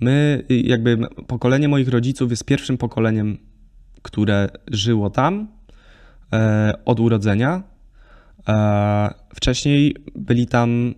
my, 0.00 0.44
y, 0.50 0.60
jakby 0.60 0.98
pokolenie 1.26 1.68
moich 1.68 1.88
rodziców 1.88 2.30
jest 2.30 2.44
pierwszym 2.44 2.78
pokoleniem, 2.78 3.38
które 4.02 4.48
żyło 4.70 5.10
tam 5.10 5.48
od 6.84 7.00
urodzenia. 7.00 7.62
E, 8.48 9.14
wcześniej 9.34 9.96
byli 10.14 10.46
tam, 10.46 10.94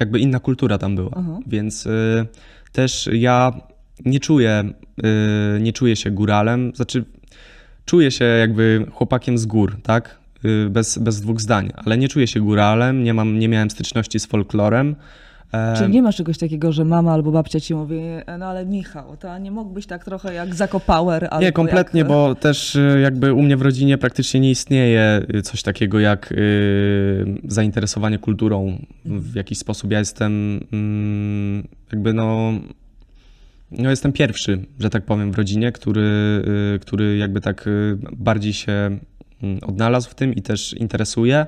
jakby 0.00 0.18
inna 0.18 0.40
kultura 0.40 0.78
tam 0.78 0.96
była, 0.96 1.10
Aha. 1.16 1.38
więc 1.46 1.86
y, 1.86 2.26
też 2.72 3.08
ja 3.12 3.52
nie 4.04 4.20
czuję, 4.20 4.64
nie 5.60 5.72
czuję 5.72 5.96
się 5.96 6.10
góralem, 6.10 6.72
znaczy 6.74 7.04
czuję 7.84 8.10
się 8.10 8.24
jakby 8.24 8.86
chłopakiem 8.92 9.38
z 9.38 9.46
gór, 9.46 9.76
tak? 9.82 10.18
Bez, 10.70 10.98
bez 10.98 11.20
dwóch 11.20 11.40
zdań, 11.40 11.70
ale 11.76 11.98
nie 11.98 12.08
czuję 12.08 12.26
się 12.26 12.40
góralem, 12.40 13.04
nie, 13.04 13.14
mam, 13.14 13.38
nie 13.38 13.48
miałem 13.48 13.70
styczności 13.70 14.20
z 14.20 14.26
folklorem. 14.26 14.96
E, 15.52 15.74
Czyli 15.78 15.92
nie 15.92 16.02
masz 16.02 16.16
czegoś 16.16 16.38
takiego, 16.38 16.72
że 16.72 16.84
mama 16.84 17.12
albo 17.12 17.30
babcia 17.32 17.60
ci 17.60 17.74
mówi, 17.74 17.98
"E, 18.26 18.38
no 18.38 18.46
ale 18.46 18.66
Michał, 18.66 19.16
to 19.16 19.38
nie 19.38 19.50
mógłbyś 19.50 19.86
tak 19.86 20.04
trochę 20.04 20.34
jak 20.34 20.54
Zako 20.54 20.80
Power 20.80 21.28
albo 21.30 21.40
Nie, 21.44 21.52
kompletnie, 21.52 21.98
jak... 21.98 22.08
bo 22.08 22.34
też 22.34 22.74
y, 22.76 23.00
jakby 23.02 23.32
u 23.32 23.42
mnie 23.42 23.56
w 23.56 23.62
rodzinie 23.62 23.98
praktycznie 23.98 24.40
nie 24.40 24.50
istnieje 24.50 25.22
coś 25.44 25.62
takiego 25.62 26.00
jak 26.00 26.32
y, 26.32 26.36
zainteresowanie 27.44 28.18
kulturą 28.18 28.78
w 29.04 29.34
jakiś 29.34 29.58
sposób. 29.58 29.90
Ja 29.90 29.98
jestem 29.98 30.60
mm, 30.72 31.68
jakby 31.92 32.12
no, 32.12 32.52
no 33.70 33.90
jestem 33.90 34.12
pierwszy, 34.12 34.64
że 34.80 34.90
tak 34.90 35.04
powiem, 35.04 35.32
w 35.32 35.36
rodzinie, 35.38 35.72
który, 35.72 36.02
y, 36.74 36.78
który 36.78 37.16
jakby 37.16 37.40
tak 37.40 37.68
bardziej 38.12 38.52
się 38.52 38.72
mm, 39.42 39.58
odnalazł 39.66 40.10
w 40.10 40.14
tym 40.14 40.34
i 40.34 40.42
też 40.42 40.72
interesuje 40.72 41.36
e, 41.36 41.46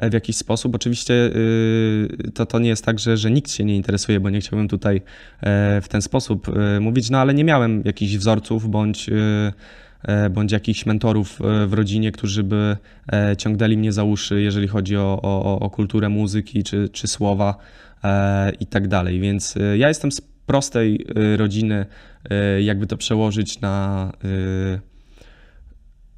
w 0.00 0.12
jakiś 0.12 0.36
sposób. 0.36 0.74
Oczywiście 0.74 1.14
y, 1.14 2.32
to, 2.34 2.46
to 2.46 2.58
nie 2.58 2.68
jest 2.68 2.84
tak, 2.84 2.98
że, 2.98 3.16
że 3.16 3.30
nikt 3.30 3.50
się 3.50 3.64
nie 3.64 3.76
interesuje, 3.76 4.20
bo 4.20 4.30
nie 4.30 4.40
chciałbym 4.40 4.68
tutaj 4.68 4.96
e, 5.40 5.80
w 5.80 5.88
ten 5.88 6.02
sposób 6.02 6.48
e, 6.48 6.80
mówić, 6.80 7.10
no 7.10 7.18
ale 7.18 7.34
nie 7.34 7.44
miałem 7.44 7.82
jakichś 7.84 8.16
wzorców 8.16 8.70
bądź, 8.70 9.08
e, 9.08 9.52
e, 10.02 10.30
bądź 10.30 10.52
jakichś 10.52 10.86
mentorów 10.86 11.40
e, 11.40 11.66
w 11.66 11.72
rodzinie, 11.72 12.12
którzy 12.12 12.42
by 12.42 12.76
e, 13.12 13.36
ciągnęli 13.36 13.76
mnie 13.76 13.92
za 13.92 14.04
uszy, 14.04 14.42
jeżeli 14.42 14.68
chodzi 14.68 14.96
o, 14.96 15.20
o, 15.22 15.60
o 15.60 15.70
kulturę 15.70 16.08
muzyki 16.08 16.62
czy, 16.62 16.88
czy 16.88 17.08
słowa 17.08 17.56
e, 18.04 18.52
i 18.60 18.66
tak 18.66 18.88
dalej. 18.88 19.20
Więc 19.20 19.56
e, 19.56 19.78
ja 19.78 19.88
jestem 19.88 20.12
z 20.12 20.20
prostej 20.46 21.06
e, 21.16 21.36
rodziny, 21.36 21.86
e, 22.30 22.62
jakby 22.62 22.86
to 22.86 22.96
przełożyć 22.96 23.60
na 23.60 24.12
e, 24.24 24.89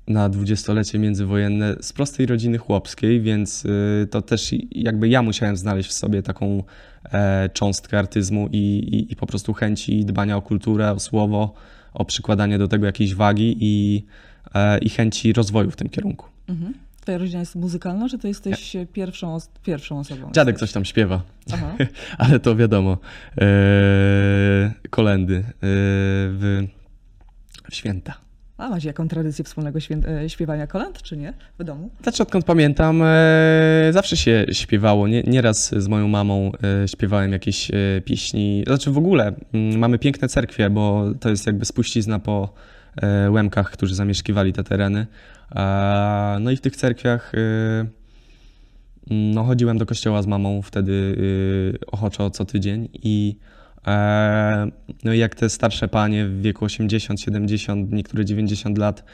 na 0.08 0.28
dwudziestolecie 0.28 0.98
międzywojenne 0.98 1.76
z 1.80 1.92
prostej 1.92 2.26
rodziny 2.26 2.58
chłopskiej, 2.58 3.20
więc 3.20 3.64
y, 3.64 4.08
to 4.10 4.22
też 4.22 4.54
jakby 4.70 5.08
ja 5.08 5.22
musiałem 5.22 5.56
znaleźć 5.56 5.88
w 5.90 5.92
sobie 5.92 6.22
taką 6.22 6.64
e, 7.04 7.48
cząstkę 7.52 7.98
artyzmu 7.98 8.48
i, 8.52 8.56
i, 8.56 9.12
i 9.12 9.16
po 9.16 9.26
prostu 9.26 9.52
chęci 9.52 10.04
dbania 10.04 10.36
o 10.36 10.42
kulturę, 10.42 10.92
o 10.92 11.00
słowo, 11.00 11.54
o 11.94 12.04
przykładanie 12.04 12.58
do 12.58 12.68
tego 12.68 12.86
jakiejś 12.86 13.14
wagi 13.14 13.56
i, 13.60 14.04
e, 14.54 14.78
i 14.78 14.88
chęci 14.88 15.32
rozwoju 15.32 15.70
w 15.70 15.76
tym 15.76 15.88
kierunku. 15.88 16.26
Mhm. 16.48 16.74
Twoja 17.00 17.18
rodzina 17.18 17.40
jest 17.40 17.54
muzykalna, 17.54 18.08
czy 18.08 18.18
to 18.18 18.28
jesteś 18.28 18.76
pierwszą, 18.92 19.34
os- 19.34 19.50
pierwszą 19.62 19.98
osobą? 19.98 20.30
Dziadek 20.32 20.58
coś 20.58 20.72
tam 20.72 20.84
śpiewa, 20.84 21.22
ale 22.18 22.40
to 22.40 22.56
wiadomo, 22.56 22.98
e, 23.40 24.72
kolendy 24.90 25.36
e, 25.36 25.44
w, 25.60 26.66
w 27.70 27.74
święta. 27.74 28.14
A 28.62 28.68
macie 28.68 28.88
jaką 28.88 29.08
tradycję 29.08 29.44
wspólnego 29.44 29.78
e, 30.24 30.28
śpiewania 30.28 30.66
kolęd, 30.66 31.02
czy 31.02 31.16
nie? 31.16 31.32
W 31.58 31.64
domu? 31.64 31.90
Znaczy, 32.02 32.22
odkąd 32.22 32.44
pamiętam, 32.44 33.02
e, 33.02 33.88
zawsze 33.90 34.16
się 34.16 34.46
śpiewało. 34.52 35.08
Nie, 35.08 35.22
nieraz 35.22 35.74
z 35.76 35.88
moją 35.88 36.08
mamą 36.08 36.52
e, 36.84 36.88
śpiewałem 36.88 37.32
jakieś 37.32 37.70
e, 37.70 37.74
pieśni. 38.04 38.64
Znaczy, 38.66 38.90
w 38.90 38.98
ogóle 38.98 39.32
mm, 39.52 39.78
mamy 39.78 39.98
piękne 39.98 40.28
cerkwie, 40.28 40.70
bo 40.70 41.04
to 41.20 41.30
jest 41.30 41.46
jakby 41.46 41.64
spuścizna 41.64 42.18
po 42.18 42.54
e, 43.02 43.30
Łemkach, 43.30 43.70
którzy 43.70 43.94
zamieszkiwali 43.94 44.52
te 44.52 44.64
tereny. 44.64 45.06
No 46.40 46.50
i 46.50 46.56
w 46.56 46.60
tych 46.60 46.76
cerkwiach 46.76 47.32
e, 47.34 47.86
no, 49.10 49.44
chodziłem 49.44 49.78
do 49.78 49.86
kościoła 49.86 50.22
z 50.22 50.26
mamą 50.26 50.62
wtedy 50.62 51.16
ochoczo 51.86 52.30
co 52.30 52.44
tydzień 52.44 52.88
i 52.92 53.36
no 55.04 55.12
i 55.12 55.18
jak 55.18 55.34
te 55.34 55.50
starsze 55.50 55.88
panie 55.88 56.26
w 56.26 56.42
wieku 56.42 56.64
80, 56.64 57.20
70, 57.20 57.92
niektóre 57.92 58.24
90 58.24 58.78
lat 58.78 59.04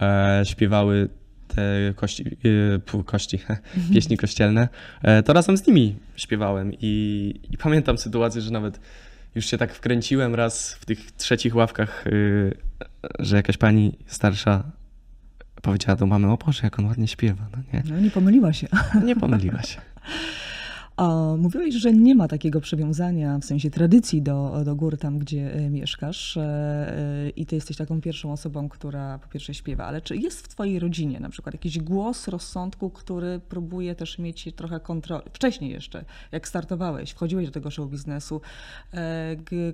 e, 0.00 0.42
śpiewały 0.44 1.08
te 1.48 1.62
kości, 1.96 2.24
pu, 2.86 3.04
kości 3.04 3.38
pieśni 3.92 4.16
kościelne, 4.16 4.68
e, 5.02 5.22
to 5.22 5.32
razem 5.32 5.56
z 5.56 5.66
nimi 5.66 5.96
śpiewałem 6.16 6.72
i, 6.80 7.34
i 7.50 7.56
pamiętam 7.56 7.98
sytuację, 7.98 8.40
że 8.40 8.50
nawet 8.50 8.80
już 9.36 9.46
się 9.46 9.58
tak 9.58 9.74
wkręciłem 9.74 10.34
raz 10.34 10.74
w 10.74 10.84
tych 10.86 11.12
trzecich 11.12 11.56
ławkach, 11.56 12.04
yy, 12.06 12.56
że 13.18 13.36
jakaś 13.36 13.56
pani 13.56 13.98
starsza 14.06 14.64
powiedziała 15.62 15.96
do 15.96 16.06
mamy, 16.06 16.30
o 16.32 16.36
Boże, 16.36 16.60
jak 16.62 16.78
on 16.78 16.86
ładnie 16.86 17.08
śpiewa. 17.08 17.46
No 17.56 17.58
nie, 17.72 17.82
No 17.90 18.00
nie 18.00 18.10
pomyliła 18.10 18.52
się. 18.52 18.66
nie 19.04 19.16
pomyliła 19.16 19.62
się. 19.62 19.80
A 20.96 21.34
mówiłeś, 21.38 21.74
że 21.74 21.92
nie 21.92 22.14
ma 22.14 22.28
takiego 22.28 22.60
przywiązania, 22.60 23.38
w 23.38 23.44
sensie 23.44 23.70
tradycji 23.70 24.22
do, 24.22 24.62
do 24.64 24.76
gór 24.76 24.98
tam, 24.98 25.18
gdzie 25.18 25.54
e, 25.54 25.70
mieszkasz 25.70 26.36
e, 26.36 26.42
e, 26.42 27.30
i 27.30 27.46
ty 27.46 27.54
jesteś 27.54 27.76
taką 27.76 28.00
pierwszą 28.00 28.32
osobą, 28.32 28.68
która 28.68 29.18
po 29.18 29.28
pierwsze 29.28 29.54
śpiewa, 29.54 29.84
ale 29.84 30.00
czy 30.00 30.16
jest 30.16 30.40
w 30.40 30.48
twojej 30.48 30.78
rodzinie 30.78 31.20
na 31.20 31.28
przykład 31.28 31.54
jakiś 31.54 31.78
głos 31.78 32.28
rozsądku, 32.28 32.90
który 32.90 33.40
próbuje 33.48 33.94
też 33.94 34.18
mieć 34.18 34.48
trochę 34.56 34.80
kontroli, 34.80 35.24
wcześniej 35.32 35.70
jeszcze, 35.70 36.04
jak 36.32 36.48
startowałeś, 36.48 37.10
wchodziłeś 37.10 37.46
do 37.46 37.52
tego 37.52 37.70
show 37.70 37.90
biznesu, 37.90 38.40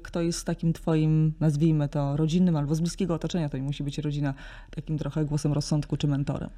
kto 0.02 0.20
jest 0.20 0.46
takim 0.46 0.72
twoim, 0.72 1.32
nazwijmy 1.40 1.88
to, 1.88 2.16
rodzinnym 2.16 2.56
albo 2.56 2.74
z 2.74 2.80
bliskiego 2.80 3.14
otoczenia, 3.14 3.48
to 3.48 3.56
nie 3.56 3.62
musi 3.62 3.85
być 3.85 3.98
rodzina, 3.98 4.35
takim 4.70 4.98
trochę 4.98 5.24
głosem 5.24 5.52
rozsądku 5.52 5.96
czy 5.96 6.08
mentorem? 6.08 6.50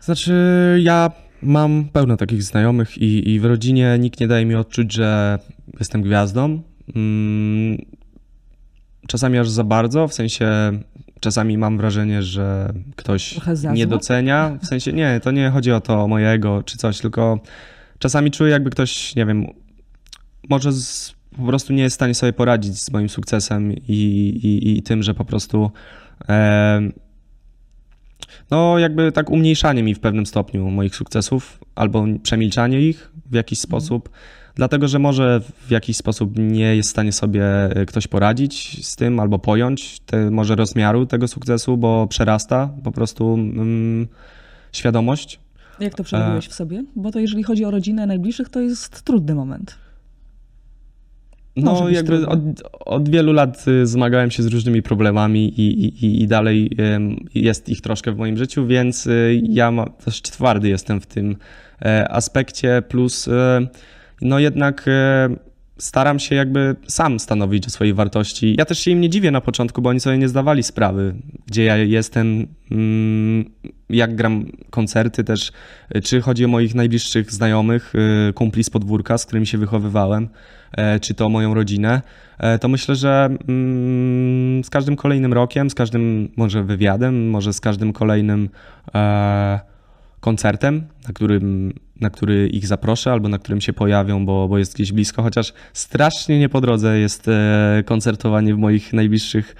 Znaczy, 0.00 0.34
ja 0.82 1.10
mam 1.42 1.88
pełno 1.92 2.16
takich 2.16 2.42
znajomych 2.42 2.98
i, 2.98 3.30
i 3.30 3.40
w 3.40 3.44
rodzinie 3.44 3.96
nikt 3.98 4.20
nie 4.20 4.28
daje 4.28 4.46
mi 4.46 4.54
odczuć, 4.54 4.92
że 4.92 5.38
jestem 5.78 6.02
gwiazdą. 6.02 6.62
Mm, 6.96 7.78
Czasami 9.06 9.38
aż 9.38 9.48
za 9.48 9.64
bardzo, 9.64 10.08
w 10.08 10.14
sensie 10.14 10.48
czasami 11.20 11.58
mam 11.58 11.76
wrażenie, 11.76 12.22
że 12.22 12.72
ktoś 12.96 13.34
nie 13.74 13.86
docenia. 13.86 14.58
W 14.62 14.66
sensie 14.66 14.92
nie, 14.92 15.20
to 15.22 15.30
nie 15.30 15.50
chodzi 15.50 15.72
o 15.72 15.80
to 15.80 16.08
mojego 16.08 16.62
czy 16.62 16.78
coś, 16.78 17.00
tylko 17.00 17.40
czasami 17.98 18.30
czuję 18.30 18.50
jakby 18.52 18.70
ktoś, 18.70 19.16
nie 19.16 19.26
wiem, 19.26 19.46
może 20.48 20.72
z, 20.72 21.14
po 21.36 21.46
prostu 21.46 21.72
nie 21.72 21.82
jest 21.82 21.94
w 21.94 21.98
stanie 21.98 22.14
sobie 22.14 22.32
poradzić 22.32 22.78
z 22.80 22.90
moim 22.90 23.08
sukcesem 23.08 23.72
i, 23.72 23.78
i, 23.88 24.78
i 24.78 24.82
tym, 24.82 25.02
że 25.02 25.14
po 25.14 25.24
prostu 25.24 25.70
e, 26.28 26.80
no 28.50 28.78
jakby 28.78 29.12
tak 29.12 29.30
umniejszanie 29.30 29.82
mi 29.82 29.94
w 29.94 30.00
pewnym 30.00 30.26
stopniu 30.26 30.70
moich 30.70 30.96
sukcesów 30.96 31.58
albo 31.74 32.04
przemilczanie 32.22 32.80
ich 32.80 33.12
w 33.30 33.34
jakiś 33.34 33.58
sposób, 33.58 34.10
dlatego 34.54 34.88
że 34.88 34.98
może 34.98 35.40
w 35.66 35.70
jakiś 35.70 35.96
sposób 35.96 36.32
nie 36.38 36.76
jest 36.76 36.88
w 36.88 36.92
stanie 36.92 37.12
sobie 37.12 37.44
ktoś 37.86 38.06
poradzić 38.06 38.86
z 38.86 38.96
tym 38.96 39.20
albo 39.20 39.38
pojąć 39.38 40.00
te, 40.00 40.30
może 40.30 40.56
rozmiaru 40.56 41.06
tego 41.06 41.28
sukcesu, 41.28 41.76
bo 41.76 42.06
przerasta 42.06 42.70
po 42.84 42.92
prostu 42.92 43.34
mm, 43.34 44.06
świadomość. 44.72 45.40
Jak 45.80 45.94
to 45.94 46.04
przerobiłeś 46.04 46.48
w 46.48 46.54
sobie? 46.54 46.84
Bo 46.96 47.10
to 47.10 47.18
jeżeli 47.18 47.42
chodzi 47.42 47.64
o 47.64 47.70
rodzinę 47.70 48.06
najbliższych, 48.06 48.48
to 48.48 48.60
jest 48.60 49.02
trudny 49.02 49.34
moment. 49.34 49.85
No, 51.56 51.88
jakby 51.88 52.26
od, 52.26 52.40
od, 52.80 53.08
wielu 53.08 53.32
lat 53.32 53.64
y, 53.68 53.86
zmagałem 53.86 54.30
się 54.30 54.42
z 54.42 54.46
różnymi 54.46 54.82
problemami 54.82 55.60
i, 55.60 55.86
i, 56.06 56.22
i 56.22 56.26
dalej 56.26 56.70
jest 57.34 57.68
ich 57.68 57.80
troszkę 57.80 58.12
w 58.12 58.16
moim 58.16 58.36
życiu, 58.36 58.66
więc 58.66 59.06
y, 59.06 59.40
ja 59.48 59.70
ma, 59.70 59.86
też 59.86 60.22
twardy 60.22 60.68
jestem 60.68 61.00
w 61.00 61.06
tym 61.06 61.36
e, 61.82 62.08
aspekcie, 62.08 62.82
plus 62.88 63.28
e, 63.28 63.66
no 64.22 64.38
jednak 64.38 64.84
e, 64.88 65.28
staram 65.78 66.18
się 66.18 66.34
jakby 66.34 66.76
sam 66.88 67.20
stanowić 67.20 67.66
o 67.66 67.70
swojej 67.70 67.94
wartości. 67.94 68.54
Ja 68.58 68.64
też 68.64 68.78
się 68.78 68.90
im 68.90 69.00
nie 69.00 69.10
dziwię 69.10 69.30
na 69.30 69.40
początku, 69.40 69.82
bo 69.82 69.90
oni 69.90 70.00
sobie 70.00 70.18
nie 70.18 70.28
zdawali 70.28 70.62
sprawy, 70.62 71.14
gdzie 71.46 71.64
ja 71.64 71.76
jestem, 71.76 72.46
mm, 72.70 73.44
jak 73.90 74.16
gram 74.16 74.46
koncerty 74.70 75.24
też, 75.24 75.52
czy 76.04 76.20
chodzi 76.20 76.44
o 76.44 76.48
moich 76.48 76.74
najbliższych 76.74 77.32
znajomych, 77.32 77.92
kumpli 78.34 78.64
z 78.64 78.70
podwórka, 78.70 79.18
z 79.18 79.26
którymi 79.26 79.46
się 79.46 79.58
wychowywałem. 79.58 80.28
E, 80.72 81.00
czy 81.00 81.14
to 81.14 81.28
moją 81.28 81.54
rodzinę, 81.54 82.02
e, 82.38 82.58
to 82.58 82.68
myślę, 82.68 82.94
że 82.94 83.28
mm, 83.48 84.64
z 84.64 84.70
każdym 84.70 84.96
kolejnym 84.96 85.32
rokiem, 85.32 85.70
z 85.70 85.74
każdym 85.74 86.28
może 86.36 86.64
wywiadem, 86.64 87.30
może 87.30 87.52
z 87.52 87.60
każdym 87.60 87.92
kolejnym 87.92 88.48
e, 88.94 89.60
koncertem, 90.20 90.86
na, 91.08 91.14
którym, 91.14 91.72
na 92.00 92.10
który 92.10 92.48
ich 92.48 92.66
zaproszę 92.66 93.12
albo 93.12 93.28
na 93.28 93.38
którym 93.38 93.60
się 93.60 93.72
pojawią, 93.72 94.26
bo, 94.26 94.48
bo 94.48 94.58
jest 94.58 94.74
gdzieś 94.74 94.92
blisko, 94.92 95.22
chociaż 95.22 95.52
strasznie 95.72 96.38
nie 96.38 96.48
po 96.48 96.60
drodze 96.60 96.98
jest 96.98 97.26
koncertowanie 97.84 98.54
w 98.54 98.58
moich 98.58 98.92
najbliższych 98.92 99.56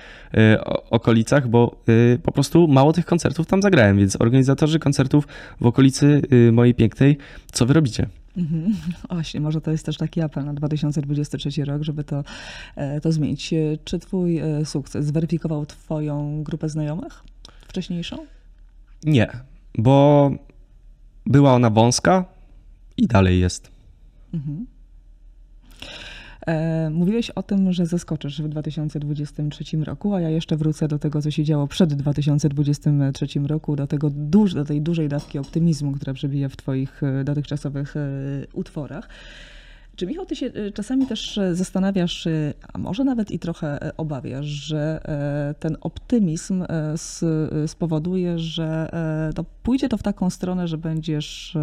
okolicach, 0.90 1.49
bo 1.49 1.83
po 2.23 2.33
prostu 2.33 2.69
mało 2.69 2.92
tych 2.92 3.05
koncertów 3.05 3.47
tam 3.47 3.62
zagrałem, 3.62 3.99
więc 3.99 4.21
organizatorzy 4.21 4.79
koncertów 4.79 5.29
w 5.61 5.66
okolicy 5.66 6.23
mojej 6.53 6.75
pięknej, 6.75 7.19
co 7.53 7.66
wy 7.66 7.75
robicie? 7.75 8.07
Mhm. 8.37 8.77
Właśnie, 9.11 9.40
może 9.40 9.61
to 9.61 9.71
jest 9.71 9.87
też 9.87 9.97
taki 9.97 10.21
apel 10.21 10.45
na 10.45 10.55
2023 10.55 11.64
rok, 11.64 11.83
żeby 11.83 12.05
to, 12.05 12.25
e, 12.77 13.01
to 13.01 13.12
zmienić. 13.12 13.55
Czy 13.85 13.99
twój 13.99 14.38
e, 14.38 14.64
sukces 14.64 15.07
zweryfikował 15.07 15.66
twoją 15.66 16.42
grupę 16.42 16.69
znajomych 16.69 17.23
wcześniejszą? 17.69 18.16
Nie, 19.05 19.29
bo 19.79 20.31
była 21.27 21.55
ona 21.55 21.71
wąska 21.71 22.25
i 22.97 23.07
dalej 23.07 23.41
jest. 23.41 23.71
Mhm. 24.35 24.67
E, 26.47 26.91
mówiłeś 26.91 27.31
o 27.31 27.43
tym, 27.43 27.73
że 27.73 27.87
zaskoczysz 27.87 28.43
w 28.43 28.49
2023 28.49 29.77
roku, 29.77 30.15
a 30.15 30.21
ja 30.21 30.31
jeszcze 30.31 30.57
wrócę 30.57 30.89
do 30.89 30.99
tego, 30.99 31.23
co 31.23 31.31
się 31.31 31.45
działo 31.45 31.67
przed 31.67 31.95
2023 31.95 33.27
roku, 33.47 33.77
do, 33.77 33.87
tego 33.87 34.11
duż, 34.11 34.55
do 34.55 34.65
tej 34.65 34.83
dużej 34.83 35.09
dawki 35.09 35.39
optymizmu, 35.39 35.93
która 35.93 36.15
przebija 36.15 36.49
w 36.49 36.57
Twoich 36.57 37.03
e, 37.03 37.25
dotychczasowych 37.25 37.97
e, 37.97 38.01
utworach. 38.53 39.09
Czy 39.97 40.07
Michał, 40.07 40.27
ty 40.27 40.37
się 40.37 40.51
czasami 40.75 41.07
też 41.07 41.41
zastanawiasz, 41.53 42.29
a 42.73 42.79
może 42.79 43.05
nawet 43.05 43.31
i 43.31 43.39
trochę 43.39 43.93
obawiasz, 43.97 44.47
że 44.47 45.01
ten 45.61 45.77
optymizm 45.81 46.65
spowoduje, 47.67 48.39
że 48.39 48.91
to 49.35 49.45
pójdzie 49.66 49.88
to 49.88 49.96
w 49.96 50.02
taką 50.02 50.31
stronę, 50.31 50.68
że 50.68 50.79
będziesz 50.79 51.57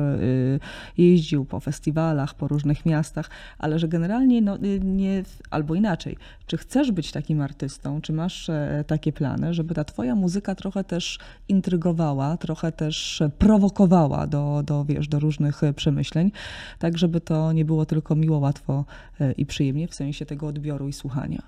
jeździł 0.98 1.46
po 1.46 1.60
festiwalach, 1.60 2.34
po 2.34 2.48
różnych 2.48 2.86
miastach, 2.86 3.30
ale 3.58 3.80
że 3.80 3.88
generalnie 3.88 4.42
no, 4.42 4.58
nie, 4.82 5.24
albo 5.50 5.76
inaczej, 5.76 6.18
czy 6.48 6.58
chcesz 6.58 6.92
być 6.92 7.12
takim 7.12 7.42
artystą, 7.42 8.02
czy 8.02 8.14
masz 8.14 8.50
takie 8.88 9.14
plany, 9.14 9.54
żeby 9.54 9.74
ta 9.74 9.84
twoja 9.84 10.16
muzyka 10.16 10.56
trochę 10.56 10.84
też 10.84 11.20
intrygowała, 11.48 12.38
trochę 12.38 12.72
też 12.72 13.24
prowokowała 13.38 14.28
do, 14.28 14.64
do, 14.66 14.86
wiesz, 14.86 15.08
do 15.08 15.20
różnych 15.20 15.62
przemyśleń, 15.76 16.32
tak 16.80 16.98
żeby 16.98 17.22
to 17.22 17.52
nie 17.52 17.66
było 17.66 17.86
tylko 17.86 18.16
miło, 18.16 18.38
łatwo 18.38 18.86
e, 19.20 19.32
i 19.32 19.46
przyjemnie 19.46 19.88
w 19.88 19.96
sensie 19.96 20.26
tego 20.26 20.48
odbioru 20.48 20.88
i 20.88 20.94
słuchania. 20.94 21.42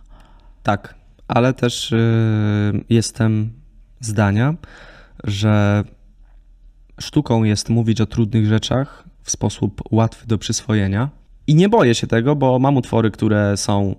Tak, 0.63 0.95
ale 1.27 1.53
też 1.53 1.91
y, 1.91 2.83
jestem 2.89 3.49
zdania, 3.99 4.55
że 5.23 5.83
sztuką 6.99 7.43
jest 7.43 7.69
mówić 7.69 8.01
o 8.01 8.05
trudnych 8.05 8.45
rzeczach 8.45 9.03
w 9.23 9.31
sposób 9.31 9.81
łatwy 9.91 10.27
do 10.27 10.37
przyswojenia. 10.37 11.09
I 11.47 11.55
nie 11.55 11.69
boję 11.69 11.95
się 11.95 12.07
tego, 12.07 12.35
bo 12.35 12.59
mam 12.59 12.77
utwory, 12.77 13.11
które 13.11 13.57
są, 13.57 13.95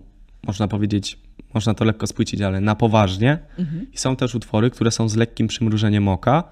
można 0.46 0.68
powiedzieć, 0.68 1.18
można 1.54 1.74
to 1.74 1.84
lekko 1.84 2.06
spłycić, 2.06 2.40
ale 2.40 2.60
na 2.60 2.74
poważnie. 2.74 3.38
Mhm. 3.58 3.86
I 3.92 3.98
są 3.98 4.16
też 4.16 4.34
utwory, 4.34 4.70
które 4.70 4.90
są 4.90 5.08
z 5.08 5.16
lekkim 5.16 5.46
przymrużeniem 5.46 6.08
oka. 6.08 6.44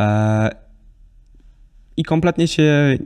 E, 0.00 0.50
I 1.96 2.04
kompletnie 2.04 2.48
się 2.48 2.98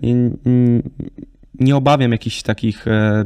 nie 1.55 1.77
obawiam 1.77 2.13
jakichś 2.13 2.43
takich 2.43 2.89
e, 2.89 3.25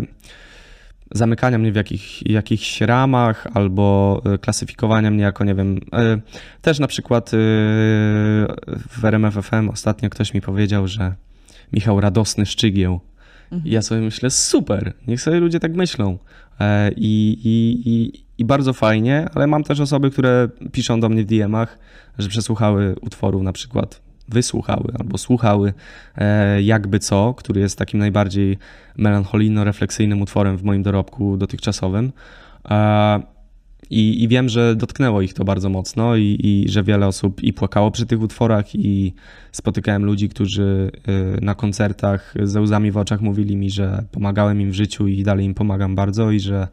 zamykania 1.14 1.59
mnie 1.59 1.72
w 1.72 1.77
jakich, 1.77 2.31
jakichś 2.31 2.81
ramach 2.81 3.46
albo 3.55 4.22
e, 4.25 4.38
klasyfikowania 4.38 5.11
mnie 5.11 5.22
jako, 5.22 5.44
nie 5.44 5.55
wiem, 5.55 5.81
e, 5.92 6.18
też 6.62 6.79
na 6.79 6.87
przykład 6.87 7.31
w 8.88 9.05
RMFFM 9.05 9.68
ostatnio 9.68 10.11
ktoś 10.11 10.35
mi 10.35 10.40
powiedział, 10.40 10.88
że 10.88 11.14
Michał 11.72 12.01
radosny 12.01 12.46
szczygieł. 12.46 13.01
Mhm. 13.53 13.70
I 13.70 13.70
ja 13.70 13.83
sobie 13.83 14.01
myślę, 14.01 14.31
super, 14.31 14.92
niech 15.09 15.20
sobie 15.20 15.40
ludzie 15.40 15.61
tak 15.61 15.75
myślą. 15.75 16.18
I, 16.96 17.38
i, 17.44 17.83
i, 17.90 18.25
I 18.38 18.44
bardzo 18.44 18.72
fajnie, 18.72 19.29
ale 19.35 19.46
mam 19.46 19.64
też 19.64 19.81
osoby, 19.81 20.11
które 20.11 20.48
piszą 20.72 21.01
do 21.01 21.09
mnie 21.09 21.22
w 21.22 21.27
DM-ach, 21.27 21.79
że 22.18 22.29
przesłuchały 22.29 22.94
utworu 23.01 23.42
na 23.42 23.53
przykład 23.53 24.01
wysłuchały 24.33 24.92
albo 24.99 25.18
słuchały 25.18 25.73
e, 26.16 26.62
jakby 26.62 26.99
co, 26.99 27.35
który 27.35 27.61
jest 27.61 27.79
takim 27.79 28.01
najbardziej 28.01 28.59
melancholijno-refleksyjnym 28.97 30.23
utworem 30.23 30.57
w 30.57 30.62
moim 30.62 30.83
dorobku 30.83 31.37
dotychczasowym. 31.37 32.12
E, 32.71 33.23
I, 33.90 34.23
I, 34.23 34.29
wiem, 34.29 34.49
że 34.49 34.77
dotknęło 34.77 35.23
ich 35.23 35.35
to 35.35 35.45
bardzo 35.45 35.68
mocno 35.68 36.16
i, 36.16 36.38
i, 36.42 36.68
że 36.68 36.83
wiele 36.83 37.07
osób 37.07 37.42
i 37.42 37.53
płakało 37.53 37.90
przy 37.90 38.07
tych 38.07 38.21
utworach 38.21 38.75
i 38.75 39.14
spotykałem 39.53 40.05
ludzi, 40.05 40.29
którzy 40.29 40.90
e, 41.07 41.45
na 41.45 41.55
koncertach 41.55 42.35
ze 42.42 42.61
łzami 42.61 42.90
w 42.90 42.97
oczach 42.97 43.21
mówili 43.21 43.57
mi, 43.57 43.71
że 43.71 44.05
pomagałem 44.12 44.61
im 44.61 44.71
w 44.71 44.75
życiu 44.75 45.07
i 45.07 45.23
dalej 45.23 45.47
im 45.47 45.55
pomagam 45.55 45.95
bardzo 45.95 46.31
i 46.31 46.40
że 46.40 46.68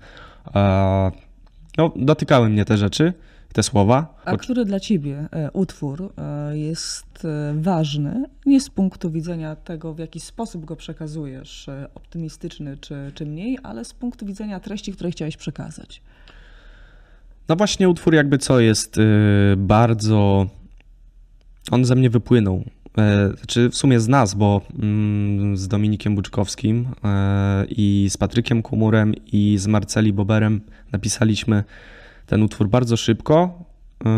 no, 1.78 1.92
dotykały 1.96 2.50
mnie 2.50 2.66
te 2.66 2.78
rzeczy 2.78 3.14
te 3.54 3.64
słowa. 3.64 4.16
A 4.26 4.38
który 4.38 4.66
dla 4.66 4.80
ciebie 4.80 5.28
e, 5.32 5.52
utwór 5.52 6.14
e, 6.18 6.58
jest 6.58 7.26
e, 7.26 7.54
ważny, 7.62 8.26
nie 8.46 8.62
z 8.62 8.70
punktu 8.70 9.12
widzenia 9.12 9.56
tego, 9.56 9.94
w 9.94 10.00
jaki 10.00 10.20
sposób 10.20 10.66
go 10.66 10.76
przekazujesz, 10.76 11.70
optymistyczny 11.96 12.78
czy, 12.78 13.12
czy 13.16 13.26
mniej, 13.26 13.58
ale 13.64 13.86
z 13.86 13.94
punktu 13.94 14.26
widzenia 14.26 14.60
treści, 14.60 14.92
które 14.92 15.12
chciałeś 15.12 15.38
przekazać? 15.38 16.02
No 17.50 17.56
właśnie 17.56 17.90
utwór 17.90 18.14
jakby 18.14 18.38
co 18.38 18.60
jest 18.60 18.96
bardzo... 19.58 20.48
On 21.72 21.86
ze 21.86 21.96
mnie 21.96 22.10
wypłynął. 22.10 22.64
Czy 23.48 23.70
w 23.70 23.76
sumie 23.76 24.00
z 24.00 24.08
nas, 24.08 24.34
bo 24.34 24.62
mm, 24.80 25.58
z 25.58 25.68
Dominikiem 25.68 26.16
Buczkowskim 26.16 26.88
i 27.70 28.08
z 28.10 28.18
Patrykiem 28.18 28.62
Kumurem 28.62 29.14
i 29.32 29.58
z 29.58 29.68
Marceli 29.68 30.14
Boberem 30.14 30.62
napisaliśmy 30.92 31.64
ten 32.30 32.44
utwór 32.44 32.70
bardzo 32.70 32.98
szybko, 32.98 33.66
yy, 34.06 34.12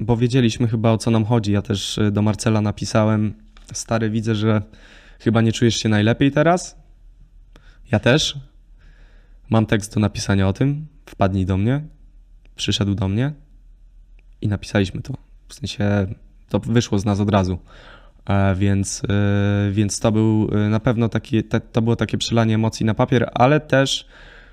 bo 0.00 0.16
wiedzieliśmy 0.16 0.68
chyba 0.68 0.90
o 0.90 0.98
co 0.98 1.10
nam 1.10 1.24
chodzi. 1.24 1.52
Ja 1.52 1.62
też 1.62 1.96
yy, 1.96 2.10
do 2.10 2.22
Marcela 2.22 2.60
napisałem: 2.60 3.34
Stary, 3.72 4.10
widzę, 4.10 4.34
że 4.34 4.62
chyba 5.20 5.40
nie 5.40 5.52
czujesz 5.52 5.76
się 5.76 5.88
najlepiej 5.88 6.32
teraz. 6.32 6.76
Ja 7.92 7.98
też. 7.98 8.38
Mam 9.50 9.66
tekst 9.66 9.94
do 9.94 10.00
napisania 10.00 10.48
o 10.48 10.52
tym. 10.52 10.86
Wpadnij 11.06 11.46
do 11.46 11.56
mnie. 11.56 11.84
Przyszedł 12.56 12.94
do 12.94 13.08
mnie 13.08 13.32
i 14.40 14.48
napisaliśmy 14.48 15.02
to. 15.02 15.14
W 15.48 15.54
sensie 15.54 16.06
to 16.48 16.58
wyszło 16.58 16.98
z 16.98 17.04
nas 17.04 17.20
od 17.20 17.30
razu. 17.30 17.58
E, 18.26 18.54
więc, 18.54 19.02
e, 19.08 19.70
więc 19.70 20.00
to 20.00 20.12
był 20.12 20.50
e, 20.52 20.68
na 20.68 20.80
pewno 20.80 21.08
taki, 21.08 21.44
to 21.72 21.82
było 21.82 21.96
takie 21.96 22.18
przelanie 22.18 22.54
emocji 22.54 22.86
na 22.86 22.94
papier, 22.94 23.30
ale 23.34 23.60
też 23.60 24.06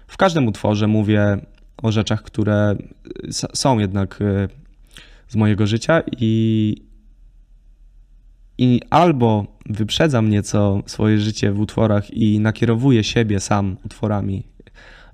w 0.07 0.17
każdym 0.17 0.47
utworze 0.47 0.87
mówię 0.87 1.37
o 1.81 1.91
rzeczach, 1.91 2.21
które 2.21 2.75
są 3.53 3.79
jednak 3.79 4.21
e, 4.21 4.47
z 5.27 5.35
mojego 5.35 5.67
życia 5.67 6.01
i, 6.17 6.75
i 8.57 8.81
albo 8.89 9.45
wyprzedzam 9.65 10.29
nieco 10.29 10.81
swoje 10.85 11.19
życie 11.19 11.51
w 11.51 11.59
utworach 11.59 12.11
i 12.11 12.39
nakierowuję 12.39 13.03
siebie 13.03 13.39
sam 13.39 13.77
utworami 13.85 14.43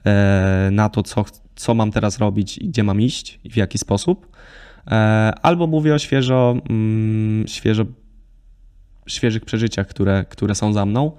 e, 0.06 0.70
na 0.72 0.90
to, 0.90 1.04
co, 1.04 1.26
co 1.56 1.74
mam 1.74 1.92
teraz 1.92 2.20
robić 2.20 2.58
i 2.58 2.68
gdzie 2.68 2.84
mam 2.84 3.02
iść 3.02 3.40
i 3.44 3.50
w 3.50 3.58
jaki 3.58 3.78
sposób, 3.78 4.36
albo 5.42 5.68
mówię 5.68 5.94
o 5.94 6.00
świeżo, 6.00 6.56
mm, 6.70 7.48
świeżo 7.48 7.86
świeżych 9.08 9.46
przeżyciach, 9.46 9.88
które, 9.88 10.26
które 10.30 10.56
są 10.56 10.74
za 10.74 10.86
mną. 10.86 11.12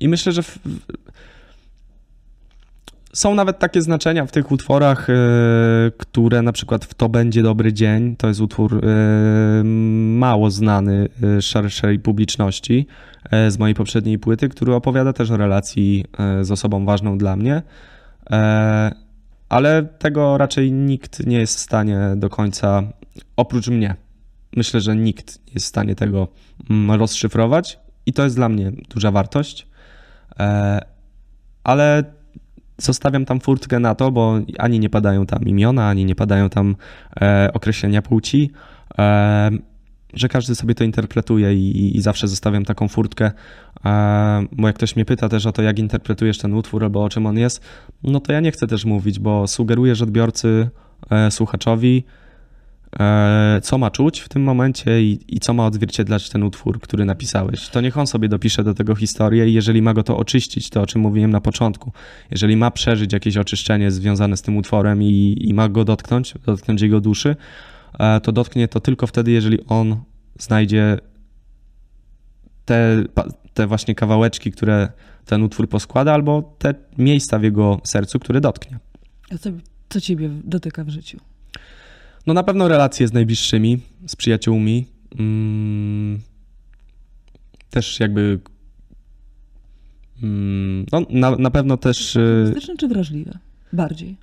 I 0.00 0.08
myślę, 0.08 0.32
że 0.32 0.42
są 3.12 3.34
nawet 3.34 3.58
takie 3.58 3.82
znaczenia 3.82 4.26
w 4.26 4.32
tych 4.32 4.52
utworach, 4.52 5.10
e, 5.10 5.14
które 5.98 6.42
na 6.42 6.52
przykład 6.52 6.84
w 6.84 6.94
To 6.94 7.08
będzie 7.08 7.42
dobry 7.42 7.72
dzień, 7.72 8.16
to 8.16 8.28
jest 8.28 8.40
utwór 8.40 8.84
e, 8.84 9.64
mało 10.18 10.50
znany 10.50 11.08
e, 11.22 11.42
szerszej 11.42 11.98
publiczności 11.98 12.86
z 13.48 13.58
mojej 13.58 13.74
poprzedniej 13.74 14.18
płyty, 14.18 14.48
który 14.48 14.74
opowiada 14.74 15.12
też 15.12 15.30
o 15.30 15.36
relacji 15.36 16.04
z 16.42 16.50
osobą 16.50 16.84
ważną 16.84 17.18
dla 17.18 17.36
mnie. 17.36 17.62
Ale 19.48 19.82
tego 19.98 20.38
raczej 20.38 20.72
nikt 20.72 21.26
nie 21.26 21.38
jest 21.38 21.56
w 21.56 21.60
stanie 21.60 21.98
do 22.16 22.28
końca, 22.28 22.82
oprócz 23.36 23.68
mnie. 23.68 23.94
Myślę, 24.56 24.80
że 24.80 24.96
nikt 24.96 25.38
nie 25.46 25.52
jest 25.54 25.66
w 25.66 25.68
stanie 25.68 25.94
tego 25.94 26.28
mm, 26.70 27.00
rozszyfrować 27.00 27.78
i 28.06 28.12
to 28.12 28.24
jest 28.24 28.36
dla 28.36 28.48
mnie 28.48 28.72
duża 28.88 29.10
wartość. 29.10 29.66
Ale 31.64 32.04
zostawiam 32.78 33.24
tam 33.24 33.40
furtkę 33.40 33.78
na 33.78 33.94
to, 33.94 34.10
bo 34.10 34.40
ani 34.58 34.80
nie 34.80 34.90
padają 34.90 35.26
tam 35.26 35.42
imiona, 35.42 35.88
ani 35.88 36.04
nie 36.04 36.14
padają 36.14 36.48
tam 36.50 36.76
e, 37.20 37.50
określenia 37.54 38.02
płci, 38.02 38.50
e, 38.98 39.50
że 40.14 40.28
każdy 40.28 40.54
sobie 40.54 40.74
to 40.74 40.84
interpretuje 40.84 41.54
i, 41.54 41.96
i 41.96 42.00
zawsze 42.00 42.28
zostawiam 42.28 42.64
taką 42.64 42.88
furtkę, 42.88 43.30
e, 43.84 44.46
bo 44.52 44.66
jak 44.66 44.76
ktoś 44.76 44.96
mnie 44.96 45.04
pyta 45.04 45.28
też 45.28 45.46
o 45.46 45.52
to, 45.52 45.62
jak 45.62 45.78
interpretujesz 45.78 46.38
ten 46.38 46.54
utwór 46.54 46.84
albo 46.84 47.04
o 47.04 47.08
czym 47.08 47.26
on 47.26 47.38
jest, 47.38 47.64
no 48.02 48.20
to 48.20 48.32
ja 48.32 48.40
nie 48.40 48.52
chcę 48.52 48.66
też 48.66 48.84
mówić, 48.84 49.18
bo 49.18 49.46
sugerujesz 49.46 50.02
odbiorcy, 50.02 50.70
e, 51.10 51.30
słuchaczowi, 51.30 52.04
co 53.62 53.78
ma 53.78 53.90
czuć 53.90 54.20
w 54.20 54.28
tym 54.28 54.42
momencie 54.42 55.02
i, 55.02 55.18
i, 55.28 55.40
co 55.40 55.54
ma 55.54 55.66
odzwierciedlać 55.66 56.30
ten 56.30 56.42
utwór, 56.42 56.80
który 56.80 57.04
napisałeś. 57.04 57.68
To 57.68 57.80
niech 57.80 57.98
on 57.98 58.06
sobie 58.06 58.28
dopisze 58.28 58.64
do 58.64 58.74
tego 58.74 58.94
historię 58.94 59.48
i 59.48 59.52
jeżeli 59.52 59.82
ma 59.82 59.94
go 59.94 60.02
to 60.02 60.16
oczyścić, 60.16 60.70
to 60.70 60.82
o 60.82 60.86
czym 60.86 61.00
mówiłem 61.00 61.30
na 61.30 61.40
początku, 61.40 61.92
jeżeli 62.30 62.56
ma 62.56 62.70
przeżyć 62.70 63.12
jakieś 63.12 63.36
oczyszczenie 63.36 63.90
związane 63.90 64.36
z 64.36 64.42
tym 64.42 64.56
utworem 64.56 65.02
i, 65.02 65.36
i 65.40 65.54
ma 65.54 65.68
go 65.68 65.84
dotknąć, 65.84 66.34
dotknąć 66.46 66.82
jego 66.82 67.00
duszy, 67.00 67.36
e, 67.98 68.20
to 68.20 68.32
dotknie 68.32 68.68
to 68.68 68.80
tylko 68.80 69.06
wtedy, 69.06 69.30
jeżeli 69.30 69.66
on 69.66 69.96
znajdzie 70.38 70.98
te, 72.64 73.04
te 73.54 73.66
właśnie 73.66 73.94
kawałeczki, 73.94 74.52
które 74.52 74.88
ten 75.24 75.42
utwór 75.42 75.68
poskłada, 75.68 76.14
albo 76.14 76.56
te 76.58 76.74
miejsca 76.98 77.38
w 77.38 77.42
jego 77.42 77.80
sercu, 77.84 78.18
które 78.18 78.40
dotknie. 78.40 78.78
A 79.30 79.38
co, 79.38 79.50
co 79.88 80.00
ciebie 80.00 80.30
dotyka 80.44 80.84
w 80.84 80.88
życiu? 80.88 81.18
No 82.26 82.34
na 82.34 82.42
pewno 82.42 82.68
relacje 82.68 83.08
z 83.08 83.12
najbliższymi, 83.12 83.80
z 84.06 84.16
przyjaciółmi. 84.16 84.86
Mm, 85.18 86.20
też 87.70 88.00
jakby. 88.00 88.40
Mm, 90.22 90.86
no, 90.92 91.02
na, 91.10 91.36
na 91.36 91.50
pewno 91.50 91.76
też. 91.76 92.16
Y, 92.16 92.42
Optymistyczne 92.42 92.76
czy 92.76 92.88
wrażliwe? 92.88 93.38
Bardziej. 93.72 94.16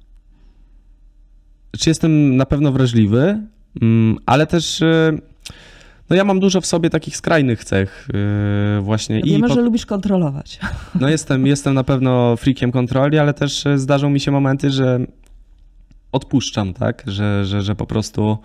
Czy 1.80 1.90
jestem 1.90 2.38
na 2.38 2.46
pewno 2.46 2.72
wrażliwy, 2.72 3.42
mm, 3.82 4.18
ale 4.26 4.48
też. 4.48 4.82
Y, 4.82 5.22
no 6.10 6.16
ja 6.16 6.24
mam 6.24 6.40
dużo 6.40 6.62
w 6.62 6.66
sobie 6.66 6.90
takich 6.90 7.18
skrajnych 7.18 7.64
cech 7.64 8.08
y, 8.78 8.82
właśnie. 8.82 9.22
Wiemy, 9.22 9.48
I 9.48 9.54
że 9.54 9.62
lubisz 9.62 9.86
kontrolować. 9.86 10.60
No 11.02 11.10
jestem, 11.10 11.48
jestem 11.48 11.74
na 11.74 11.84
pewno 11.84 12.36
freakiem 12.38 12.72
kontroli, 12.72 13.18
ale 13.18 13.34
też 13.34 13.64
zdarzą 13.76 14.10
mi 14.10 14.20
się 14.20 14.32
momenty, 14.32 14.70
że 14.70 15.00
odpuszczam, 16.16 16.74
tak, 16.74 17.04
że, 17.08 17.46
że, 17.46 17.62
że 17.62 17.76
po 17.76 17.86
prostu 17.86 18.38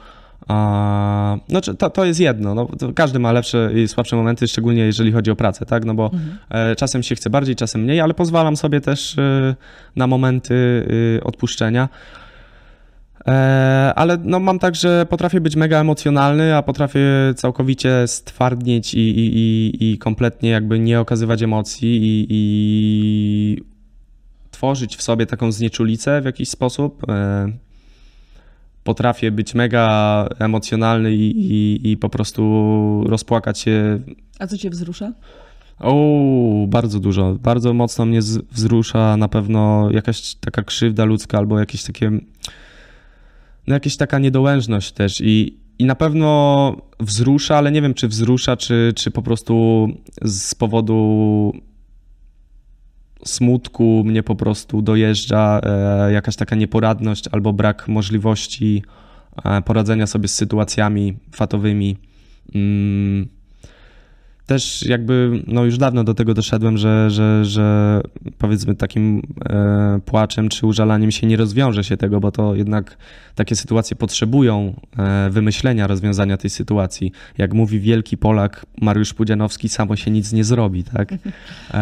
a, 0.48 1.36
no, 1.48 1.60
to, 1.60 1.90
to 1.90 2.04
jest 2.04 2.20
jedno. 2.20 2.54
No, 2.54 2.68
każdy 2.94 3.18
ma 3.18 3.32
lepsze 3.32 3.70
i 3.74 3.88
słabsze 3.88 4.16
momenty, 4.16 4.48
szczególnie 4.48 4.82
jeżeli 4.82 5.12
chodzi 5.12 5.30
o 5.30 5.36
pracę, 5.36 5.66
tak? 5.66 5.84
No 5.84 5.94
bo 5.94 6.04
mhm. 6.04 6.38
E, 6.48 6.76
czasem 6.76 7.02
się 7.02 7.14
chce 7.14 7.30
bardziej, 7.30 7.56
czasem 7.56 7.80
mniej, 7.80 8.00
ale 8.00 8.14
pozwalam 8.14 8.56
sobie 8.56 8.80
też 8.80 9.18
e, 9.18 9.54
na 9.96 10.06
momenty 10.06 10.86
e, 11.18 11.24
odpuszczenia. 11.24 11.88
Ale 13.94 14.18
no, 14.24 14.40
mam 14.40 14.58
tak, 14.58 14.74
że 14.74 15.06
potrafię 15.06 15.40
być 15.40 15.56
mega 15.56 15.80
emocjonalny, 15.80 16.56
a 16.56 16.62
potrafię 16.62 17.08
całkowicie 17.36 18.06
stwardnieć 18.06 18.94
i, 18.94 18.98
i, 18.98 19.36
i, 19.36 19.92
i 19.92 19.98
kompletnie 19.98 20.50
jakby 20.50 20.78
nie 20.78 21.00
okazywać 21.00 21.42
emocji 21.42 21.96
i, 22.02 22.26
i 22.30 23.62
tworzyć 24.60 24.96
w 24.96 25.02
sobie 25.02 25.26
taką 25.26 25.52
znieczulicę 25.52 26.20
w 26.20 26.24
jakiś 26.24 26.48
sposób. 26.48 27.10
E, 27.10 27.52
potrafię 28.84 29.30
być 29.30 29.54
mega 29.54 30.28
emocjonalny 30.38 31.14
i, 31.14 31.52
i, 31.52 31.90
i 31.90 31.96
po 31.96 32.08
prostu 32.08 32.42
rozpłakać 33.06 33.58
się. 33.58 34.00
A 34.38 34.46
co 34.46 34.58
cię 34.58 34.70
wzrusza? 34.70 35.12
O, 35.78 35.94
bardzo 36.68 37.00
dużo. 37.00 37.34
Bardzo 37.42 37.74
mocno 37.74 38.06
mnie 38.06 38.20
wzrusza 38.52 39.16
na 39.16 39.28
pewno 39.28 39.90
jakaś 39.90 40.34
taka 40.34 40.62
krzywda 40.62 41.04
ludzka 41.04 41.38
albo 41.38 41.58
jakieś 41.58 41.82
takie. 41.82 42.10
No 43.66 43.74
jakaś 43.74 43.96
taka 43.96 44.18
niedołężność 44.18 44.92
też 44.92 45.20
i, 45.20 45.58
i 45.78 45.84
na 45.84 45.94
pewno 45.94 46.76
wzrusza, 47.00 47.56
ale 47.56 47.72
nie 47.72 47.82
wiem, 47.82 47.94
czy 47.94 48.08
wzrusza, 48.08 48.56
czy, 48.56 48.92
czy 48.96 49.10
po 49.10 49.22
prostu 49.22 49.86
z 50.22 50.54
powodu 50.54 51.52
smutku 53.24 54.02
mnie 54.06 54.22
po 54.22 54.34
prostu 54.34 54.82
dojeżdża 54.82 55.60
e, 55.62 56.12
jakaś 56.12 56.36
taka 56.36 56.56
nieporadność 56.56 57.28
albo 57.32 57.52
brak 57.52 57.88
możliwości 57.88 58.82
e, 59.44 59.62
poradzenia 59.62 60.06
sobie 60.06 60.28
z 60.28 60.34
sytuacjami 60.34 61.16
fatowymi. 61.34 61.96
Też 64.50 64.86
jakby 64.86 65.42
no 65.46 65.64
już 65.64 65.78
dawno 65.78 66.04
do 66.04 66.14
tego 66.14 66.34
doszedłem, 66.34 66.78
że, 66.78 67.10
że, 67.10 67.44
że 67.44 68.00
powiedzmy 68.38 68.74
takim 68.74 69.22
e, 69.50 70.00
płaczem 70.06 70.48
czy 70.48 70.66
użalaniem 70.66 71.10
się 71.10 71.26
nie 71.26 71.36
rozwiąże 71.36 71.84
się 71.84 71.96
tego, 71.96 72.20
bo 72.20 72.32
to 72.32 72.54
jednak 72.54 72.96
takie 73.34 73.56
sytuacje 73.56 73.96
potrzebują 73.96 74.80
e, 74.98 75.30
wymyślenia 75.30 75.86
rozwiązania 75.86 76.36
tej 76.36 76.50
sytuacji. 76.50 77.12
Jak 77.38 77.54
mówi 77.54 77.80
wielki 77.80 78.16
Polak 78.16 78.66
Mariusz 78.80 79.14
Pudzianowski, 79.14 79.68
samo 79.68 79.96
się 79.96 80.10
nic 80.10 80.32
nie 80.32 80.44
zrobi, 80.44 80.84
tak? 80.84 81.12
E, 81.74 81.76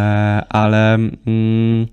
ale 0.48 0.94
mm, 0.94 1.87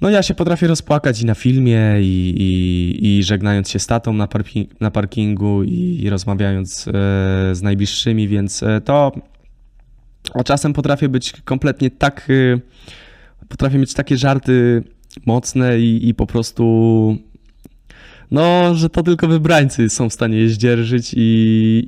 no 0.00 0.10
ja 0.10 0.22
się 0.22 0.34
potrafię 0.34 0.66
rozpłakać 0.66 1.22
i 1.22 1.26
na 1.26 1.34
filmie, 1.34 1.96
i, 2.00 2.34
i, 2.36 3.18
i 3.18 3.22
żegnając 3.22 3.70
się 3.70 3.78
z 3.78 3.86
tatą 3.86 4.12
na, 4.12 4.26
parking, 4.26 4.80
na 4.80 4.90
parkingu, 4.90 5.62
i, 5.62 6.00
i 6.02 6.10
rozmawiając 6.10 6.88
e, 6.88 6.92
z 7.54 7.62
najbliższymi, 7.62 8.28
więc 8.28 8.62
e, 8.62 8.80
to 8.80 9.12
a 10.34 10.44
czasem 10.44 10.72
potrafię 10.72 11.08
być 11.08 11.32
kompletnie 11.44 11.90
tak. 11.90 12.30
Y, 12.30 12.60
potrafię 13.48 13.78
mieć 13.78 13.94
takie 13.94 14.16
żarty 14.16 14.82
mocne 15.26 15.80
i, 15.80 16.08
i 16.08 16.14
po 16.14 16.26
prostu. 16.26 17.16
No, 18.30 18.74
że 18.74 18.90
to 18.90 19.02
tylko 19.02 19.28
wybrańcy 19.28 19.88
są 19.88 20.08
w 20.08 20.12
stanie 20.12 20.38
je 20.38 20.48
zdzierżyć 20.48 21.14
i, 21.16 21.86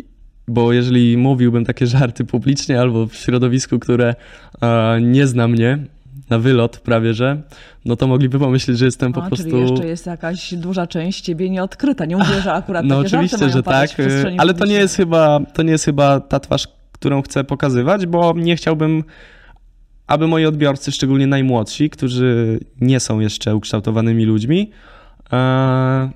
bo 0.49 0.73
jeżeli 0.73 1.17
mówiłbym 1.17 1.65
takie 1.65 1.87
żarty 1.87 2.25
publicznie 2.25 2.81
albo 2.81 3.07
w 3.07 3.15
środowisku, 3.15 3.79
które 3.79 4.15
e, 4.63 5.01
nie 5.01 5.27
zna 5.27 5.49
mnie 5.49 5.79
na 6.31 6.39
wylot 6.39 6.79
prawie, 6.79 7.15
że, 7.15 7.43
no 7.85 7.97
to 7.97 8.07
mogliby 8.07 8.39
pomyśleć, 8.39 8.79
że 8.79 8.85
jestem 8.85 9.13
po 9.13 9.23
prostu... 9.23 9.51
Czyli 9.51 9.61
jeszcze 9.61 9.87
jest 9.87 10.07
jakaś 10.07 10.55
duża 10.55 10.87
część 10.87 11.21
ciebie 11.21 11.51
nieodkryta. 11.51 12.05
Nie 12.05 12.17
mówię, 12.17 12.41
że 12.45 12.53
akurat 12.53 12.85
No 12.85 13.03
takie 13.03 13.17
oczywiście, 13.17 13.51
że 13.51 13.63
tak, 13.63 13.91
ale 14.39 14.55
to 14.55 14.67
nie 14.67 14.75
jest 14.75 14.97
chyba, 14.97 15.41
to 15.55 15.63
nie 15.63 15.73
jest 15.73 15.85
chyba 15.85 16.21
ta 16.21 16.41
twarz, 16.41 16.69
którą 17.03 17.23
chcę 17.23 17.45
pokazywać, 17.45 18.07
bo 18.07 18.35
nie 18.37 18.57
chciałbym, 18.57 19.05
aby 20.07 20.27
moi 20.27 20.47
odbiorcy, 20.47 20.93
szczególnie 20.93 21.27
najmłodsi, 21.27 21.91
którzy 21.91 22.61
nie 22.81 23.01
są 23.01 23.21
jeszcze 23.21 23.57
ukształtowanymi 23.57 24.25
ludźmi, 24.25 24.71
e, 25.33 26.11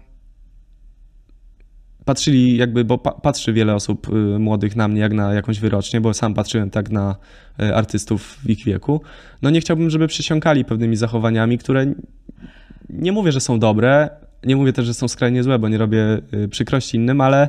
patrzyli 2.04 2.56
jakby, 2.56 2.84
bo 2.84 2.98
pa, 2.98 3.12
patrzy 3.12 3.52
wiele 3.52 3.74
osób 3.74 4.08
y, 4.08 4.38
młodych 4.38 4.76
na 4.76 4.88
mnie 4.88 5.00
jak 5.00 5.12
na 5.12 5.34
jakąś 5.34 5.60
wyrocznię, 5.60 6.00
bo 6.00 6.14
sam 6.14 6.34
patrzyłem 6.34 6.70
tak 6.70 6.90
na 6.90 7.16
y, 7.62 7.74
artystów 7.74 8.38
w 8.44 8.50
ich 8.50 8.64
wieku. 8.64 9.00
No 9.42 9.50
nie 9.50 9.60
chciałbym, 9.60 9.90
żeby 9.90 10.06
przysiąkali 10.06 10.64
pewnymi 10.64 10.96
zachowaniami, 10.96 11.58
które 11.58 11.86
nie 12.90 13.12
mówię, 13.12 13.32
że 13.32 13.40
są 13.40 13.58
dobre, 13.58 14.10
nie 14.44 14.56
mówię 14.56 14.72
też, 14.72 14.86
że 14.86 14.94
są 14.94 15.08
skrajnie 15.08 15.42
złe, 15.42 15.58
bo 15.58 15.68
nie 15.68 15.78
robię 15.78 16.22
y, 16.34 16.48
przykrości 16.48 16.96
innym, 16.96 17.20
ale 17.20 17.48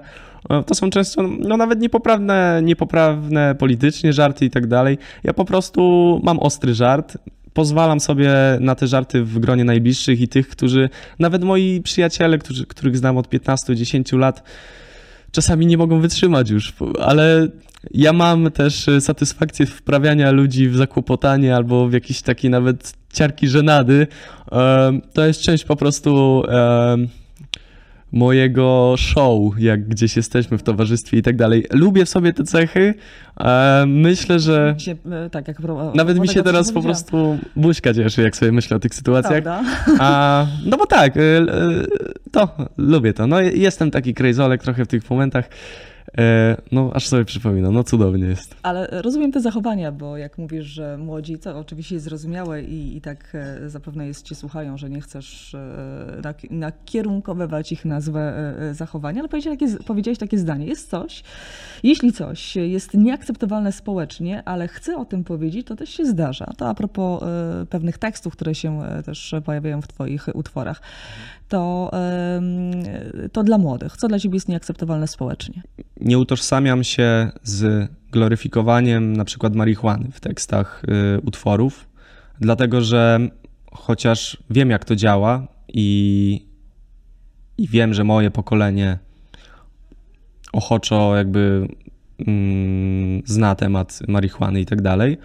to 0.66 0.76
są 0.76 0.90
często 0.90 1.24
no, 1.40 1.58
nawet 1.58 1.80
niepoprawne, 1.80 2.62
niepoprawne 2.64 3.56
politycznie 3.56 4.14
żarty 4.14 4.46
i 4.46 4.50
tak 4.50 4.68
dalej. 4.68 4.98
Ja 5.24 5.34
po 5.34 5.46
prostu 5.46 6.22
mam 6.24 6.40
ostry 6.40 6.74
żart, 6.74 7.18
pozwalam 7.54 8.00
sobie 8.00 8.32
na 8.60 8.76
te 8.76 8.88
żarty 8.88 9.24
w 9.24 9.40
gronie 9.40 9.64
najbliższych 9.64 10.22
i 10.22 10.28
tych, 10.28 10.48
którzy, 10.48 10.90
nawet 11.20 11.44
moi 11.44 11.82
przyjaciele, 11.82 12.38
którzy, 12.38 12.66
których 12.66 12.98
znam 12.98 13.18
od 13.18 13.28
15-10 13.28 14.18
lat, 14.18 14.44
czasami 15.32 15.66
nie 15.66 15.78
mogą 15.78 16.00
wytrzymać 16.00 16.50
już, 16.50 16.74
ale 17.02 17.48
ja 17.92 18.14
mam 18.14 18.52
też 18.52 18.86
satysfakcję 19.00 19.66
wprawiania 19.66 20.32
ludzi 20.32 20.70
w 20.70 20.76
zakłopotanie 20.76 21.56
albo 21.56 21.88
w 21.88 21.94
jakieś 21.94 22.22
takie 22.22 22.50
nawet 22.50 22.94
ciarki 23.14 23.48
żenady. 23.48 24.08
To 25.14 25.26
jest 25.26 25.42
część 25.42 25.64
po 25.66 25.76
prostu 25.76 26.44
mojego 28.12 28.96
show, 28.98 29.60
jak 29.60 29.88
gdzieś 29.88 30.16
jesteśmy 30.18 30.58
w 30.58 30.64
towarzystwie 30.64 31.18
i 31.18 31.22
tak 31.22 31.36
dalej. 31.36 31.66
Lubię 31.72 32.06
w 32.06 32.10
sobie 32.10 32.34
te 32.34 32.44
cechy. 32.44 32.94
E, 33.40 33.86
myślę, 33.88 34.40
że 34.40 34.76
Się, 34.78 34.96
e, 35.26 35.30
tak, 35.30 35.48
jak 35.48 35.62
pro- 35.62 35.92
nawet 35.96 36.20
mi 36.20 36.28
się 36.28 36.44
teraz 36.44 36.72
po 36.72 36.82
prostu 36.82 37.38
buźka 37.56 37.94
cieszy, 37.94 38.22
jak 38.22 38.36
sobie 38.38 38.52
myślę 38.52 38.78
o 38.78 38.80
tych 38.80 38.96
sytuacjach. 38.96 39.44
A, 40.00 40.46
no 40.66 40.78
bo 40.78 40.86
tak, 40.86 41.18
y, 41.18 41.46
to 42.32 42.50
lubię 42.78 43.14
to. 43.14 43.28
No 43.28 43.42
jestem 43.42 43.92
taki 43.92 44.14
krejzolek 44.14 44.64
trochę 44.64 44.86
w 44.86 44.88
tych 44.88 45.10
momentach. 45.10 45.50
E, 46.18 46.58
No 46.72 46.92
aż 46.94 47.08
sobie 47.08 47.26
przypominam, 47.26 47.74
no 47.74 47.84
cudownie 47.84 48.26
jest. 48.26 48.56
Ale 48.64 48.88
rozumiem 48.92 49.32
te 49.32 49.42
zachowania, 49.42 49.92
bo 49.92 50.18
jak 50.18 50.38
mówisz, 50.38 50.66
że 50.66 50.98
młodzi, 50.98 51.40
to 51.40 51.60
oczywiście 51.60 51.96
jest 51.96 52.06
zrozumiałe 52.06 52.64
i, 52.64 52.98
i 52.98 53.02
tak 53.02 53.36
e, 53.36 53.70
zapewne 53.70 54.08
jest, 54.08 54.26
cię 54.26 54.36
słuchają, 54.36 54.78
że 54.78 54.90
nie 54.90 55.02
chcesz 55.02 55.56
e, 55.56 56.22
nak- 56.22 56.52
nakierunkowywać 56.52 57.72
ich 57.72 57.86
na 57.86 58.02
złe 58.02 58.34
e, 58.60 58.74
zachowania, 58.74 59.20
ale 59.20 59.30
powiedziałeś 59.30 59.60
takie, 59.60 59.84
powiedziałeś 59.84 60.18
takie 60.18 60.38
zdanie. 60.38 60.66
Jest 60.66 60.90
coś, 60.90 61.24
jeśli 61.84 62.14
coś 62.14 62.56
jest 62.56 62.94
nieakceptowalne 62.94 63.72
społecznie, 63.72 64.44
ale 64.46 64.68
chcę 64.68 64.98
o 64.98 65.06
tym 65.06 65.24
powiedzieć, 65.24 65.68
to 65.68 65.76
też 65.76 65.90
się 65.90 66.06
zdarza. 66.06 66.46
To 66.58 66.70
a 66.70 66.74
propos 66.74 67.24
pewnych 67.70 67.98
tekstów, 67.98 68.34
które 68.34 68.56
się 68.56 68.82
też 69.06 69.36
pojawiają 69.46 69.82
w 69.82 69.88
twoich 69.88 70.28
utworach. 70.34 70.82
To, 71.48 71.92
to 73.32 73.44
dla 73.44 73.58
młodych. 73.58 73.98
Co 73.98 74.08
dla 74.08 74.20
ciebie 74.20 74.36
jest 74.36 74.48
nieakceptowalne 74.48 75.08
społecznie? 75.08 75.64
Nie 76.02 76.20
utożsamiam 76.20 76.84
się 76.84 77.32
z 77.44 77.90
gloryfikowaniem 78.12 79.18
na 79.18 79.26
przykład 79.26 79.56
marihuany 79.56 80.12
w 80.12 80.20
tekstach 80.20 80.84
y, 81.16 81.22
utworów, 81.22 81.88
dlatego 82.40 82.82
że 82.82 83.20
chociaż 83.72 84.38
wiem 84.50 84.70
jak 84.70 84.86
to 84.86 84.96
działa 84.96 85.48
i, 85.68 86.46
i 87.58 87.68
wiem, 87.68 87.94
że 87.94 88.04
moje 88.04 88.32
pokolenie 88.32 88.98
ochoczo 90.54 91.16
jakby 91.16 91.68
mm, 92.28 93.22
zna 93.26 93.56
temat 93.56 94.00
marihuany 94.08 94.62
i 94.62 94.66
tak 94.66 94.82
dalej, 94.82 95.18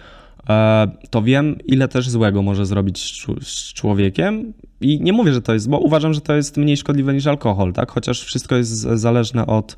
to 1.09 1.21
wiem, 1.21 1.55
ile 1.65 1.87
też 1.87 2.09
złego 2.09 2.41
może 2.41 2.65
zrobić 2.65 3.25
z 3.41 3.73
człowiekiem. 3.73 4.53
I 4.81 5.01
nie 5.01 5.13
mówię, 5.13 5.33
że 5.33 5.41
to 5.41 5.53
jest, 5.53 5.69
bo 5.69 5.79
uważam, 5.79 6.13
że 6.13 6.21
to 6.21 6.35
jest 6.35 6.57
mniej 6.57 6.77
szkodliwe 6.77 7.13
niż 7.13 7.27
alkohol, 7.27 7.73
tak? 7.73 7.91
Chociaż 7.91 8.23
wszystko 8.23 8.55
jest 8.55 8.71
zależne 8.71 9.45
od, 9.45 9.77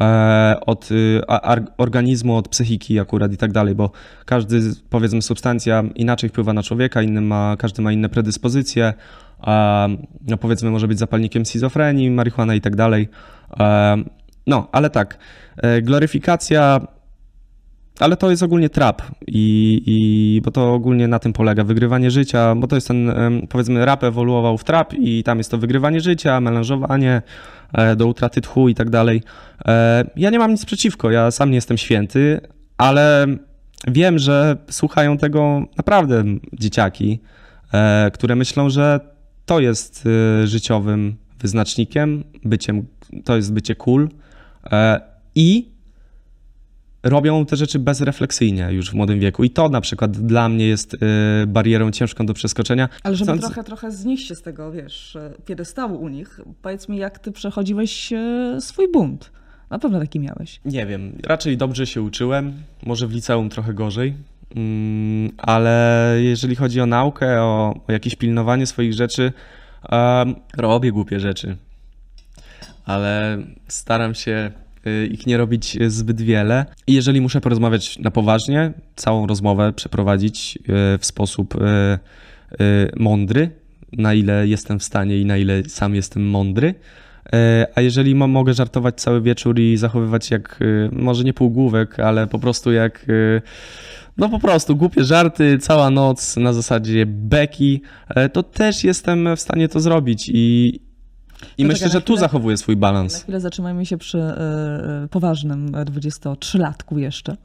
e, 0.00 0.56
od 0.66 0.90
y, 0.90 1.20
organizmu, 1.78 2.36
od 2.36 2.48
psychiki 2.48 3.00
akurat 3.00 3.32
i 3.32 3.36
tak 3.36 3.52
dalej, 3.52 3.74
bo 3.74 3.90
każdy, 4.26 4.60
powiedzmy, 4.90 5.22
substancja 5.22 5.84
inaczej 5.94 6.30
wpływa 6.30 6.52
na 6.52 6.62
człowieka, 6.62 7.02
inny 7.02 7.20
ma, 7.20 7.56
każdy 7.58 7.82
ma 7.82 7.92
inne 7.92 8.08
predyspozycje. 8.08 8.94
E, 9.46 9.96
no 10.28 10.36
powiedzmy, 10.36 10.70
może 10.70 10.88
być 10.88 10.98
zapalnikiem 10.98 11.46
schizofrenii, 11.46 12.10
marihuana 12.10 12.54
i 12.54 12.60
tak 12.60 12.76
dalej. 12.76 13.08
E, 13.60 13.96
no, 14.46 14.68
ale 14.72 14.90
tak, 14.90 15.18
e, 15.56 15.82
gloryfikacja 15.82 16.80
ale 18.00 18.16
to 18.16 18.30
jest 18.30 18.42
ogólnie 18.42 18.68
trap 18.70 19.02
i, 19.26 19.82
i 19.86 20.40
bo 20.44 20.50
to 20.50 20.74
ogólnie 20.74 21.08
na 21.08 21.18
tym 21.18 21.32
polega 21.32 21.64
wygrywanie 21.64 22.10
życia, 22.10 22.54
bo 22.54 22.66
to 22.66 22.76
jest 22.76 22.88
ten 22.88 23.12
powiedzmy 23.48 23.84
rap 23.84 24.04
ewoluował 24.04 24.58
w 24.58 24.64
trap 24.64 24.94
i 24.94 25.22
tam 25.22 25.38
jest 25.38 25.50
to 25.50 25.58
wygrywanie 25.58 26.00
życia, 26.00 26.40
melanżowanie 26.40 27.22
e, 27.72 27.96
do 27.96 28.06
utraty 28.06 28.40
tchu 28.40 28.68
i 28.68 28.74
tak 28.74 28.90
dalej. 28.90 29.22
E, 29.66 30.04
Ja 30.16 30.30
nie 30.30 30.38
mam 30.38 30.50
nic 30.50 30.64
przeciwko, 30.64 31.10
ja 31.10 31.30
sam 31.30 31.50
nie 31.50 31.54
jestem 31.54 31.78
święty, 31.78 32.40
ale 32.76 33.26
wiem, 33.88 34.18
że 34.18 34.56
słuchają 34.70 35.18
tego 35.18 35.62
naprawdę 35.76 36.24
dzieciaki, 36.52 37.18
e, 37.72 38.10
które 38.14 38.36
myślą, 38.36 38.70
że 38.70 39.00
to 39.46 39.60
jest 39.60 40.08
życiowym 40.44 41.16
wyznacznikiem, 41.40 42.24
byciem, 42.44 42.86
to 43.24 43.36
jest 43.36 43.52
bycie 43.52 43.74
cool 43.74 44.08
i 45.34 45.73
robią 47.04 47.46
te 47.46 47.56
rzeczy 47.56 47.78
bezrefleksyjnie 47.78 48.68
już 48.70 48.90
w 48.90 48.94
młodym 48.94 49.20
wieku. 49.20 49.44
I 49.44 49.50
to 49.50 49.68
na 49.68 49.80
przykład 49.80 50.10
dla 50.10 50.48
mnie 50.48 50.66
jest 50.66 50.94
y, 50.94 50.98
barierą 51.46 51.90
ciężką 51.90 52.26
do 52.26 52.34
przeskoczenia. 52.34 52.88
Ale 53.02 53.16
żeby 53.16 53.38
trochę, 53.38 53.64
trochę 53.64 53.90
znieść 53.90 54.28
się 54.28 54.34
z 54.34 54.42
tego, 54.42 54.72
wiesz, 54.72 55.16
e, 55.16 55.30
piedestału 55.46 56.02
u 56.02 56.08
nich, 56.08 56.40
powiedz 56.62 56.88
mi, 56.88 56.96
jak 56.96 57.18
ty 57.18 57.32
przechodziłeś 57.32 58.12
e, 58.12 58.56
swój 58.60 58.92
bunt. 58.92 59.30
Na 59.70 59.78
pewno 59.78 60.00
taki 60.00 60.20
miałeś. 60.20 60.60
Nie 60.64 60.86
wiem, 60.86 61.18
raczej 61.22 61.56
dobrze 61.56 61.86
się 61.86 62.02
uczyłem, 62.02 62.52
może 62.86 63.06
w 63.06 63.12
liceum 63.12 63.48
trochę 63.48 63.74
gorzej, 63.74 64.14
mm, 64.56 65.30
ale 65.38 66.16
jeżeli 66.22 66.56
chodzi 66.56 66.80
o 66.80 66.86
naukę, 66.86 67.42
o, 67.42 67.80
o 67.88 67.92
jakieś 67.92 68.16
pilnowanie 68.16 68.66
swoich 68.66 68.92
rzeczy, 68.92 69.32
em, 69.88 70.34
robię 70.56 70.92
głupie 70.92 71.20
rzeczy, 71.20 71.56
ale 72.84 73.38
staram 73.68 74.14
się 74.14 74.52
ich 75.12 75.26
nie 75.26 75.36
robić 75.36 75.76
y, 75.76 75.90
zbyt 75.90 76.20
wiele. 76.20 76.66
I 76.86 76.94
jeżeli 76.94 77.20
muszę 77.20 77.40
porozmawiać 77.40 77.98
na 77.98 78.10
poważnie, 78.10 78.72
całą 78.96 79.26
rozmowę 79.26 79.72
przeprowadzić 79.72 80.58
y, 80.58 80.98
w 80.98 81.06
sposób 81.06 81.54
y, 81.54 81.58
y, 81.60 82.90
mądry, 82.96 83.50
na 83.92 84.14
ile 84.14 84.48
jestem 84.48 84.78
w 84.78 84.82
stanie 84.84 85.18
i 85.18 85.24
na 85.24 85.36
ile 85.36 85.62
sam 85.68 85.94
jestem 85.94 86.26
mądry. 86.30 86.74
A 87.74 87.80
jeżeli 87.80 88.14
mo- 88.14 88.28
mogę 88.28 88.54
żartować 88.54 89.00
cały 89.00 89.22
wieczór 89.22 89.58
i 89.60 89.76
zachowywać 89.76 90.30
jak, 90.30 90.58
y, 90.62 90.88
może 90.92 91.24
nie 91.24 91.32
półgłówek, 91.32 92.00
ale 92.00 92.26
po 92.26 92.38
prostu 92.38 92.72
jak, 92.72 93.08
y, 93.08 93.42
no 94.16 94.28
po 94.28 94.38
prostu 94.38 94.76
głupie 94.76 95.04
żarty, 95.04 95.58
cała 95.58 95.90
noc 95.90 96.36
na 96.36 96.52
zasadzie 96.52 97.06
beki, 97.06 97.82
to 98.32 98.42
też 98.42 98.84
jestem 98.84 99.36
w 99.36 99.40
stanie 99.40 99.68
to 99.68 99.80
zrobić 99.80 100.30
i, 100.34 100.80
i 101.58 101.62
To 101.62 101.68
myślę, 101.68 101.74
czekaj, 101.78 101.92
że 101.92 101.98
na 101.98 102.00
tu 102.04 102.12
chwilę- 102.12 102.20
zachowuję 102.20 102.56
swój 102.56 102.76
Na 102.76 102.80
balans. 102.80 103.22
chwilę 103.22 103.40
zatrzymajmy 103.40 103.86
się 103.86 103.98
przy 103.98 104.18
e, 104.18 105.08
poważnym 105.10 105.72
23-latku 105.72 106.98
jeszcze. 106.98 107.36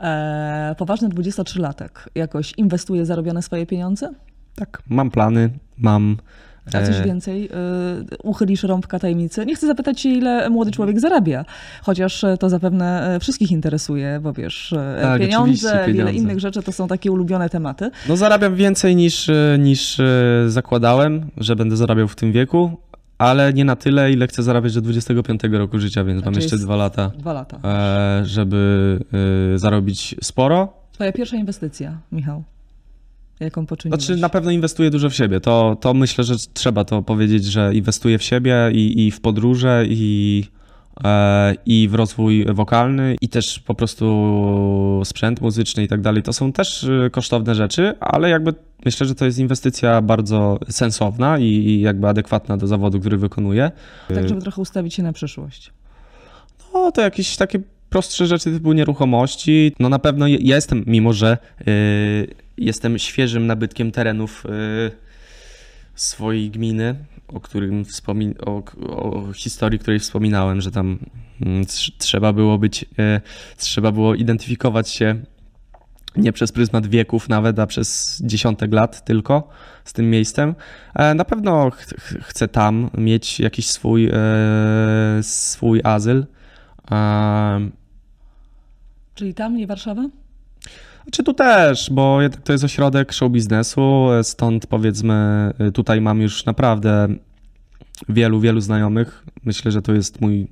E, 0.00 0.74
poważny 0.78 1.08
23-latek 1.08 1.88
jakoś 2.14 2.52
inwestuje 2.56 3.06
zarobione 3.06 3.42
swoje 3.42 3.66
pieniądze? 3.66 4.10
Tak, 4.54 4.82
mam 4.88 5.10
plany, 5.10 5.50
mam... 5.78 6.16
A 6.66 6.70
coś 6.70 6.96
e, 6.96 7.04
więcej? 7.04 7.46
E, 7.46 8.16
uchylisz 8.22 8.62
rąbka 8.62 8.98
tajemnicy? 8.98 9.46
Nie 9.46 9.54
chcę 9.56 9.66
zapytać 9.66 10.00
się, 10.00 10.08
ile 10.08 10.50
młody 10.50 10.70
człowiek 10.70 11.00
zarabia, 11.00 11.44
chociaż 11.82 12.24
to 12.40 12.48
zapewne 12.50 13.18
wszystkich 13.20 13.50
interesuje, 13.50 14.20
bo 14.22 14.32
wiesz, 14.32 14.74
Tak, 15.02 15.20
pieniądze, 15.20 15.42
oczywiście, 15.68 15.68
wiele 15.68 15.86
pieniądze. 15.86 16.12
innych 16.14 16.40
rzeczy 16.40 16.62
to 16.62 16.72
są 16.72 16.88
takie 16.88 17.12
ulubione 17.12 17.48
tematy. 17.48 17.90
No 18.08 18.16
zarabiam 18.16 18.54
więcej 18.54 18.96
niż, 18.96 19.30
niż 19.58 20.00
zakładałem, 20.46 21.30
że 21.36 21.56
będę 21.56 21.76
zarabiał 21.76 22.08
w 22.08 22.16
tym 22.16 22.32
wieku, 22.32 22.70
ale 23.18 23.52
nie 23.52 23.64
na 23.64 23.76
tyle, 23.76 24.12
ile 24.12 24.26
chcę 24.26 24.42
zarabiać 24.42 24.74
do 24.74 24.80
25 24.80 25.40
roku 25.52 25.78
życia, 25.78 26.04
więc 26.04 26.24
mam 26.24 26.34
Znaczy 26.34 26.44
jeszcze 26.44 26.56
jest- 26.56 26.66
dwa 26.66 26.76
lata. 26.76 27.10
Dwa 27.18 27.32
lata. 27.32 27.58
e, 27.64 28.22
żeby 28.24 28.98
e, 29.54 29.58
zarobić 29.58 30.14
sporo. 30.22 30.72
Twoja 30.92 31.12
pierwsza 31.12 31.36
inwestycja, 31.36 31.98
Michał. 32.12 32.44
Jaką 33.40 33.66
poczyniłeś? 33.66 34.04
Znaczy 34.04 34.20
na 34.20 34.28
pewno 34.28 34.50
inwestuję 34.50 34.90
dużo 34.90 35.10
w 35.10 35.14
siebie. 35.14 35.40
To, 35.40 35.76
to 35.80 35.94
myślę, 35.94 36.24
że 36.24 36.34
trzeba 36.54 36.84
to 36.84 37.02
powiedzieć, 37.02 37.44
że 37.44 37.74
inwestuję 37.74 38.18
w 38.18 38.22
siebie 38.22 38.70
i, 38.72 39.06
i 39.06 39.10
w 39.10 39.20
podróże 39.20 39.84
i, 39.88 40.44
i 41.66 41.88
w 41.88 41.94
rozwój 41.94 42.46
wokalny 42.52 43.16
i 43.20 43.28
też 43.28 43.58
po 43.58 43.74
prostu 43.74 45.02
sprzęt 45.04 45.40
muzyczny 45.40 45.84
i 45.84 45.88
tak 45.88 46.00
dalej. 46.00 46.22
To 46.22 46.32
są 46.32 46.52
też 46.52 46.84
e, 46.84 47.10
kosztowne 47.10 47.54
rzeczy, 47.54 47.94
ale 48.00 48.30
jakby 48.30 48.54
myślę, 48.84 49.06
że 49.06 49.14
to 49.14 49.24
jest 49.24 49.38
inwestycja 49.38 50.02
bardzo 50.02 50.58
sensowna 50.68 51.38
i, 51.38 51.80
jakby 51.80 52.08
adekwatna 52.08 52.56
do 52.56 52.66
zawodu, 52.66 53.00
który 53.00 53.16
wykonuję. 53.16 53.70
Tak, 54.14 54.28
żeby 54.28 54.40
trochę 54.40 54.62
ustawić 54.62 54.94
się 54.94 55.02
na 55.02 55.12
przyszłość. 55.12 55.72
No 56.74 56.92
to 56.92 57.00
jakieś 57.02 57.36
takie 57.36 57.60
prostsze 57.90 58.26
rzeczy 58.26 58.52
typu 58.52 58.72
nieruchomości. 58.72 59.72
No 59.80 59.88
na 59.88 59.98
pewno 59.98 60.26
ja 60.26 60.56
jestem, 60.56 60.84
mimo 60.86 61.12
że 61.12 61.38
y, 61.68 62.34
jestem 62.56 62.98
świeżym 62.98 63.46
nabytkiem 63.46 63.90
terenów 63.92 64.46
y, 64.46 64.50
swojej 65.94 66.50
gminy, 66.50 66.94
o 67.34 67.40
którym 67.40 67.84
wspomin- 67.84 68.34
o, 68.46 68.62
o 69.26 69.32
historii, 69.32 69.78
której 69.78 70.00
wspominałem, 70.00 70.60
że 70.60 70.70
tam 70.70 70.98
mm, 71.42 71.62
trz- 71.64 71.90
trzeba 71.98 72.32
było 72.32 72.58
być, 72.58 72.82
y, 72.82 72.86
trzeba 73.56 73.92
było 73.92 74.14
identyfikować 74.14 74.88
się 74.90 75.14
nie 76.16 76.32
przez 76.32 76.52
pryzmat 76.52 76.86
wieków 76.86 77.28
nawet, 77.28 77.58
a 77.58 77.66
przez 77.66 78.20
dziesiątek 78.24 78.72
lat 78.72 79.04
tylko 79.04 79.48
z 79.84 79.92
tym 79.92 80.10
miejscem. 80.10 80.54
E, 80.94 81.14
Na 81.14 81.24
pewno 81.24 81.70
ch- 81.70 81.94
chcę 82.22 82.48
tam 82.48 82.90
mieć 82.98 83.40
jakiś 83.40 83.66
swój, 83.66 84.10
e, 84.12 84.12
swój 85.22 85.80
azyl. 85.84 86.26
E, 86.90 87.70
Czyli 89.14 89.34
tam, 89.34 89.56
nie 89.56 89.66
Warszawa? 89.66 90.02
Czy 91.12 91.22
tu 91.22 91.34
też, 91.34 91.90
bo 91.90 92.18
to 92.44 92.52
jest 92.52 92.64
ośrodek 92.64 93.12
show 93.12 93.32
biznesu, 93.32 94.06
stąd 94.22 94.66
powiedzmy 94.66 95.14
e, 95.58 95.72
tutaj 95.72 96.00
mam 96.00 96.20
już 96.20 96.44
naprawdę 96.44 97.08
wielu, 98.08 98.40
wielu 98.40 98.60
znajomych. 98.60 99.24
Myślę, 99.44 99.70
że 99.70 99.82
to 99.82 99.92
jest 99.92 100.20
mój 100.20 100.48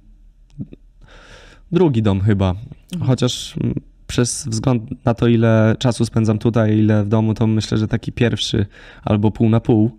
drugi 1.73 2.03
dom 2.03 2.21
chyba. 2.21 2.55
Chociaż 3.01 3.55
mm, 3.61 3.75
przez 4.07 4.47
wzgląd 4.47 5.05
na 5.05 5.15
to, 5.15 5.29
ile 5.29 5.77
czasu 5.79 6.05
spędzam 6.05 6.39
tutaj, 6.39 6.79
ile 6.79 7.05
w 7.05 7.09
domu, 7.09 7.35
to 7.35 7.47
myślę, 7.47 7.79
że 7.79 7.89
taki 7.89 8.13
pierwszy 8.13 8.67
albo 9.03 9.31
pół 9.31 9.49
na 9.49 9.61
pół. 9.61 9.99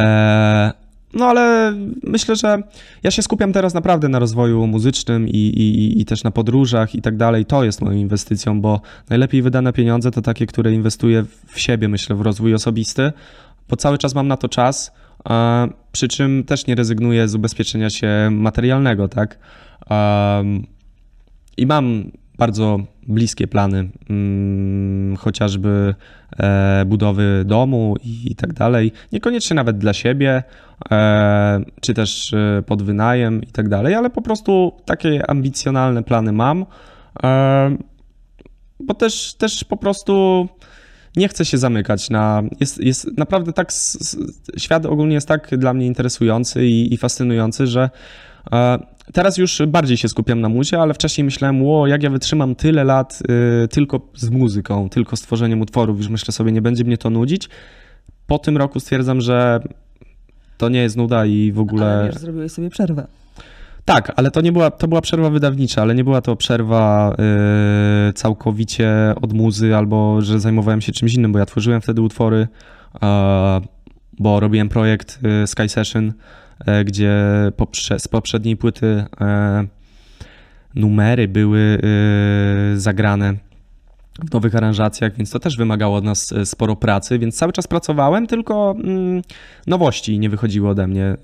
E, 0.00 0.72
no 1.16 1.26
ale 1.26 1.74
myślę, 2.02 2.36
że 2.36 2.62
ja 3.02 3.10
się 3.10 3.22
skupiam 3.22 3.52
teraz 3.52 3.74
naprawdę 3.74 4.08
na 4.08 4.18
rozwoju 4.18 4.66
muzycznym 4.66 5.28
i, 5.28 5.36
i, 5.36 6.00
i 6.00 6.04
też 6.04 6.24
na 6.24 6.30
podróżach 6.30 6.94
i 6.94 7.02
tak 7.02 7.16
dalej. 7.16 7.44
To 7.44 7.64
jest 7.64 7.82
moją 7.82 7.98
inwestycją, 7.98 8.60
bo 8.60 8.80
najlepiej 9.10 9.42
wydane 9.42 9.72
pieniądze 9.72 10.10
to 10.10 10.22
takie, 10.22 10.46
które 10.46 10.72
inwestuję 10.72 11.24
w 11.46 11.60
siebie, 11.60 11.88
myślę, 11.88 12.16
w 12.16 12.20
rozwój 12.20 12.54
osobisty, 12.54 13.12
bo 13.68 13.76
cały 13.76 13.98
czas 13.98 14.14
mam 14.14 14.28
na 14.28 14.36
to 14.36 14.48
czas, 14.48 14.92
przy 15.92 16.08
czym 16.08 16.44
też 16.44 16.66
nie 16.66 16.74
rezygnuję 16.74 17.28
z 17.28 17.34
ubezpieczenia 17.34 17.90
się 17.90 18.28
materialnego, 18.30 19.08
tak? 19.08 19.38
I 21.56 21.66
mam 21.66 22.10
bardzo 22.38 22.80
bliskie 23.08 23.46
plany, 23.46 23.88
hmm, 24.08 25.16
chociażby 25.16 25.94
e, 26.38 26.84
budowy 26.86 27.42
domu 27.46 27.96
i, 28.04 28.34
tak 28.36 28.52
dalej. 28.52 28.92
Niekoniecznie 29.12 29.54
nawet 29.54 29.78
dla 29.78 29.92
siebie, 29.92 30.42
e, 30.90 31.60
czy 31.80 31.94
też 31.94 32.32
e, 32.34 32.62
pod 32.66 32.82
wynajem 32.82 33.42
i 33.42 33.46
tak 33.46 33.68
dalej, 33.68 33.94
ale 33.94 34.10
po 34.10 34.22
prostu 34.22 34.72
takie 34.84 35.30
ambicjonalne 35.30 36.02
plany 36.02 36.32
mam, 36.32 36.66
bo 38.80 38.94
też, 38.94 39.34
też 39.34 39.64
po 39.64 39.76
prostu 39.76 40.48
nie 41.16 41.28
chcę 41.28 41.44
się 41.44 41.58
zamykać 41.58 42.10
na. 42.10 42.42
Jest, 42.60 42.78
jest 42.78 43.18
naprawdę 43.18 43.52
tak. 43.52 43.72
Świat 44.56 44.86
ogólnie 44.86 45.14
jest 45.14 45.28
tak 45.28 45.58
dla 45.58 45.74
mnie 45.74 45.86
interesujący 45.86 46.66
i, 46.66 46.94
i 46.94 46.96
fascynujący, 46.96 47.66
że 47.66 47.90
Teraz 49.12 49.38
już 49.38 49.62
bardziej 49.68 49.96
się 49.96 50.08
skupiam 50.08 50.40
na 50.40 50.48
muzie, 50.48 50.80
ale 50.80 50.94
wcześniej 50.94 51.24
myślałem, 51.24 51.62
ło, 51.62 51.86
jak 51.86 52.02
ja 52.02 52.10
wytrzymam 52.10 52.54
tyle 52.54 52.84
lat 52.84 53.22
y, 53.64 53.68
tylko 53.68 54.00
z 54.14 54.30
muzyką, 54.30 54.88
tylko 54.88 55.16
stworzeniem 55.16 55.60
utworów, 55.60 55.98
już 55.98 56.08
myślę 56.08 56.32
sobie, 56.32 56.52
nie 56.52 56.62
będzie 56.62 56.84
mnie 56.84 56.98
to 56.98 57.10
nudzić. 57.10 57.48
Po 58.26 58.38
tym 58.38 58.56
roku 58.56 58.80
stwierdzam, 58.80 59.20
że 59.20 59.60
to 60.58 60.68
nie 60.68 60.82
jest 60.82 60.96
nuda 60.96 61.26
i 61.26 61.52
w 61.52 61.60
ogóle... 61.60 61.86
Ale 61.86 62.06
już 62.06 62.16
zrobiłeś 62.16 62.52
sobie 62.52 62.70
przerwę. 62.70 63.06
Tak, 63.84 64.12
ale 64.16 64.30
to 64.30 64.40
nie 64.40 64.52
była, 64.52 64.70
to 64.70 64.88
była 64.88 65.00
przerwa 65.00 65.30
wydawnicza, 65.30 65.82
ale 65.82 65.94
nie 65.94 66.04
była 66.04 66.20
to 66.20 66.36
przerwa 66.36 67.16
y, 68.10 68.12
całkowicie 68.12 69.14
od 69.22 69.32
muzy 69.32 69.76
albo 69.76 70.22
że 70.22 70.40
zajmowałem 70.40 70.80
się 70.80 70.92
czymś 70.92 71.14
innym, 71.14 71.32
bo 71.32 71.38
ja 71.38 71.46
tworzyłem 71.46 71.80
wtedy 71.80 72.02
utwory, 72.02 72.48
y, 72.94 72.98
bo 74.18 74.40
robiłem 74.40 74.68
projekt 74.68 75.20
y, 75.44 75.46
Sky 75.46 75.68
Session, 75.68 76.12
gdzie 76.84 77.14
poprze 77.56 77.98
z 77.98 78.08
poprzedniej 78.08 78.56
płyty 78.56 79.04
e, 79.20 79.66
numery 80.74 81.28
były 81.28 81.78
e, 81.82 82.78
zagrane 82.80 83.34
w 84.24 84.32
nowych 84.32 84.54
aranżacjach, 84.54 85.16
więc 85.16 85.30
to 85.30 85.38
też 85.38 85.56
wymagało 85.56 85.96
od 85.96 86.04
nas 86.04 86.34
sporo 86.44 86.76
pracy, 86.76 87.18
więc 87.18 87.36
cały 87.36 87.52
czas 87.52 87.66
pracowałem, 87.66 88.26
tylko 88.26 88.74
mm, 88.78 89.22
nowości 89.66 90.18
nie 90.18 90.30
wychodziły 90.30 90.68
ode 90.68 90.86
mnie. 90.86 91.16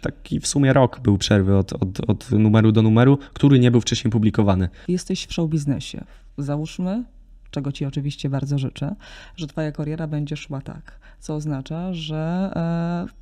Taki 0.00 0.40
w 0.40 0.46
sumie 0.46 0.72
rok 0.72 1.00
był 1.00 1.18
przerwy 1.18 1.56
od, 1.56 1.72
od, 1.72 2.10
od 2.10 2.30
numeru 2.30 2.72
do 2.72 2.82
numeru, 2.82 3.18
który 3.32 3.58
nie 3.58 3.70
był 3.70 3.80
wcześniej 3.80 4.12
publikowany. 4.12 4.68
Jesteś 4.88 5.26
w 5.26 5.32
show 5.32 5.50
biznesie. 5.50 6.04
Załóżmy, 6.38 7.04
czego 7.50 7.72
Ci 7.72 7.84
oczywiście 7.84 8.28
bardzo 8.28 8.58
życzę, 8.58 8.94
że 9.36 9.46
Twoja 9.46 9.72
kariera 9.72 10.06
będzie 10.06 10.36
szła 10.36 10.60
tak, 10.60 10.99
co 11.20 11.34
oznacza, 11.34 11.94
że 11.94 12.50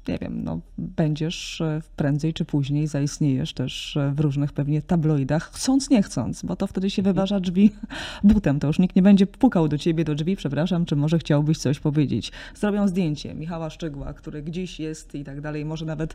e, 0.09 0.11
nie 0.13 0.19
wiem, 0.19 0.45
no, 0.45 0.61
będziesz 0.79 1.61
e, 1.61 1.83
prędzej 1.97 2.35
czy 2.35 2.45
później 2.45 2.87
zaistniejesz 2.87 3.53
też 3.53 3.97
e, 3.97 4.13
w 4.15 4.21
różnych 4.21 4.53
pewnie 4.53 4.83
tabloidach, 4.83 5.51
chcąc, 5.53 5.91
nie 5.91 6.03
chcąc, 6.03 6.43
bo 6.43 6.57
to 6.57 6.67
wtedy 6.67 6.91
się 6.91 7.03
wyważa 7.03 7.41
drzwi 7.41 7.71
butem, 8.25 8.61
to 8.61 8.67
już 8.67 8.79
nikt 8.79 8.97
nie 8.97 9.03
będzie 9.03 9.27
pukał 9.27 9.69
do 9.69 9.79
Ciebie 9.79 10.05
do 10.05 10.15
drzwi, 10.15 10.37
przepraszam, 10.37 10.85
czy 10.85 10.97
może 10.97 11.19
chciałbyś 11.19 11.59
coś 11.59 11.81
powiedzieć. 11.81 12.33
Zrobią 12.55 12.89
zdjęcie 12.89 13.35
Michała 13.35 13.71
Szczygła, 13.71 14.13
który 14.13 14.43
gdzieś 14.43 14.81
jest 14.81 15.15
i 15.15 15.25
tak 15.25 15.41
dalej, 15.41 15.65
może 15.65 15.85
nawet 15.85 16.15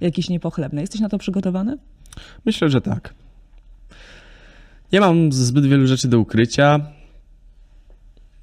jakiś 0.00 0.28
niepochlebny. 0.28 0.80
Jesteś 0.80 1.00
na 1.00 1.08
to 1.08 1.18
przygotowany? 1.18 1.78
Myślę, 2.44 2.70
że 2.70 2.80
tak. 2.80 3.14
Nie 4.92 5.00
mam 5.00 5.32
zbyt 5.32 5.66
wielu 5.66 5.86
rzeczy 5.86 6.08
do 6.08 6.18
ukrycia. 6.18 6.80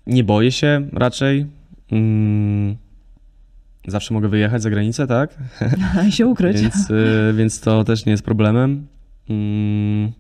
Nie 0.08 0.24
boję 0.24 0.52
się 0.52 0.88
raczej. 0.94 1.59
Mm, 1.92 2.78
zawsze 3.88 4.14
mogę 4.14 4.30
wyjechać 4.30 4.62
za 4.62 4.70
granicę, 4.70 5.08
tak? 5.08 5.38
I 6.08 6.12
się 6.12 6.28
ukryć. 6.28 6.62
więc, 6.62 6.90
y, 6.90 7.34
więc 7.38 7.60
to 7.62 7.84
też 7.84 8.06
nie 8.06 8.12
jest 8.12 8.24
problemem. 8.24 8.88
Mm, 9.30 10.12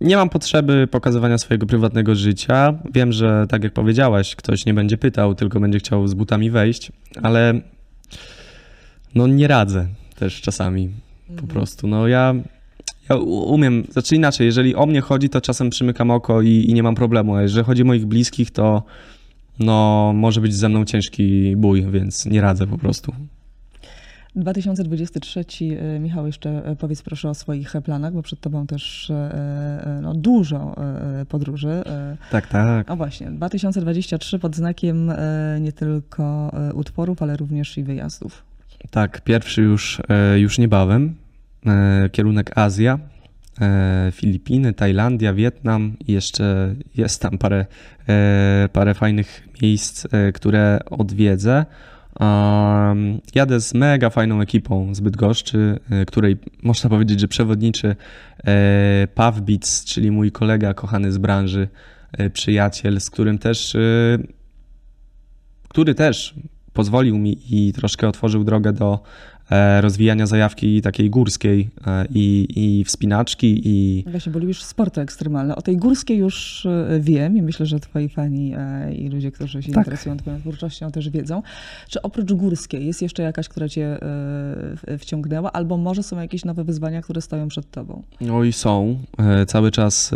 nie 0.00 0.16
mam 0.16 0.28
potrzeby 0.28 0.88
pokazywania 0.90 1.38
swojego 1.38 1.66
prywatnego 1.66 2.14
życia. 2.14 2.74
Wiem, 2.94 3.12
że 3.12 3.46
tak 3.48 3.64
jak 3.64 3.72
powiedziałaś, 3.72 4.36
ktoś 4.36 4.66
nie 4.66 4.74
będzie 4.74 4.98
pytał, 4.98 5.34
tylko 5.34 5.60
będzie 5.60 5.78
chciał 5.78 6.08
z 6.08 6.14
butami 6.14 6.50
wejść, 6.50 6.92
ale 7.22 7.60
no 9.14 9.26
nie 9.26 9.48
radzę 9.48 9.86
też 10.16 10.40
czasami 10.40 10.88
po 11.26 11.32
mhm. 11.32 11.48
prostu. 11.48 11.86
No 11.86 12.08
ja 12.08 12.34
ja 12.34 12.34
umiem, 13.20 13.84
znaczy 13.90 14.16
inaczej, 14.16 14.46
jeżeli 14.46 14.74
o 14.74 14.86
mnie 14.86 15.00
chodzi, 15.00 15.28
to 15.28 15.40
czasem 15.40 15.70
przymykam 15.70 16.10
oko 16.10 16.42
i, 16.42 16.64
i 16.68 16.74
nie 16.74 16.82
mam 16.82 16.94
problemu, 16.94 17.34
a 17.34 17.42
jeżeli 17.42 17.64
chodzi 17.64 17.82
o 17.82 17.84
moich 17.84 18.06
bliskich, 18.06 18.50
to 18.50 18.82
no, 19.58 20.12
może 20.14 20.40
być 20.40 20.54
ze 20.54 20.68
mną 20.68 20.84
ciężki 20.84 21.56
bój, 21.56 21.86
więc 21.90 22.26
nie 22.26 22.40
radzę 22.40 22.66
po 22.66 22.78
prostu. 22.78 23.12
2023, 24.36 25.44
e, 25.60 25.98
Michał, 25.98 26.26
jeszcze 26.26 26.64
e, 26.64 26.76
powiedz 26.76 27.02
proszę 27.02 27.30
o 27.30 27.34
swoich 27.34 27.72
planach, 27.84 28.12
bo 28.12 28.22
przed 28.22 28.40
tobą 28.40 28.66
też 28.66 29.10
e, 29.10 29.98
no, 30.02 30.14
dużo 30.14 30.76
podróży. 31.28 31.82
Tak, 32.30 32.46
tak. 32.46 32.88
No 32.88 32.96
właśnie, 32.96 33.30
2023 33.30 34.38
pod 34.38 34.56
znakiem 34.56 35.12
nie 35.60 35.72
tylko 35.72 36.52
utworów, 36.74 37.22
ale 37.22 37.36
również 37.36 37.78
i 37.78 37.84
wyjazdów. 37.84 38.44
Tak, 38.90 39.20
pierwszy 39.20 39.62
już, 39.62 40.02
już 40.36 40.58
niebawem. 40.58 41.14
E, 41.66 42.08
kierunek 42.12 42.58
Azja, 42.58 42.98
e, 43.60 44.12
Filipiny, 44.14 44.72
Tajlandia, 44.72 45.34
Wietnam 45.34 45.96
i 46.06 46.12
jeszcze 46.12 46.74
jest 46.94 47.22
tam 47.22 47.38
parę, 47.38 47.66
e, 48.08 48.68
parę 48.72 48.94
fajnych 48.94 49.48
miejsc, 49.62 50.06
które 50.34 50.78
odwiedzę. 50.90 51.64
Jadę 53.34 53.60
z 53.60 53.74
mega 53.74 54.10
fajną 54.10 54.40
ekipą 54.40 54.94
z 54.94 55.00
Bydgoszczy, 55.00 55.78
której 56.06 56.36
można 56.62 56.90
powiedzieć, 56.90 57.20
że 57.20 57.28
przewodniczy 57.28 57.96
Pawbic, 59.14 59.84
czyli 59.84 60.10
mój 60.10 60.32
kolega 60.32 60.74
kochany 60.74 61.12
z 61.12 61.18
branży, 61.18 61.68
przyjaciel, 62.32 63.00
z 63.00 63.10
którym 63.10 63.38
też, 63.38 63.76
który 65.68 65.94
też 65.94 66.34
pozwolił 66.72 67.18
mi 67.18 67.38
i 67.50 67.72
troszkę 67.72 68.08
otworzył 68.08 68.44
drogę 68.44 68.72
do 68.72 69.02
rozwijania 69.80 70.26
zajawki 70.26 70.82
takiej 70.82 71.10
górskiej 71.10 71.70
e, 71.86 72.06
i, 72.14 72.46
i 72.56 72.84
wspinaczki. 72.84 73.60
I... 73.64 74.04
Właśnie, 74.06 74.32
bo 74.32 74.38
lubisz 74.38 74.62
sporty 74.62 75.00
ekstremalne. 75.00 75.56
O 75.56 75.62
tej 75.62 75.76
górskiej 75.76 76.18
już 76.18 76.66
e, 76.66 77.00
wiem 77.00 77.36
i 77.36 77.42
myślę, 77.42 77.66
że 77.66 77.80
twoi 77.80 78.08
fani 78.08 78.54
i 78.98 79.08
ludzie, 79.08 79.32
którzy 79.32 79.62
się 79.62 79.72
tak. 79.72 79.76
interesują 79.76 80.16
twoją 80.16 80.40
twórczością 80.40 80.90
też 80.90 81.10
wiedzą. 81.10 81.42
Czy 81.88 82.02
oprócz 82.02 82.32
górskiej 82.32 82.86
jest 82.86 83.02
jeszcze 83.02 83.22
jakaś, 83.22 83.48
która 83.48 83.68
cię 83.68 83.98
wciągnęła 84.98 85.52
albo 85.52 85.76
może 85.76 86.02
są 86.02 86.20
jakieś 86.20 86.44
nowe 86.44 86.64
wyzwania, 86.64 87.02
które 87.02 87.20
stoją 87.20 87.48
przed 87.48 87.70
tobą? 87.70 88.02
No 88.20 88.44
i 88.44 88.52
są. 88.52 88.98
Cały 89.46 89.70
czas 89.70 90.10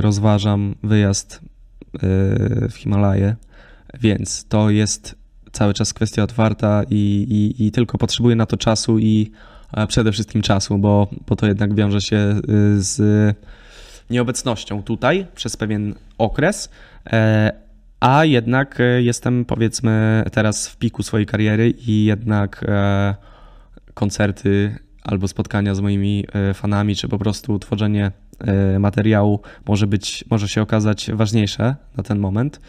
rozważam 0.00 0.74
wyjazd 0.82 1.40
w 2.70 2.74
Himalaje, 2.76 3.36
więc 4.00 4.44
to 4.44 4.70
jest 4.70 5.15
cały 5.56 5.74
czas 5.74 5.94
kwestia 5.94 6.22
otwarta 6.22 6.82
i, 6.90 7.26
i, 7.58 7.66
i 7.66 7.72
tylko 7.72 7.98
potrzebuję 7.98 8.36
na 8.36 8.46
to 8.46 8.56
czasu 8.56 8.98
i 8.98 9.30
przede 9.88 10.12
wszystkim 10.12 10.42
czasu, 10.42 10.78
bo, 10.78 11.08
bo 11.28 11.36
to 11.36 11.46
jednak 11.46 11.74
wiąże 11.74 12.00
się 12.00 12.16
y, 12.16 12.82
z 12.82 13.36
nieobecnością 14.10 14.82
tutaj 14.82 15.26
przez 15.34 15.56
pewien 15.56 15.94
okres, 16.18 16.70
e, 17.06 17.52
a 18.00 18.24
jednak 18.24 18.80
e, 18.80 19.02
jestem 19.02 19.44
powiedzmy 19.44 20.24
teraz 20.32 20.68
w 20.68 20.76
piku 20.76 21.02
swojej 21.02 21.26
kariery 21.26 21.70
i 21.70 22.04
jednak 22.04 22.64
e, 22.68 23.14
koncerty 23.94 24.76
albo 25.02 25.28
spotkania 25.28 25.74
z 25.74 25.80
moimi 25.80 26.24
fanami, 26.54 26.96
czy 26.96 27.08
po 27.08 27.18
prostu 27.18 27.58
tworzenie 27.58 28.10
materiału 28.78 29.40
może 29.66 29.86
być, 29.86 30.24
może 30.30 30.48
się 30.48 30.62
okazać 30.62 31.10
ważniejsze 31.12 31.76
na 31.96 32.02
ten 32.02 32.18
moment. 32.18 32.60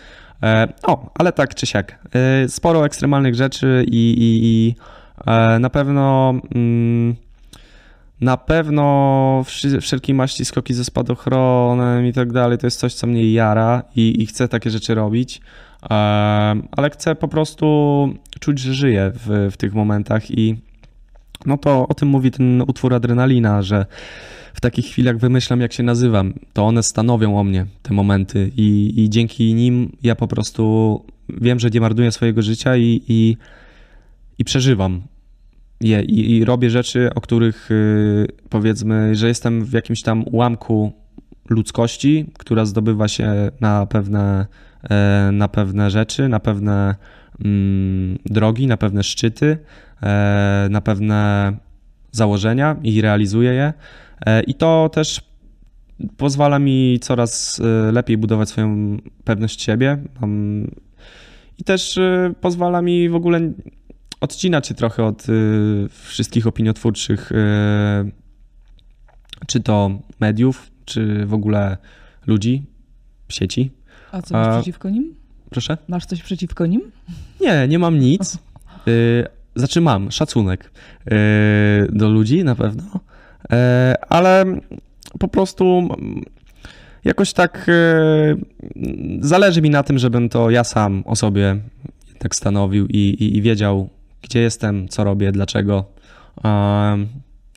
E, 0.43 0.73
o, 0.83 1.11
ale 1.15 1.31
tak 1.31 1.55
czy 1.55 1.65
siak. 1.65 1.99
E, 2.15 2.49
sporo 2.49 2.85
ekstremalnych 2.85 3.35
rzeczy 3.35 3.85
i, 3.87 4.11
i, 4.17 4.39
i 4.43 4.75
e, 5.31 5.59
na 5.59 5.69
pewno. 5.69 6.33
Mm, 6.55 7.15
na 8.21 8.37
pewno 8.37 9.43
wszelkie 9.81 10.13
maści 10.13 10.45
skoki 10.45 10.73
ze 10.73 10.85
spadochronem 10.85 12.05
i 12.05 12.13
tak 12.13 12.31
dalej 12.31 12.57
to 12.57 12.67
jest 12.67 12.79
coś, 12.79 12.93
co 12.93 13.07
mnie 13.07 13.31
jara 13.31 13.83
i, 13.95 14.21
i 14.21 14.25
chcę 14.25 14.47
takie 14.47 14.69
rzeczy 14.69 14.95
robić, 14.95 15.41
ale 16.71 16.89
chcę 16.91 17.15
po 17.15 17.27
prostu 17.27 18.09
czuć, 18.39 18.59
że 18.59 18.73
żyję 18.73 19.11
w, 19.15 19.49
w 19.51 19.57
tych 19.57 19.73
momentach 19.73 20.31
i 20.31 20.55
no 21.45 21.57
to 21.57 21.87
o 21.87 21.93
tym 21.93 22.07
mówi 22.07 22.31
ten 22.31 22.61
utwór 22.61 22.93
Adrenalina, 22.93 23.61
że 23.61 23.85
w 24.53 24.61
takich 24.61 24.85
chwilach 24.85 25.17
wymyślam, 25.17 25.61
jak 25.61 25.73
się 25.73 25.83
nazywam. 25.83 26.33
To 26.53 26.65
one 26.65 26.83
stanowią 26.83 27.39
o 27.39 27.43
mnie, 27.43 27.65
te 27.81 27.93
momenty, 27.93 28.51
i, 28.57 28.93
i 28.97 29.09
dzięki 29.09 29.53
nim 29.53 29.91
ja 30.03 30.15
po 30.15 30.27
prostu 30.27 31.05
wiem, 31.29 31.59
że 31.59 31.69
nie 31.69 31.81
marnuję 31.81 32.11
swojego 32.11 32.41
życia 32.41 32.77
i, 32.77 33.01
i 33.07 33.37
i 34.37 34.43
przeżywam 34.43 35.01
je 35.81 36.01
i, 36.01 36.31
i 36.31 36.45
robię 36.45 36.69
rzeczy, 36.69 37.09
o 37.15 37.21
których 37.21 37.71
y, 37.71 38.27
powiedzmy, 38.49 39.15
że 39.15 39.27
jestem 39.27 39.65
w 39.65 39.73
jakimś 39.73 40.01
tam 40.01 40.23
ułamku 40.31 40.91
ludzkości, 41.49 42.25
która 42.37 42.65
zdobywa 42.65 43.07
się 43.07 43.51
na 43.61 43.85
pewne, 43.85 44.45
e, 44.89 45.29
na 45.33 45.47
pewne 45.47 45.91
rzeczy, 45.91 46.27
na 46.27 46.39
pewne 46.39 46.95
drogi, 48.25 48.67
na 48.67 48.77
pewne 48.77 49.03
szczyty, 49.03 49.57
e, 50.03 50.67
na 50.71 50.81
pewne 50.81 51.51
założenia 52.11 52.75
i 52.83 53.01
realizuje 53.01 53.53
je. 53.53 53.73
E, 54.25 54.43
I 54.43 54.53
to 54.53 54.89
też 54.93 55.21
pozwala 56.17 56.59
mi 56.59 56.99
coraz 57.01 57.61
lepiej 57.91 58.17
budować 58.17 58.49
swoją 58.49 58.97
pewność 59.23 59.61
siebie. 59.61 59.97
I 61.57 61.63
też 61.63 61.99
pozwala 62.41 62.81
mi 62.81 63.09
w 63.09 63.15
ogóle 63.15 63.51
odcinać 64.21 64.67
się 64.67 64.73
trochę 64.73 65.03
od 65.03 65.23
wszystkich 65.89 66.47
opiniotwórczych, 66.47 67.31
czy 69.47 69.59
to 69.59 69.99
mediów, 70.19 70.71
czy 70.85 71.25
w 71.25 71.33
ogóle 71.33 71.77
ludzi 72.27 72.65
sieci. 73.29 73.71
A 74.11 74.21
co 74.21 74.33
masz 74.33 74.55
przeciwko 74.55 74.89
nim? 74.89 75.15
Proszę? 75.49 75.77
Masz 75.87 76.05
coś 76.05 76.21
przeciwko 76.21 76.65
nim? 76.65 76.81
Nie, 77.41 77.67
nie 77.67 77.79
mam 77.79 77.99
nic. 77.99 78.37
Y, 78.87 79.25
znaczy 79.55 79.81
mam 79.81 80.11
szacunek 80.11 80.71
y, 81.07 81.11
do 81.91 82.09
ludzi 82.09 82.43
na 82.43 82.55
pewno, 82.55 82.83
y, 82.83 83.55
ale 84.09 84.45
po 85.19 85.27
prostu 85.27 85.89
jakoś 87.05 87.33
tak 87.33 87.71
zależy 89.19 89.61
mi 89.61 89.69
na 89.69 89.83
tym, 89.83 89.97
żebym 89.97 90.29
to 90.29 90.49
ja 90.49 90.63
sam 90.63 91.03
o 91.05 91.15
sobie 91.15 91.57
tak 92.19 92.35
stanowił 92.35 92.87
i, 92.87 92.97
i, 92.97 93.37
i 93.37 93.41
wiedział, 93.41 93.89
gdzie 94.21 94.39
jestem, 94.39 94.87
co 94.87 95.03
robię, 95.03 95.31
dlaczego. 95.31 95.85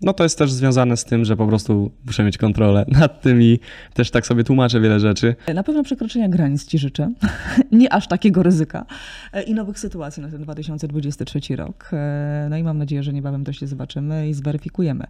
No 0.03 0.13
to 0.13 0.23
jest 0.23 0.39
też 0.39 0.53
związane 0.53 0.97
z 0.97 1.05
tym, 1.05 1.25
że 1.25 1.37
po 1.37 1.47
prostu 1.47 1.91
muszę 2.07 2.25
mieć 2.25 2.39
kontrolę 2.39 2.85
nad 3.01 3.23
tym 3.23 3.43
i 3.43 3.59
też 3.95 4.11
tak 4.11 4.27
sobie 4.27 4.45
tłumaczę 4.45 4.81
wiele 4.81 5.01
rzeczy. 5.01 5.37
Na 5.55 5.63
pewno 5.63 5.83
przekroczenia 5.83 6.29
granic 6.29 6.67
ci 6.67 6.79
życzę. 6.79 7.13
Nie 7.73 7.93
aż 7.93 8.09
takiego 8.09 8.43
ryzyka 8.43 8.87
e, 9.33 9.43
i 9.43 9.55
nowych 9.55 9.79
sytuacji 9.79 10.23
na 10.23 10.29
ten 10.29 10.43
2023 10.43 11.57
rok. 11.57 11.91
E, 11.93 12.47
no 12.51 12.57
i 12.57 12.63
mam 12.63 12.79
nadzieję, 12.79 13.03
że 13.03 13.13
niebawem 13.13 13.45
to 13.45 13.53
się 13.53 13.67
zobaczymy 13.67 14.29
i 14.29 14.35
zweryfikujemy. 14.35 15.05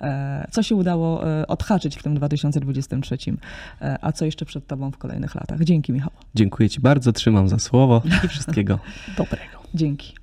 E, 0.00 0.48
co 0.50 0.62
się 0.62 0.74
udało 0.74 1.24
odhaczyć 1.48 1.96
w 1.96 2.02
tym 2.02 2.14
2023, 2.14 3.16
a 4.00 4.12
co 4.12 4.24
jeszcze 4.24 4.44
przed 4.44 4.66
tobą 4.66 4.90
w 4.90 4.98
kolejnych 4.98 5.34
latach. 5.34 5.64
Dzięki 5.64 5.92
Michał. 5.92 6.10
Dziękuję 6.34 6.68
ci 6.68 6.80
bardzo, 6.80 7.12
trzymam 7.12 7.48
za 7.48 7.58
słowo 7.58 8.02
i 8.24 8.28
wszystkiego 8.28 8.78
dobrego. 9.18 9.58
Dzięki. 9.74 10.14